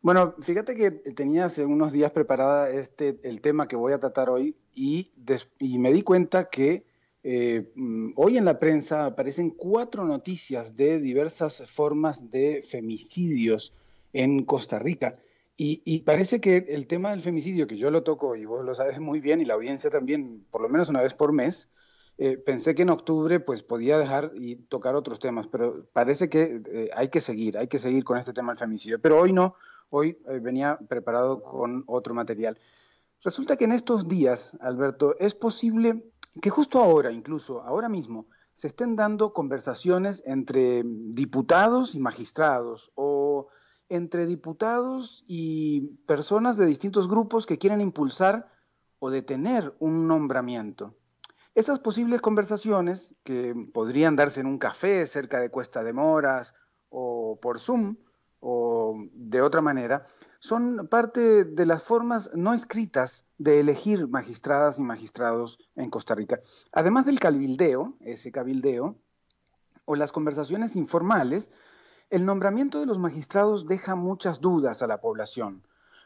Bueno, 0.00 0.34
fíjate 0.40 0.76
que 0.76 0.90
tenía 0.90 1.46
hace 1.46 1.64
unos 1.64 1.92
días 1.92 2.12
preparada 2.12 2.70
este, 2.70 3.18
el 3.24 3.40
tema 3.40 3.66
que 3.66 3.76
voy 3.76 3.92
a 3.92 3.98
tratar 3.98 4.30
hoy 4.30 4.56
y, 4.74 5.10
y 5.58 5.78
me 5.78 5.92
di 5.92 6.02
cuenta 6.02 6.48
que 6.48 6.84
eh, 7.24 7.72
mm, 7.74 8.12
hoy 8.16 8.38
en 8.38 8.44
la 8.44 8.58
prensa 8.58 9.06
aparecen 9.06 9.50
cuatro 9.50 10.04
noticias 10.04 10.76
de 10.76 11.00
diversas 11.00 11.62
formas 11.70 12.30
de 12.30 12.62
femicidios 12.62 13.74
en 14.12 14.44
Costa 14.44 14.78
Rica. 14.78 15.14
Y, 15.60 16.02
parece 16.02 16.40
que 16.40 16.66
el 16.68 16.86
tema 16.86 17.10
del 17.10 17.20
femicidio, 17.20 17.66
que 17.66 17.76
yo 17.76 17.90
lo 17.90 18.04
toco 18.04 18.36
y 18.36 18.44
vos 18.44 18.64
lo 18.64 18.76
sabes 18.76 19.00
muy 19.00 19.18
bien 19.18 19.40
y 19.40 19.44
la 19.44 19.54
audiencia 19.54 19.90
también, 19.90 20.46
por 20.52 20.62
lo 20.62 20.68
menos 20.68 20.88
una 20.88 21.02
vez 21.02 21.14
por 21.14 21.32
mes, 21.32 21.68
eh, 22.16 22.36
pensé 22.36 22.76
que 22.76 22.82
en 22.82 22.90
octubre 22.90 23.40
pues 23.40 23.64
podía 23.64 23.98
dejar 23.98 24.30
y 24.36 24.54
tocar 24.54 24.94
otros 24.94 25.18
temas, 25.18 25.48
pero 25.48 25.84
parece 25.92 26.28
que 26.28 26.62
eh, 26.64 26.90
hay 26.94 27.08
que 27.08 27.20
seguir, 27.20 27.58
hay 27.58 27.66
que 27.66 27.80
seguir 27.80 28.04
con 28.04 28.18
este 28.18 28.32
tema 28.32 28.52
del 28.52 28.58
femicidio. 28.58 29.00
Pero 29.00 29.18
hoy 29.18 29.32
no, 29.32 29.56
Hoy 29.90 30.18
eh, 30.28 30.38
venía 30.40 30.78
preparado 30.88 31.42
con 31.42 31.84
otro 31.86 32.14
material. 32.14 32.58
Resulta 33.22 33.56
que 33.56 33.64
en 33.64 33.72
estos 33.72 34.06
días, 34.06 34.56
Alberto, 34.60 35.16
es 35.18 35.34
posible 35.34 36.12
que 36.40 36.50
justo 36.50 36.80
ahora, 36.80 37.10
incluso 37.10 37.62
ahora 37.62 37.88
mismo, 37.88 38.26
se 38.54 38.68
estén 38.68 38.96
dando 38.96 39.32
conversaciones 39.32 40.22
entre 40.26 40.82
diputados 40.84 41.94
y 41.94 42.00
magistrados 42.00 42.92
o 42.94 43.48
entre 43.88 44.26
diputados 44.26 45.24
y 45.26 45.96
personas 46.06 46.56
de 46.56 46.66
distintos 46.66 47.08
grupos 47.08 47.46
que 47.46 47.58
quieren 47.58 47.80
impulsar 47.80 48.50
o 48.98 49.10
detener 49.10 49.74
un 49.78 50.06
nombramiento. 50.06 50.96
Esas 51.54 51.80
posibles 51.80 52.20
conversaciones, 52.20 53.14
que 53.24 53.54
podrían 53.72 54.16
darse 54.16 54.40
en 54.40 54.46
un 54.46 54.58
café 54.58 55.06
cerca 55.06 55.40
de 55.40 55.50
Cuesta 55.50 55.82
de 55.82 55.92
Moras 55.92 56.54
o 56.88 57.38
por 57.40 57.58
Zoom 57.58 57.96
o 58.40 58.96
de 59.12 59.40
otra 59.42 59.60
manera, 59.60 60.06
son 60.40 60.88
parte 60.88 61.44
de 61.44 61.66
las 61.66 61.82
formas 61.82 62.30
no 62.34 62.54
escritas 62.54 63.26
de 63.38 63.60
elegir 63.60 64.08
magistradas 64.08 64.78
y 64.78 64.82
magistrados 64.82 65.58
en 65.74 65.90
Costa 65.90 66.14
Rica. 66.14 66.38
Además 66.72 67.06
del 67.06 67.20
cabildeo, 67.20 67.96
ese 68.00 68.30
cabildeo, 68.30 68.96
o 69.84 69.96
las 69.96 70.12
conversaciones 70.12 70.76
informales, 70.76 71.50
el 72.10 72.24
nombramiento 72.24 72.80
de 72.80 72.86
los 72.86 72.98
magistrados 72.98 73.66
deja 73.66 73.94
muchas 73.94 74.40
dudas 74.40 74.82
a 74.82 74.86
la 74.86 75.00
población. 75.00 75.62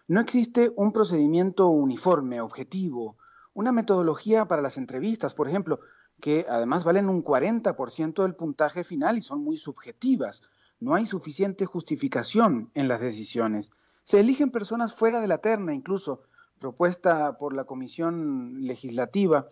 No 0.08 0.20
existe 0.20 0.72
un 0.76 0.92
procedimiento 0.92 1.68
uniforme, 1.68 2.40
objetivo, 2.40 3.16
una 3.54 3.72
metodología 3.72 4.46
para 4.46 4.62
las 4.62 4.78
entrevistas, 4.78 5.34
por 5.34 5.48
ejemplo, 5.48 5.80
que 6.20 6.46
además 6.48 6.84
valen 6.84 7.08
un 7.08 7.24
40% 7.24 8.22
del 8.22 8.34
puntaje 8.34 8.84
final 8.84 9.18
y 9.18 9.22
son 9.22 9.42
muy 9.44 9.56
subjetivas. 9.56 10.42
No 10.82 10.96
hay 10.96 11.06
suficiente 11.06 11.64
justificación 11.64 12.72
en 12.74 12.88
las 12.88 13.00
decisiones. 13.00 13.70
Se 14.02 14.18
eligen 14.18 14.50
personas 14.50 14.92
fuera 14.92 15.20
de 15.20 15.28
la 15.28 15.38
terna, 15.38 15.72
incluso 15.72 16.22
propuesta 16.58 17.38
por 17.38 17.54
la 17.54 17.62
Comisión 17.62 18.66
Legislativa, 18.66 19.46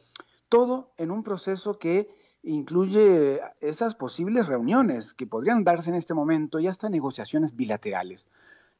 todo 0.49 0.91
en 0.97 1.13
un 1.13 1.23
proceso 1.23 1.79
que 1.79 2.13
incluye 2.43 3.41
esas 3.61 3.95
posibles 3.95 4.49
reuniones 4.49 5.15
que 5.15 5.29
podrían 5.29 5.63
darse 5.63 5.91
en 5.91 5.95
este 5.95 6.15
momento 6.15 6.59
y 6.59 6.67
hasta 6.67 6.91
negociaciones 6.91 7.55
bilaterales. 7.55 8.27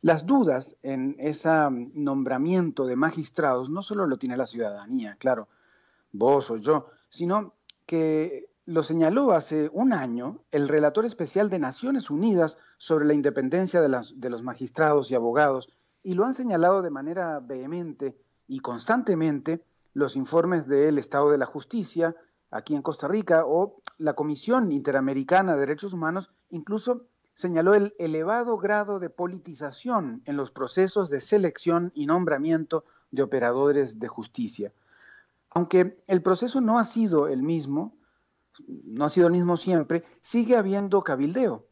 Las 0.03 0.27
dudas 0.27 0.77
en 0.83 1.15
ese 1.21 1.49
nombramiento 1.95 2.85
de 2.85 2.97
magistrados 2.97 3.71
no 3.71 3.81
solo 3.81 4.09
lo 4.09 4.19
tiene 4.19 4.37
la 4.37 4.47
ciudadanía, 4.47 5.15
claro, 5.21 5.47
vos 6.11 6.51
o 6.51 6.57
yo, 6.57 6.89
sino 7.11 7.55
que 7.87 8.50
lo 8.71 8.85
señaló 8.85 9.33
hace 9.33 9.69
un 9.73 9.93
año 9.93 10.45
el 10.53 10.69
relator 10.69 11.05
especial 11.05 11.51
de 11.51 11.59
Naciones 11.59 12.09
Unidas 12.09 12.57
sobre 12.79 13.05
la 13.05 13.15
independencia 13.15 13.81
de, 13.81 14.01
de 14.15 14.31
los 14.31 14.45
magistrados 14.45 15.11
y 15.11 15.17
abogados, 15.17 15.75
y 16.05 16.15
lo 16.15 16.25
han 16.25 16.35
señalado 16.35 16.81
de 16.81 16.91
manera 16.91 17.41
vehemente 17.41 18.17
y 18.47 18.61
constantemente 18.61 19.65
los 19.93 20.15
informes 20.15 20.69
del 20.69 20.99
Estado 20.99 21.33
de 21.33 21.39
la 21.39 21.47
Justicia 21.47 22.15
aquí 22.53 22.77
en 22.77 22.83
Costa 22.83 23.09
Rica 23.09 23.43
o 23.45 23.83
la 23.99 24.13
Comisión 24.13 24.71
Interamericana 24.71 25.55
de 25.55 25.61
Derechos 25.61 25.93
Humanos 25.93 26.31
incluso 26.51 27.07
señaló 27.35 27.75
el 27.75 27.93
elevado 27.99 28.57
grado 28.57 29.01
de 29.01 29.11
politización 29.11 30.23
en 30.27 30.37
los 30.37 30.53
procesos 30.53 31.11
de 31.11 31.21
selección 31.21 31.91
y 31.93 32.07
nombramiento 32.07 32.85
de 33.11 33.25
operadores 33.25 33.99
de 33.99 34.07
justicia. 34.07 34.73
Aunque 35.51 36.01
el 36.07 36.23
proceso 36.23 36.61
no 36.61 36.79
ha 36.79 36.85
sido 36.85 37.27
el 37.27 37.43
mismo, 37.43 37.97
no 38.67 39.05
ha 39.05 39.09
sido 39.09 39.27
el 39.27 39.33
mismo 39.33 39.57
siempre, 39.57 40.03
sigue 40.21 40.57
habiendo 40.57 41.03
cabildeo. 41.03 41.67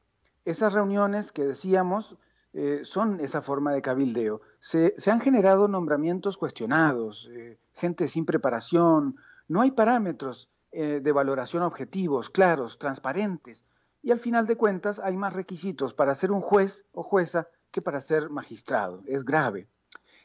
Esas 0.45 0.73
reuniones 0.73 1.33
que 1.33 1.45
decíamos 1.45 2.17
eh, 2.55 2.81
son 2.85 3.21
esa 3.21 3.43
forma 3.43 3.73
de 3.73 3.83
cabildeo. 3.83 4.41
Se, 4.61 4.95
han 5.11 5.21
generado 5.21 5.69
nombramientos 5.69 6.37
cuestionados, 6.37 7.29
eh, 7.33 7.59
gente 7.75 8.09
sin 8.09 8.25
preparación, 8.25 9.17
no 9.49 9.61
hay 9.61 9.71
parámetros 9.71 10.51
eh, 10.73 11.01
de 11.03 11.13
valoración 11.13 11.63
objetivos, 11.63 12.31
claros, 12.31 12.79
transparentes 12.79 13.65
y 14.03 14.11
al 14.11 14.19
final 14.19 14.47
de 14.47 14.57
cuentas 14.57 14.99
hay 14.99 15.17
más 15.17 15.33
requisitos 15.33 15.95
para 15.95 16.15
ser 16.15 16.33
un 16.33 16.41
juez 16.41 16.87
o 16.93 17.03
jueza 17.03 17.49
que 17.71 17.83
para 17.83 18.01
ser 18.01 18.31
magistrado. 18.31 19.03
Es 19.07 19.25
grave. 19.25 19.69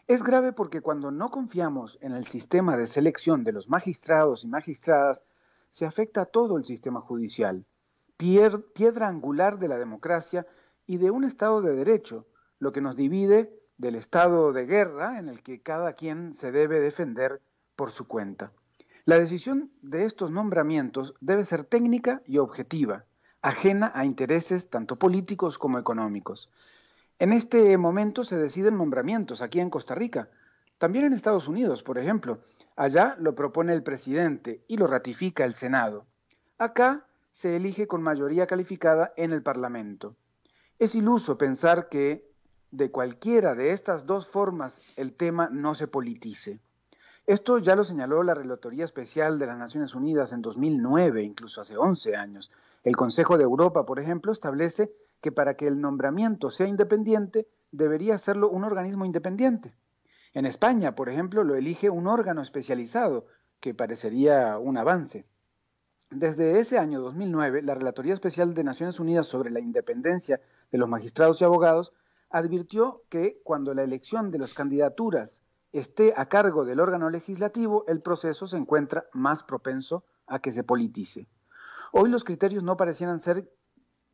Es 0.08 0.24
grave 0.24 0.54
porque 0.54 0.82
cuando 0.82 1.12
no 1.12 1.32
confiamos 1.32 1.98
en 2.02 2.14
el 2.14 2.26
sistema 2.26 2.78
de 2.78 2.88
selección 2.88 3.44
de 3.44 3.54
los 3.54 3.70
magistrados 3.70 4.44
y 4.44 4.48
magistradas, 4.48 5.24
se 5.74 5.88
afecta 5.88 6.22
a 6.22 6.26
todo 6.28 6.58
el 6.58 6.66
sistema 6.66 7.02
judicial, 7.02 7.66
piedra 8.16 9.08
angular 9.08 9.58
de 9.58 9.68
la 9.68 9.80
democracia 9.80 10.46
y 10.86 10.98
de 10.98 11.10
un 11.10 11.24
Estado 11.24 11.64
de 11.64 11.76
Derecho, 11.76 12.28
lo 12.60 12.72
que 12.72 12.80
nos 12.80 12.96
divide 12.96 13.60
del 13.78 13.96
estado 13.96 14.54
de 14.54 14.68
guerra 14.68 15.18
en 15.18 15.30
el 15.30 15.42
que 15.42 15.64
cada 15.64 15.94
quien 15.94 16.36
se 16.36 16.52
debe 16.52 16.80
defender 16.80 17.42
por 17.76 17.90
su 17.90 18.08
cuenta. 18.08 18.52
La 19.06 19.18
decisión 19.18 19.72
de 19.82 20.06
estos 20.06 20.30
nombramientos 20.30 21.16
debe 21.22 21.44
ser 21.44 21.64
técnica 21.64 22.22
y 22.28 22.38
objetiva, 22.38 23.06
ajena 23.42 23.92
a 23.96 24.06
intereses 24.06 24.70
tanto 24.70 25.00
políticos 25.00 25.58
como 25.58 25.80
económicos. 25.80 26.52
En 27.18 27.34
este 27.34 27.76
momento 27.80 28.24
se 28.24 28.38
deciden 28.38 28.78
nombramientos 28.78 29.42
aquí 29.42 29.60
en 29.60 29.72
Costa 29.72 29.96
Rica, 29.96 30.30
también 30.78 31.06
en 31.06 31.14
Estados 31.14 31.48
Unidos, 31.48 31.82
por 31.82 31.98
ejemplo. 31.98 32.38
Allá 32.76 33.16
lo 33.20 33.36
propone 33.36 33.74
el 33.74 33.84
presidente 33.84 34.64
y 34.68 34.78
lo 34.78 34.88
ratifica 34.88 35.46
el 35.46 35.54
Senado. 35.54 36.06
Acá 36.58 37.06
se 37.32 37.56
elige 37.56 37.88
con 37.88 38.02
mayoría 38.02 38.48
calificada 38.48 39.14
en 39.18 39.32
el 39.32 39.44
Parlamento. 39.44 40.16
Es 40.80 40.96
iluso 40.96 41.38
pensar 41.38 41.90
que 41.90 42.32
de 42.72 42.90
cualquiera 42.90 43.54
de 43.54 43.72
estas 43.72 44.06
dos 44.08 44.28
formas 44.28 44.82
el 44.96 45.14
tema 45.14 45.50
no 45.52 45.76
se 45.76 45.88
politice. 45.88 46.60
Esto 47.28 47.60
ya 47.60 47.76
lo 47.76 47.84
señaló 47.84 48.24
la 48.24 48.34
Relatoría 48.34 48.84
Especial 48.84 49.40
de 49.40 49.46
las 49.46 49.58
Naciones 49.58 49.96
Unidas 49.96 50.34
en 50.34 50.42
2009, 50.42 51.24
incluso 51.24 51.62
hace 51.62 51.78
11 51.78 52.16
años. 52.16 52.52
El 52.84 52.98
Consejo 52.98 53.38
de 53.38 53.44
Europa, 53.46 53.86
por 53.86 54.00
ejemplo, 54.00 54.32
establece 54.32 54.92
que 55.22 55.32
para 55.32 55.54
que 55.56 55.68
el 55.68 55.80
nombramiento 55.80 56.50
sea 56.50 56.68
independiente, 56.68 57.48
debería 57.72 58.18
serlo 58.18 58.50
un 58.50 58.66
organismo 58.66 59.06
independiente. 59.06 59.74
En 60.34 60.46
España, 60.46 60.96
por 60.96 61.10
ejemplo, 61.10 61.44
lo 61.44 61.56
elige 61.56 61.90
un 61.90 62.08
órgano 62.08 62.42
especializado, 62.42 63.28
que 63.60 63.74
parecería 63.74 64.58
un 64.58 64.78
avance. 64.78 65.26
Desde 66.10 66.60
ese 66.60 66.78
año 66.78 67.02
2009, 67.02 67.62
la 67.62 67.76
Relatoría 67.76 68.14
Especial 68.14 68.54
de 68.54 68.64
Naciones 68.64 69.00
Unidas 69.00 69.26
sobre 69.28 69.52
la 69.52 69.60
independencia 69.60 70.42
de 70.72 70.78
los 70.78 70.90
magistrados 70.90 71.40
y 71.40 71.46
abogados 71.46 71.94
advirtió 72.30 73.04
que 73.10 73.40
cuando 73.44 73.74
la 73.74 73.84
elección 73.84 74.32
de 74.32 74.40
las 74.40 74.54
candidaturas 74.54 75.44
esté 75.72 76.14
a 76.18 76.28
cargo 76.28 76.66
del 76.66 76.80
órgano 76.80 77.10
legislativo, 77.10 77.86
el 77.88 78.02
proceso 78.02 78.48
se 78.48 78.58
encuentra 78.58 79.06
más 79.14 79.44
propenso 79.44 80.04
a 80.28 80.40
que 80.40 80.52
se 80.52 80.64
politice. 80.64 81.28
Hoy 81.92 82.10
los 82.10 82.24
criterios 82.24 82.64
no 82.64 82.76
parecieran 82.76 83.20
ser 83.20 83.52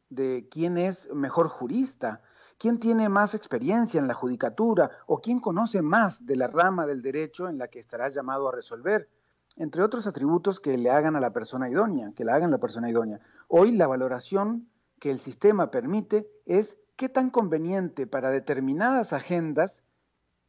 de 0.10 0.48
quién 0.50 0.78
es 0.78 1.10
mejor 1.14 1.48
jurista, 1.48 2.22
quién 2.60 2.78
tiene 2.78 3.10
más 3.10 3.34
experiencia 3.34 4.00
en 4.00 4.08
la 4.08 4.14
judicatura 4.14 4.92
o 5.08 5.20
quién 5.22 5.40
conoce 5.40 5.82
más 5.82 6.26
de 6.26 6.36
la 6.36 6.48
rama 6.48 6.86
del 6.86 7.02
derecho 7.02 7.48
en 7.48 7.58
la 7.58 7.70
que 7.70 7.80
estará 7.80 8.10
llamado 8.10 8.50
a 8.50 8.52
resolver, 8.52 9.10
entre 9.56 9.82
otros 9.82 10.06
atributos 10.06 10.60
que 10.60 10.78
le 10.78 10.92
hagan 10.92 11.16
a 11.16 11.22
la 11.22 11.32
persona 11.32 11.70
idónea, 11.70 12.12
que 12.16 12.26
la 12.26 12.36
hagan 12.36 12.52
la 12.52 12.60
persona 12.60 12.90
idónea. 12.90 13.22
Hoy 13.48 13.72
la 13.72 13.88
valoración 13.88 14.70
que 15.00 15.10
el 15.10 15.20
sistema 15.20 15.72
permite 15.72 16.30
es 16.46 16.78
qué 16.98 17.08
tan 17.08 17.30
conveniente 17.30 18.06
para 18.06 18.30
determinadas 18.30 19.14
agendas 19.14 19.86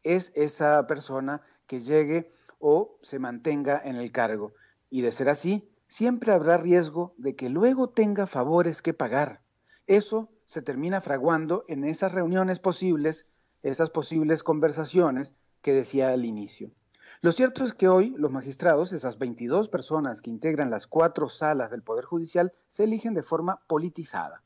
es 0.02 0.32
esa 0.34 0.86
persona 0.88 1.42
que 1.68 1.80
llegue 1.80 2.32
o 2.58 2.98
se 3.02 3.20
mantenga 3.20 3.80
en 3.84 3.94
el 3.94 4.10
cargo. 4.10 4.52
Y 4.90 5.02
de 5.02 5.12
ser 5.12 5.28
así, 5.28 5.70
siempre 5.86 6.32
habrá 6.32 6.56
riesgo 6.56 7.14
de 7.18 7.36
que 7.36 7.48
luego 7.48 7.88
tenga 7.88 8.26
favores 8.26 8.82
que 8.82 8.94
pagar. 8.94 9.42
Eso 9.86 10.28
se 10.50 10.62
termina 10.62 11.00
fraguando 11.00 11.64
en 11.68 11.84
esas 11.84 12.10
reuniones 12.10 12.58
posibles, 12.58 13.28
esas 13.62 13.90
posibles 13.90 14.42
conversaciones 14.42 15.36
que 15.62 15.72
decía 15.72 16.12
al 16.12 16.24
inicio. 16.24 16.72
Lo 17.20 17.30
cierto 17.30 17.62
es 17.62 17.72
que 17.72 17.86
hoy 17.86 18.16
los 18.18 18.32
magistrados, 18.32 18.92
esas 18.92 19.16
22 19.16 19.68
personas 19.68 20.20
que 20.20 20.30
integran 20.30 20.68
las 20.68 20.88
cuatro 20.88 21.28
salas 21.28 21.70
del 21.70 21.84
Poder 21.84 22.04
Judicial, 22.04 22.52
se 22.66 22.82
eligen 22.82 23.14
de 23.14 23.22
forma 23.22 23.60
politizada. 23.68 24.42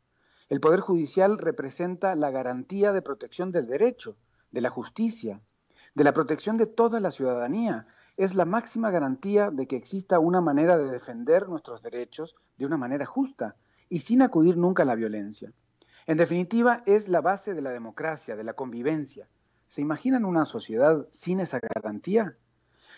El 0.50 0.61
Poder 0.61 0.80
Judicial 0.80 1.38
representa 1.38 2.14
la 2.16 2.30
garantía 2.30 2.92
de 2.92 3.00
protección 3.00 3.50
del 3.50 3.66
derecho, 3.66 4.18
de 4.50 4.61
la 4.61 4.68
justicia, 4.68 5.40
de 5.94 6.05
la 6.05 6.12
protección 6.12 6.59
de 6.59 6.66
toda 6.66 7.00
la 7.00 7.12
ciudadanía, 7.12 7.86
es 8.18 8.34
la 8.34 8.44
máxima 8.44 8.90
garantía 8.90 9.50
de 9.50 9.66
que 9.66 9.76
exista 9.76 10.18
una 10.18 10.42
manera 10.42 10.76
de 10.76 10.90
defender 10.90 11.48
nuestros 11.48 11.80
derechos 11.80 12.36
de 12.59 12.66
una 12.66 12.76
manera 12.76 13.07
justa 13.07 13.57
y 13.88 14.00
sin 14.00 14.20
acudir 14.20 14.59
nunca 14.59 14.82
a 14.82 14.86
la 14.86 14.96
violencia. 14.96 15.55
En 16.07 16.18
definitiva, 16.18 16.82
es 16.84 17.09
la 17.09 17.22
base 17.22 17.55
de 17.55 17.62
la 17.62 17.70
democracia, 17.70 18.36
de 18.36 18.44
la 18.44 18.52
convivencia. 18.52 19.28
¿Se 19.66 19.80
imaginan 19.80 20.26
una 20.26 20.44
sociedad 20.44 21.09
sin 21.12 21.40
esa 21.40 21.61
garantía? 21.61 22.36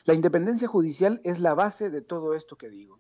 La 0.05 0.15
independencia 0.15 0.67
judicial 0.67 1.21
es 1.23 1.39
la 1.39 1.55
base 1.55 1.89
de 1.91 2.03
todo 2.03 2.35
esto 2.35 2.57
que 2.57 2.69
digo. 2.69 2.99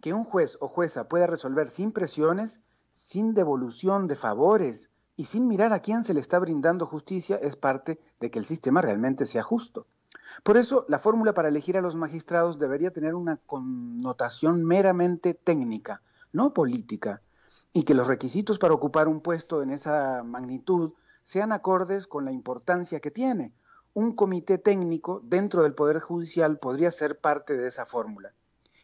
Que 0.00 0.12
un 0.12 0.24
juez 0.24 0.58
o 0.60 0.68
jueza 0.68 1.08
pueda 1.08 1.26
resolver 1.26 1.68
sin 1.68 1.92
presiones, 1.92 2.60
sin 2.90 3.34
devolución 3.34 4.06
de 4.06 4.16
favores 4.16 4.90
y 5.16 5.24
sin 5.24 5.48
mirar 5.48 5.72
a 5.72 5.80
quién 5.80 6.04
se 6.04 6.14
le 6.14 6.20
está 6.20 6.38
brindando 6.38 6.86
justicia 6.86 7.36
es 7.36 7.56
parte 7.56 7.98
de 8.20 8.30
que 8.30 8.38
el 8.38 8.44
sistema 8.44 8.82
realmente 8.82 9.26
sea 9.26 9.42
justo. 9.42 9.86
Por 10.42 10.56
eso, 10.56 10.84
la 10.88 10.98
fórmula 10.98 11.32
para 11.32 11.48
elegir 11.48 11.76
a 11.78 11.80
los 11.80 11.96
magistrados 11.96 12.58
debería 12.58 12.92
tener 12.92 13.14
una 13.14 13.38
connotación 13.38 14.64
meramente 14.64 15.34
técnica, 15.34 16.02
no 16.32 16.52
política, 16.52 17.22
y 17.72 17.84
que 17.84 17.94
los 17.94 18.06
requisitos 18.06 18.58
para 18.58 18.74
ocupar 18.74 19.08
un 19.08 19.20
puesto 19.20 19.62
en 19.62 19.70
esa 19.70 20.22
magnitud 20.22 20.92
sean 21.22 21.52
acordes 21.52 22.06
con 22.06 22.24
la 22.24 22.32
importancia 22.32 23.00
que 23.00 23.10
tiene. 23.10 23.52
Un 23.94 24.14
comité 24.14 24.58
técnico 24.58 25.20
dentro 25.24 25.62
del 25.62 25.74
Poder 25.74 26.00
Judicial 26.00 26.58
podría 26.58 26.90
ser 26.90 27.20
parte 27.20 27.56
de 27.56 27.68
esa 27.68 27.84
fórmula. 27.84 28.32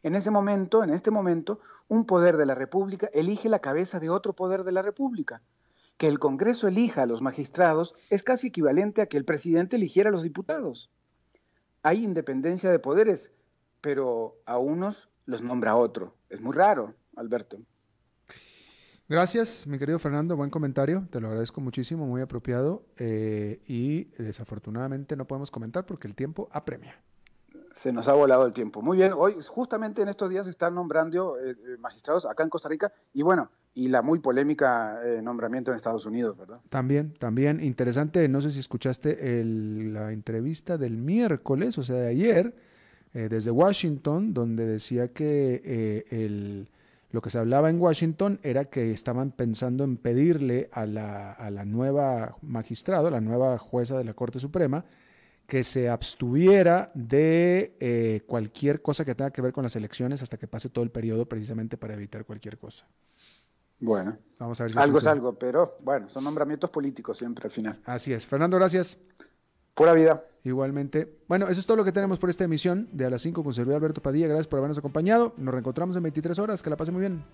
En 0.03 0.15
ese 0.15 0.31
momento, 0.31 0.85
en 0.85 0.91
este 0.91 1.11
momento, 1.11 1.61
un 1.89 2.05
poder 2.05 2.37
de 2.37 2.47
la 2.47 2.55
República 2.55 3.09
elige 3.13 3.49
la 3.49 3.61
cabeza 3.61 4.01
de 4.01 4.11
otro 4.11 4.35
poder 4.35 4.65
de 4.65 4.73
la 4.73 4.83
República. 4.83 5.43
Que 5.97 6.09
el 6.09 6.19
Congreso 6.19 6.69
elija 6.69 7.03
a 7.03 7.07
los 7.07 7.23
magistrados 7.23 7.95
es 8.11 8.23
casi 8.23 8.49
equivalente 8.49 9.01
a 9.01 9.07
que 9.07 9.17
el 9.17 9.25
presidente 9.25 9.77
eligiera 9.77 10.11
a 10.11 10.13
los 10.13 10.23
diputados. 10.23 10.91
Hay 11.83 12.05
independencia 12.05 12.71
de 12.71 12.79
poderes, 12.79 13.33
pero 13.81 14.37
a 14.45 14.59
unos 14.59 15.09
los 15.25 15.43
nombra 15.43 15.77
otro. 15.77 16.17
Es 16.29 16.41
muy 16.41 16.53
raro, 16.53 16.95
Alberto. 17.17 17.59
Gracias, 19.07 19.67
mi 19.67 19.79
querido 19.79 19.99
Fernando, 19.99 20.35
buen 20.35 20.49
comentario, 20.49 21.07
te 21.11 21.21
lo 21.21 21.29
agradezco 21.29 21.61
muchísimo, 21.61 22.07
muy 22.07 22.23
apropiado 22.23 22.87
eh, 22.97 23.61
y 23.67 24.05
desafortunadamente 24.17 25.15
no 25.15 25.27
podemos 25.27 25.51
comentar 25.51 25.85
porque 25.85 26.09
el 26.09 26.15
tiempo 26.15 26.49
apremia. 26.51 26.99
Se 27.75 27.93
nos 27.93 28.09
ha 28.09 28.15
volado 28.15 28.47
el 28.47 28.55
tiempo. 28.55 28.81
Muy 28.81 28.97
bien, 28.97 29.13
hoy 29.15 29.35
justamente 29.47 30.01
en 30.01 30.09
estos 30.09 30.31
días 30.31 30.47
se 30.47 30.51
están 30.51 30.75
nombrando 30.75 31.39
eh, 31.39 31.51
eh, 31.51 31.77
magistrados 31.81 32.25
acá 32.25 32.45
en 32.45 32.49
Costa 32.49 32.71
Rica 32.71 32.95
y 33.13 33.21
bueno, 33.21 33.51
y 33.75 33.89
la 33.89 34.01
muy 34.01 34.21
polémica 34.21 34.99
nombramiento 35.23 35.71
en 35.71 35.77
Estados 35.77 36.07
Unidos, 36.07 36.39
¿verdad? 36.39 36.63
También, 36.71 37.13
también 37.19 37.63
interesante, 37.63 38.27
no 38.29 38.41
sé 38.41 38.53
si 38.53 38.61
escuchaste 38.61 39.45
la 39.45 40.13
entrevista 40.13 40.79
del 40.79 40.97
miércoles, 40.97 41.77
o 41.77 41.83
sea, 41.83 41.97
de 41.97 42.07
ayer, 42.07 42.55
desde 43.13 43.51
Washington, 43.51 44.33
donde 44.33 44.65
decía 44.65 45.09
que 45.09 46.05
el 46.09 46.69
lo 47.15 47.23
que 47.23 47.31
se 47.31 47.39
hablaba 47.39 47.71
en 47.71 47.81
Washington 47.81 48.41
era 48.43 48.65
que 48.65 48.91
estaban 48.91 49.31
pensando 49.31 49.85
en 49.85 49.99
pedirle 49.99 50.69
a 50.73 50.85
la, 50.85 51.65
nueva 51.65 52.37
magistrado, 52.43 53.09
la 53.09 53.21
nueva 53.21 53.57
jueza 53.57 53.97
de 53.97 54.03
la 54.03 54.15
Corte 54.15 54.41
Suprema, 54.41 54.85
que 55.47 55.63
se 55.63 55.89
abstuviera 55.89 56.91
de 56.93 57.77
eh, 57.79 58.23
cualquier 58.27 58.83
cosa 58.83 59.05
que 59.05 59.15
tenga 59.15 59.31
que 59.31 59.43
ver 59.43 59.53
con 59.53 59.63
las 59.63 59.77
elecciones 59.77 60.23
hasta 60.23 60.39
que 60.39 60.49
pase 60.49 60.71
todo 60.71 60.83
el 60.83 60.91
periodo 60.91 61.27
precisamente 61.27 61.77
para 61.77 61.95
evitar 61.95 62.25
cualquier 62.25 62.59
cosa. 62.59 62.85
Bueno, 63.79 64.19
Vamos 64.41 64.61
a 64.61 64.65
ver 64.65 64.77
algo 64.77 64.99
es 64.99 65.07
algo, 65.07 65.39
pero 65.39 65.79
bueno, 65.83 66.09
son 66.09 66.25
nombramientos 66.25 66.69
políticos 66.71 67.17
siempre 67.17 67.47
al 67.47 67.53
final. 67.53 67.81
Así 67.85 68.13
es. 68.13 68.27
Fernando, 68.27 68.57
gracias. 68.57 68.99
Pura 69.75 69.93
vida. 69.93 70.23
Igualmente. 70.45 71.09
Bueno, 71.27 71.49
eso 71.49 71.59
es 71.59 71.67
todo 71.67 71.77
lo 71.77 71.85
que 71.85 71.91
tenemos 71.93 72.19
por 72.19 72.31
esta 72.31 72.45
emisión 72.45 72.89
de 72.93 73.07
A 73.07 73.11
las 73.11 73.23
5 73.23 73.43
con 73.43 73.53
servidor 73.53 73.79
Alberto 73.79 74.03
Padilla. 74.03 74.29
Gracias 74.29 74.47
por 74.47 74.59
habernos 74.59 74.79
acompañado. 74.79 75.35
Nos 75.37 75.53
reencontramos 75.53 75.97
en 75.97 76.05
23 76.05 76.39
horas. 76.39 76.63
Que 76.63 76.71
la 76.71 76.77
pase 76.77 76.93
muy 76.93 77.01
bien. 77.01 77.25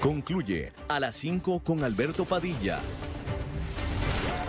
Concluye 0.00 0.72
A 0.88 0.98
las 0.98 1.14
5 1.14 1.60
con 1.64 1.84
Alberto 1.84 2.24
Padilla 2.24 2.80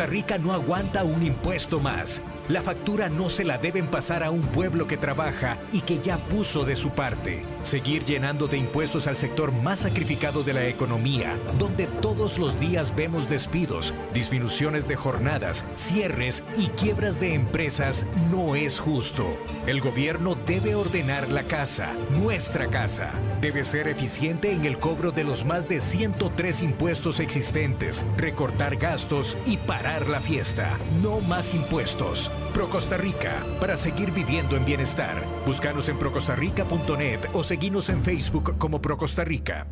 Costa 0.00 0.12
Rica 0.12 0.38
no 0.38 0.54
aguanta 0.54 1.04
un 1.04 1.22
impuesto 1.22 1.78
más. 1.78 2.22
La 2.50 2.62
factura 2.62 3.08
no 3.08 3.30
se 3.30 3.44
la 3.44 3.58
deben 3.58 3.86
pasar 3.86 4.24
a 4.24 4.32
un 4.32 4.40
pueblo 4.40 4.88
que 4.88 4.96
trabaja 4.96 5.56
y 5.72 5.82
que 5.82 6.00
ya 6.00 6.18
puso 6.18 6.64
de 6.64 6.74
su 6.74 6.90
parte. 6.90 7.44
Seguir 7.62 8.04
llenando 8.04 8.48
de 8.48 8.58
impuestos 8.58 9.06
al 9.06 9.16
sector 9.16 9.52
más 9.52 9.78
sacrificado 9.78 10.42
de 10.42 10.54
la 10.54 10.66
economía, 10.66 11.38
donde 11.60 11.86
todos 11.86 12.38
los 12.38 12.58
días 12.58 12.92
vemos 12.96 13.28
despidos, 13.28 13.94
disminuciones 14.12 14.88
de 14.88 14.96
jornadas, 14.96 15.64
cierres 15.76 16.42
y 16.58 16.66
quiebras 16.70 17.20
de 17.20 17.34
empresas, 17.34 18.04
no 18.32 18.56
es 18.56 18.80
justo. 18.80 19.28
El 19.68 19.80
gobierno 19.80 20.34
debe 20.34 20.74
ordenar 20.74 21.28
la 21.28 21.44
casa, 21.44 21.92
nuestra 22.10 22.66
casa. 22.66 23.12
Debe 23.40 23.62
ser 23.62 23.86
eficiente 23.86 24.50
en 24.50 24.64
el 24.64 24.76
cobro 24.78 25.12
de 25.12 25.22
los 25.22 25.44
más 25.44 25.68
de 25.68 25.80
103 25.80 26.62
impuestos 26.62 27.20
existentes, 27.20 28.04
recortar 28.16 28.74
gastos 28.74 29.38
y 29.46 29.56
parar 29.56 30.08
la 30.08 30.18
fiesta. 30.18 30.76
No 31.00 31.20
más 31.20 31.54
impuestos. 31.54 32.28
Pro 32.52 32.68
Costa 32.68 32.96
Rica, 32.96 33.44
para 33.60 33.76
seguir 33.76 34.10
viviendo 34.12 34.56
en 34.56 34.64
bienestar. 34.64 35.24
Búscanos 35.46 35.88
en 35.88 35.98
procostarrica.net 35.98 37.20
o 37.32 37.44
seguinos 37.44 37.88
en 37.88 38.02
Facebook 38.02 38.58
como 38.58 38.80
Pro 38.82 38.96
Costa 38.96 39.24
Rica. 39.24 39.66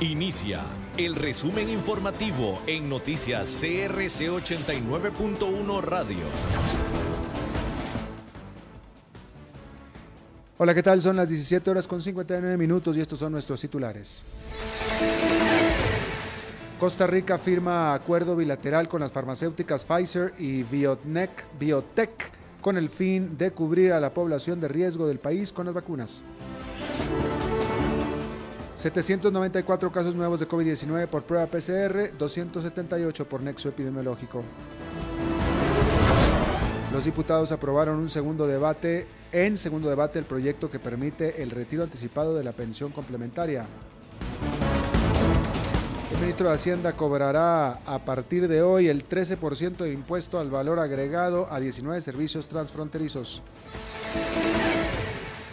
Inicia 0.00 0.62
el 0.96 1.16
resumen 1.16 1.68
informativo 1.68 2.60
en 2.66 2.88
noticias 2.88 3.48
CRC 3.60 4.30
89.1 4.30 5.80
Radio. 5.80 6.67
Hola, 10.60 10.74
¿qué 10.74 10.82
tal? 10.82 11.00
Son 11.00 11.14
las 11.14 11.28
17 11.28 11.70
horas 11.70 11.86
con 11.86 12.02
59 12.02 12.56
minutos 12.56 12.96
y 12.96 13.00
estos 13.00 13.20
son 13.20 13.30
nuestros 13.30 13.60
titulares. 13.60 14.24
Costa 16.80 17.06
Rica 17.06 17.38
firma 17.38 17.94
acuerdo 17.94 18.34
bilateral 18.34 18.88
con 18.88 19.00
las 19.00 19.12
farmacéuticas 19.12 19.84
Pfizer 19.84 20.34
y 20.36 20.64
Biotech, 20.64 21.30
Biotech 21.60 22.32
con 22.60 22.76
el 22.76 22.88
fin 22.88 23.38
de 23.38 23.52
cubrir 23.52 23.92
a 23.92 24.00
la 24.00 24.10
población 24.10 24.60
de 24.60 24.66
riesgo 24.66 25.06
del 25.06 25.20
país 25.20 25.52
con 25.52 25.66
las 25.66 25.76
vacunas. 25.76 26.24
794 28.74 29.92
casos 29.92 30.16
nuevos 30.16 30.40
de 30.40 30.48
COVID-19 30.48 31.06
por 31.06 31.22
prueba 31.22 31.46
PCR, 31.46 32.16
278 32.18 33.28
por 33.28 33.42
nexo 33.42 33.68
epidemiológico. 33.68 34.42
Los 36.92 37.04
diputados 37.04 37.52
aprobaron 37.52 37.98
un 37.98 38.08
segundo 38.08 38.46
debate, 38.46 39.06
en 39.30 39.58
segundo 39.58 39.90
debate, 39.90 40.18
el 40.18 40.24
proyecto 40.24 40.70
que 40.70 40.78
permite 40.78 41.42
el 41.42 41.50
retiro 41.50 41.82
anticipado 41.82 42.34
de 42.34 42.42
la 42.42 42.52
pensión 42.52 42.92
complementaria. 42.92 43.66
El 46.10 46.18
ministro 46.18 46.48
de 46.48 46.54
Hacienda 46.54 46.94
cobrará 46.94 47.72
a 47.84 47.98
partir 47.98 48.48
de 48.48 48.62
hoy 48.62 48.88
el 48.88 49.06
13% 49.06 49.76
de 49.76 49.92
impuesto 49.92 50.38
al 50.38 50.50
valor 50.50 50.78
agregado 50.78 51.46
a 51.52 51.60
19 51.60 52.00
servicios 52.00 52.48
transfronterizos. 52.48 53.42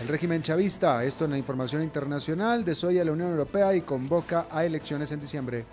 El 0.01 0.07
régimen 0.07 0.41
chavista, 0.41 1.03
esto 1.03 1.25
en 1.25 1.31
la 1.31 1.37
información 1.37 1.83
internacional, 1.83 2.63
desoye 2.63 3.01
a 3.01 3.05
la 3.05 3.11
Unión 3.11 3.31
Europea 3.31 3.75
y 3.75 3.81
convoca 3.81 4.47
a 4.49 4.63
elecciones 4.63 5.11
en 5.11 5.19
diciembre. 5.19 5.65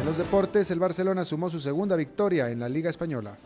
En 0.00 0.06
los 0.06 0.18
deportes, 0.18 0.70
el 0.72 0.80
Barcelona 0.80 1.24
sumó 1.24 1.48
su 1.48 1.60
segunda 1.60 1.94
victoria 1.94 2.50
en 2.50 2.58
la 2.58 2.68
Liga 2.68 2.90
Española. 2.90 3.36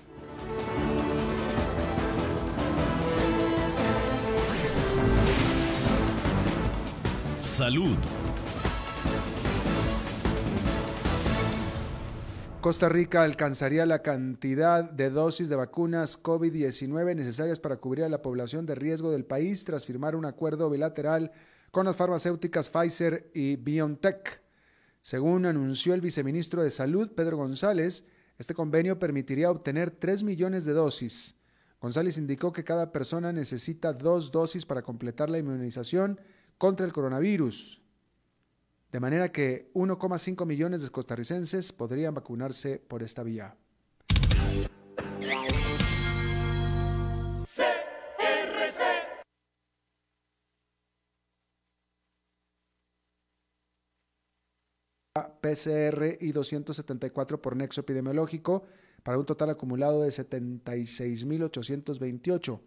Salud. 7.43 7.97
Costa 12.61 12.89
Rica 12.89 13.25
alcanzaría 13.25 13.85
la 13.85 14.01
cantidad 14.01 14.89
de 14.89 15.11
dosis 15.11 15.49
de 15.49 15.57
vacunas 15.57 16.23
COVID-19 16.23 17.17
necesarias 17.17 17.59
para 17.59 17.79
cubrir 17.79 18.05
a 18.05 18.09
la 18.09 18.23
población 18.23 18.65
de 18.65 18.77
riesgo 18.77 19.11
del 19.11 19.25
país 19.25 19.65
tras 19.65 19.87
firmar 19.87 20.15
un 20.15 20.25
acuerdo 20.25 20.71
bilateral 20.71 21.33
con 21.73 21.87
las 21.87 21.97
farmacéuticas 21.97 22.71
Pfizer 22.71 23.29
y 23.35 23.57
BioNTech. 23.57 24.41
Según 25.01 25.45
anunció 25.45 25.95
el 25.95 26.01
viceministro 26.01 26.63
de 26.63 26.71
Salud, 26.71 27.11
Pedro 27.11 27.39
González, 27.39 28.05
este 28.39 28.55
convenio 28.55 29.01
permitiría 29.01 29.51
obtener 29.51 29.91
3 29.91 30.23
millones 30.23 30.65
de 30.65 30.75
dosis. 30.75 31.35
González 31.81 32.19
indicó 32.19 32.53
que 32.53 32.63
cada 32.63 32.93
persona 32.93 33.33
necesita 33.33 33.93
dos 33.93 34.31
dosis 34.31 34.65
para 34.65 34.83
completar 34.83 35.29
la 35.29 35.39
inmunización 35.39 36.21
contra 36.63 36.87
el 36.87 36.93
coronavirus 36.93 37.83
de 38.93 39.01
manera 39.01 39.33
que 39.33 39.73
1,5 39.75 40.47
millones 40.47 40.81
de 40.81 40.91
costarricenses 40.91 41.73
podrían 41.73 42.15
vacunarse 42.15 42.79
por 42.79 43.03
esta 43.03 43.25
vía. 43.25 43.57
PCR 55.41 56.19
y 56.21 56.31
274 56.31 57.43
por 57.43 57.57
nexo 57.57 57.81
epidemiológico, 57.81 58.63
para 59.03 59.19
un 59.19 59.27
total 59.27 59.51
acumulado 59.51 60.03
de 60.03 60.11
76.828. 60.11 62.61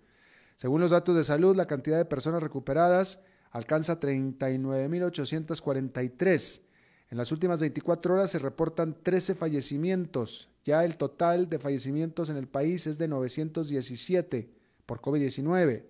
Según 0.57 0.81
los 0.81 0.91
datos 0.91 1.15
de 1.15 1.23
salud, 1.23 1.55
la 1.55 1.65
cantidad 1.65 1.97
de 1.97 2.03
personas 2.03 2.43
recuperadas 2.43 3.21
alcanza 3.55 3.99
39.843. 4.01 6.61
En 7.09 7.17
las 7.17 7.31
últimas 7.31 7.61
24 7.61 8.15
horas 8.15 8.31
se 8.31 8.39
reportan 8.39 8.97
13 9.01 9.35
fallecimientos. 9.35 10.49
Ya 10.65 10.83
el 10.83 10.97
total 10.97 11.47
de 11.47 11.59
fallecimientos 11.59 12.29
en 12.29 12.35
el 12.35 12.49
país 12.49 12.85
es 12.85 12.97
de 12.97 13.07
917 13.07 14.49
por 14.85 14.99
COVID-19. 14.99 15.85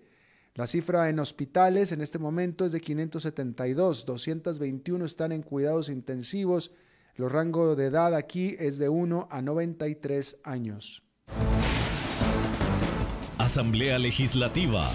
La 0.54 0.68
cifra 0.68 1.08
en 1.08 1.18
hospitales 1.18 1.90
en 1.90 2.02
este 2.02 2.20
momento 2.20 2.64
es 2.64 2.70
de 2.70 2.80
572, 2.80 4.06
221 4.06 5.04
están 5.04 5.32
en 5.32 5.42
cuidados 5.42 5.88
intensivos. 5.88 6.70
El 7.16 7.28
rango 7.28 7.74
de 7.74 7.86
edad 7.86 8.14
aquí 8.14 8.54
es 8.60 8.78
de 8.78 8.88
1 8.88 9.26
a 9.28 9.42
93 9.42 10.38
años. 10.44 11.02
Asamblea 13.38 13.98
Legislativa. 13.98 14.88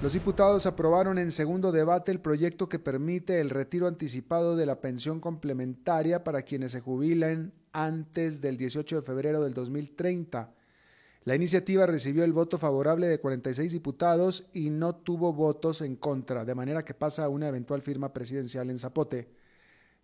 Los 0.00 0.12
diputados 0.12 0.64
aprobaron 0.66 1.18
en 1.18 1.32
segundo 1.32 1.72
debate 1.72 2.12
el 2.12 2.20
proyecto 2.20 2.68
que 2.68 2.78
permite 2.78 3.40
el 3.40 3.50
retiro 3.50 3.88
anticipado 3.88 4.54
de 4.54 4.64
la 4.64 4.80
pensión 4.80 5.18
complementaria 5.18 6.22
para 6.22 6.42
quienes 6.42 6.70
se 6.70 6.80
jubilen 6.80 7.52
antes 7.72 8.40
del 8.40 8.56
18 8.56 8.94
de 8.94 9.02
febrero 9.02 9.42
del 9.42 9.54
2030. 9.54 10.54
La 11.24 11.34
iniciativa 11.34 11.84
recibió 11.84 12.22
el 12.22 12.32
voto 12.32 12.58
favorable 12.58 13.08
de 13.08 13.18
46 13.18 13.72
diputados 13.72 14.46
y 14.52 14.70
no 14.70 14.94
tuvo 14.94 15.32
votos 15.32 15.80
en 15.80 15.96
contra, 15.96 16.44
de 16.44 16.54
manera 16.54 16.84
que 16.84 16.94
pasa 16.94 17.24
a 17.24 17.28
una 17.28 17.48
eventual 17.48 17.82
firma 17.82 18.12
presidencial 18.12 18.70
en 18.70 18.78
Zapote. 18.78 19.28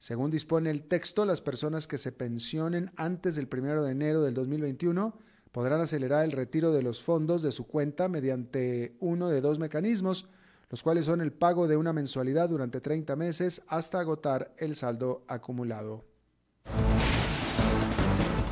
Según 0.00 0.32
dispone 0.32 0.70
el 0.70 0.88
texto, 0.88 1.24
las 1.24 1.40
personas 1.40 1.86
que 1.86 1.98
se 1.98 2.10
pensionen 2.10 2.90
antes 2.96 3.36
del 3.36 3.48
1 3.50 3.84
de 3.84 3.92
enero 3.92 4.22
del 4.22 4.34
2021 4.34 5.16
podrán 5.54 5.80
acelerar 5.80 6.24
el 6.24 6.32
retiro 6.32 6.72
de 6.72 6.82
los 6.82 7.00
fondos 7.00 7.40
de 7.40 7.52
su 7.52 7.68
cuenta 7.68 8.08
mediante 8.08 8.96
uno 8.98 9.28
de 9.28 9.40
dos 9.40 9.60
mecanismos, 9.60 10.26
los 10.68 10.82
cuales 10.82 11.06
son 11.06 11.20
el 11.20 11.32
pago 11.32 11.68
de 11.68 11.76
una 11.76 11.92
mensualidad 11.92 12.48
durante 12.48 12.80
30 12.80 13.14
meses 13.14 13.62
hasta 13.68 14.00
agotar 14.00 14.52
el 14.58 14.74
saldo 14.74 15.24
acumulado. 15.28 16.04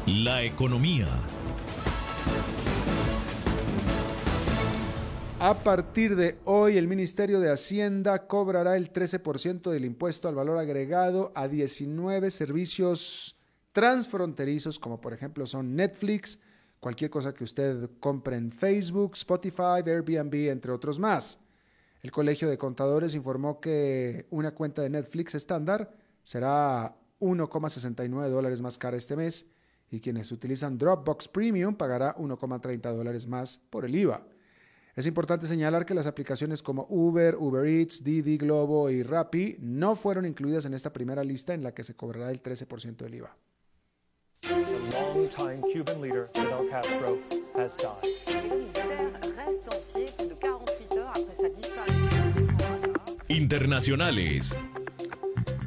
La 0.07 0.45
economía. 0.45 1.09
A 5.41 5.59
partir 5.59 6.15
de 6.15 6.39
hoy, 6.45 6.77
el 6.77 6.87
Ministerio 6.87 7.41
de 7.41 7.51
Hacienda 7.51 8.29
cobrará 8.29 8.77
el 8.77 8.93
13% 8.93 9.73
del 9.73 9.85
impuesto 9.85 10.29
al 10.29 10.37
valor 10.37 10.59
agregado 10.59 11.33
a 11.35 11.49
19 11.49 12.31
servicios 12.31 13.35
transfronterizos, 13.73 14.79
como 14.79 15.01
por 15.01 15.13
ejemplo 15.13 15.49
son 15.49 15.75
Netflix, 15.75 16.39
cualquier 16.83 17.13
cosa 17.13 17.33
que 17.33 17.45
usted 17.45 17.89
compre 18.01 18.35
en 18.35 18.51
Facebook, 18.51 19.13
Spotify, 19.15 19.87
Airbnb, 19.87 20.51
entre 20.51 20.73
otros 20.73 20.99
más. 20.99 21.39
El 22.03 22.11
Colegio 22.11 22.51
de 22.51 22.59
Contadores 22.59 23.15
informó 23.15 23.61
que 23.61 24.27
una 24.31 24.51
cuenta 24.51 24.83
de 24.83 24.91
Netflix 24.91 25.37
estándar 25.37 25.95
será 26.25 26.97
1,69 27.21 28.29
dólares 28.31 28.61
más 28.61 28.79
cara 28.79 28.97
este 28.97 29.15
mes 29.15 29.47
y 29.93 30.01
quienes 30.01 30.33
utilizan 30.33 30.77
Dropbox 30.77 31.29
Premium 31.29 31.77
pagará 31.77 32.17
1,30 32.17 32.81
dólares 32.93 33.29
más 33.29 33.59
por 33.71 33.85
el 33.85 33.95
IVA. 33.95 34.27
Es 34.97 35.07
importante 35.07 35.47
señalar 35.47 35.87
que 35.87 35.95
las 35.95 36.09
aplicaciones 36.09 36.63
como 36.65 36.89
Uber, 36.91 37.37
Uber 37.37 37.65
Eats, 37.65 38.03
Didi, 38.03 38.39
Globo 38.39 38.91
y 38.91 39.05
Rappi 39.05 39.57
no 39.61 39.95
fueron 39.95 40.27
incluidas 40.27 40.65
en 40.65 40.75
esta 40.75 40.93
primera 40.93 41.23
lista 41.23 41.55
en 41.55 41.63
la 41.63 41.73
que 41.75 41.85
se 41.85 41.95
cobrará 41.95 42.33
el 42.33 42.43
13% 42.43 42.97
del 42.97 43.15
IVA. 43.15 43.37
Internacionales. 53.29 54.57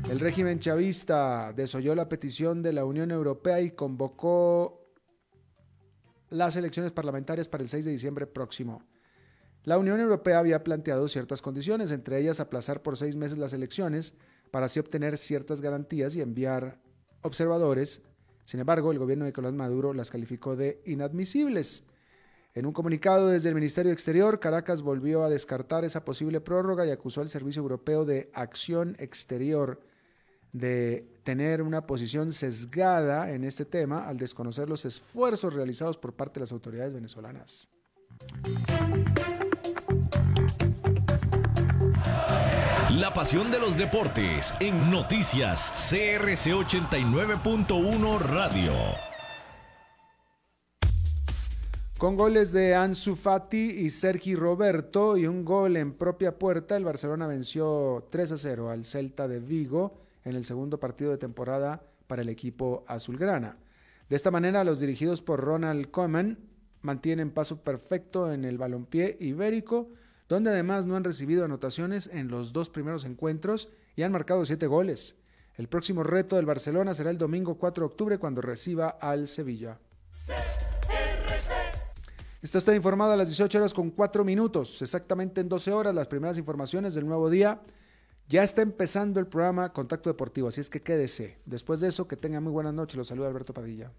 El 0.10 0.20
régimen 0.20 0.60
chavista 0.60 1.54
desoyó 1.54 1.96
la 1.96 2.10
petición 2.10 2.62
de 2.62 2.74
la 2.74 2.86
Unión 2.86 3.12
Europea 3.12 3.62
y 3.62 3.72
convocó 3.72 4.92
las 6.30 6.56
elecciones 6.56 6.92
parlamentarias 6.92 7.48
para 7.48 7.64
el 7.64 7.70
6 7.70 7.86
de 7.86 7.92
diciembre 7.92 8.28
próximo. 8.28 8.84
La 9.64 9.78
Unión 9.78 10.00
Europea 10.00 10.40
había 10.40 10.64
planteado 10.64 11.08
ciertas 11.08 11.42
condiciones, 11.42 11.92
entre 11.92 12.20
ellas 12.20 12.40
aplazar 12.40 12.84
por 12.84 12.98
seis 12.98 13.16
meses 13.16 13.38
las 13.38 13.54
elecciones 13.54 14.14
para 14.52 14.68
así 14.68 14.80
obtener 14.80 15.18
ciertas 15.18 15.62
garantías 15.62 16.16
y 16.16 16.22
enviar 16.22 16.80
observadores 17.22 18.04
sin 18.46 18.60
embargo, 18.60 18.92
el 18.92 19.00
gobierno 19.00 19.26
de 19.26 19.30
Nicolás 19.30 19.54
Maduro 19.54 19.94
las 19.94 20.12
calificó 20.12 20.56
de 20.56 20.82
inadmisibles. 20.86 21.84
En 22.54 22.66
un 22.66 22.72
comunicado 22.72 23.28
desde 23.28 23.50
el 23.50 23.56
Ministerio 23.56 23.92
Exterior, 23.92 24.40
Caracas 24.40 24.82
volvió 24.82 25.24
a 25.24 25.30
descartar 25.30 25.84
esa 25.84 26.06
posible 26.06 26.40
prórroga 26.40 26.86
y 26.86 26.92
acusó 26.92 27.22
al 27.22 27.30
Servicio 27.30 27.62
Europeo 27.62 28.06
de 28.06 28.30
Acción 28.34 28.96
Exterior 29.00 29.82
de 30.54 31.06
tener 31.24 31.62
una 31.62 31.86
posición 31.86 32.32
sesgada 32.32 33.32
en 33.32 33.44
este 33.44 33.66
tema 33.66 34.08
al 34.08 34.18
desconocer 34.18 34.70
los 34.70 34.86
esfuerzos 34.86 35.54
realizados 35.54 35.98
por 35.98 36.14
parte 36.14 36.36
de 36.36 36.42
las 36.42 36.54
autoridades 36.54 36.94
venezolanas. 36.94 37.68
La 43.00 43.14
pasión 43.14 43.52
de 43.52 43.60
los 43.60 43.76
deportes 43.76 44.54
en 44.62 44.90
noticias 44.90 45.90
CRC 45.90 46.54
89.1 46.54 48.20
Radio. 48.20 48.72
Con 51.98 52.16
goles 52.16 52.54
de 52.54 52.74
Ansu 52.74 53.18
Fati 53.18 53.58
y 53.58 53.90
Sergi 53.90 54.38
Roberto 54.38 55.18
y 55.18 55.28
un 55.28 55.44
gol 55.44 55.76
en 55.76 55.92
propia 55.92 56.40
puerta, 56.40 56.78
el 56.78 56.86
Barcelona 56.86 57.28
venció 57.28 58.08
3 58.12 58.32
a 58.32 58.38
0 58.38 58.70
al 58.70 58.86
Celta 58.86 59.28
de 59.28 59.42
Vigo 59.42 60.00
en 60.24 60.38
el 60.38 60.46
segundo 60.46 60.80
partido 60.80 61.12
de 61.12 61.18
temporada 61.18 61.84
para 62.08 62.22
el 62.22 62.30
equipo 62.30 62.86
azulgrana. 62.88 63.58
De 64.08 64.16
esta 64.16 64.32
manera, 64.32 64.64
los 64.64 64.80
dirigidos 64.80 65.22
por 65.22 65.42
Ronald 65.42 65.92
Koeman 65.92 66.38
mantienen 66.82 67.32
paso 67.32 67.62
perfecto 67.62 68.32
en 68.32 68.46
el 68.46 68.58
balompié 68.58 69.18
ibérico 69.20 69.90
donde 70.28 70.50
además 70.50 70.86
no 70.86 70.96
han 70.96 71.04
recibido 71.04 71.46
anotaciones 71.46 72.08
en 72.12 72.30
los 72.30 72.54
dos 72.54 72.70
primeros 72.70 73.06
encuentros 73.06 73.70
y 73.96 74.04
han 74.04 74.12
marcado 74.12 74.46
siete 74.46 74.68
goles. 74.68 75.16
El 75.56 75.68
próximo 75.68 76.04
reto 76.04 76.36
del 76.36 76.46
Barcelona 76.46 76.94
será 76.94 77.10
el 77.10 77.18
domingo 77.18 77.56
4 77.56 77.82
de 77.82 77.86
octubre 77.86 78.18
cuando 78.18 78.42
reciba 78.42 78.90
al 78.90 79.28
Sevilla. 79.28 79.80
Está 82.42 82.60
usted 82.60 82.76
informado 82.76 83.14
a 83.14 83.18
las 83.18 83.30
18 83.30 83.58
horas 83.58 83.74
con 83.74 83.90
4 83.90 84.24
minutos, 84.24 84.82
exactamente 84.82 85.42
en 85.42 85.50
12 85.50 85.72
horas, 85.72 85.96
las 85.96 86.08
primeras 86.08 86.38
informaciones 86.38 86.94
del 86.94 87.08
nuevo 87.08 87.30
día. 87.30 87.62
Ya 88.28 88.44
está 88.44 88.62
empezando 88.62 89.20
el 89.20 89.28
programa 89.28 89.72
Contacto 89.72 90.10
Deportivo, 90.10 90.50
así 90.50 90.60
es 90.60 90.70
que 90.70 90.82
quédese. 90.82 91.38
Después 91.46 91.80
de 91.80 91.88
eso, 91.88 92.08
que 92.08 92.18
tenga 92.18 92.42
muy 92.42 92.52
buenas 92.52 92.74
noches. 92.74 92.98
Los 92.98 93.08
saluda 93.08 93.28
Alberto 93.28 93.54
Padilla. 93.54 93.92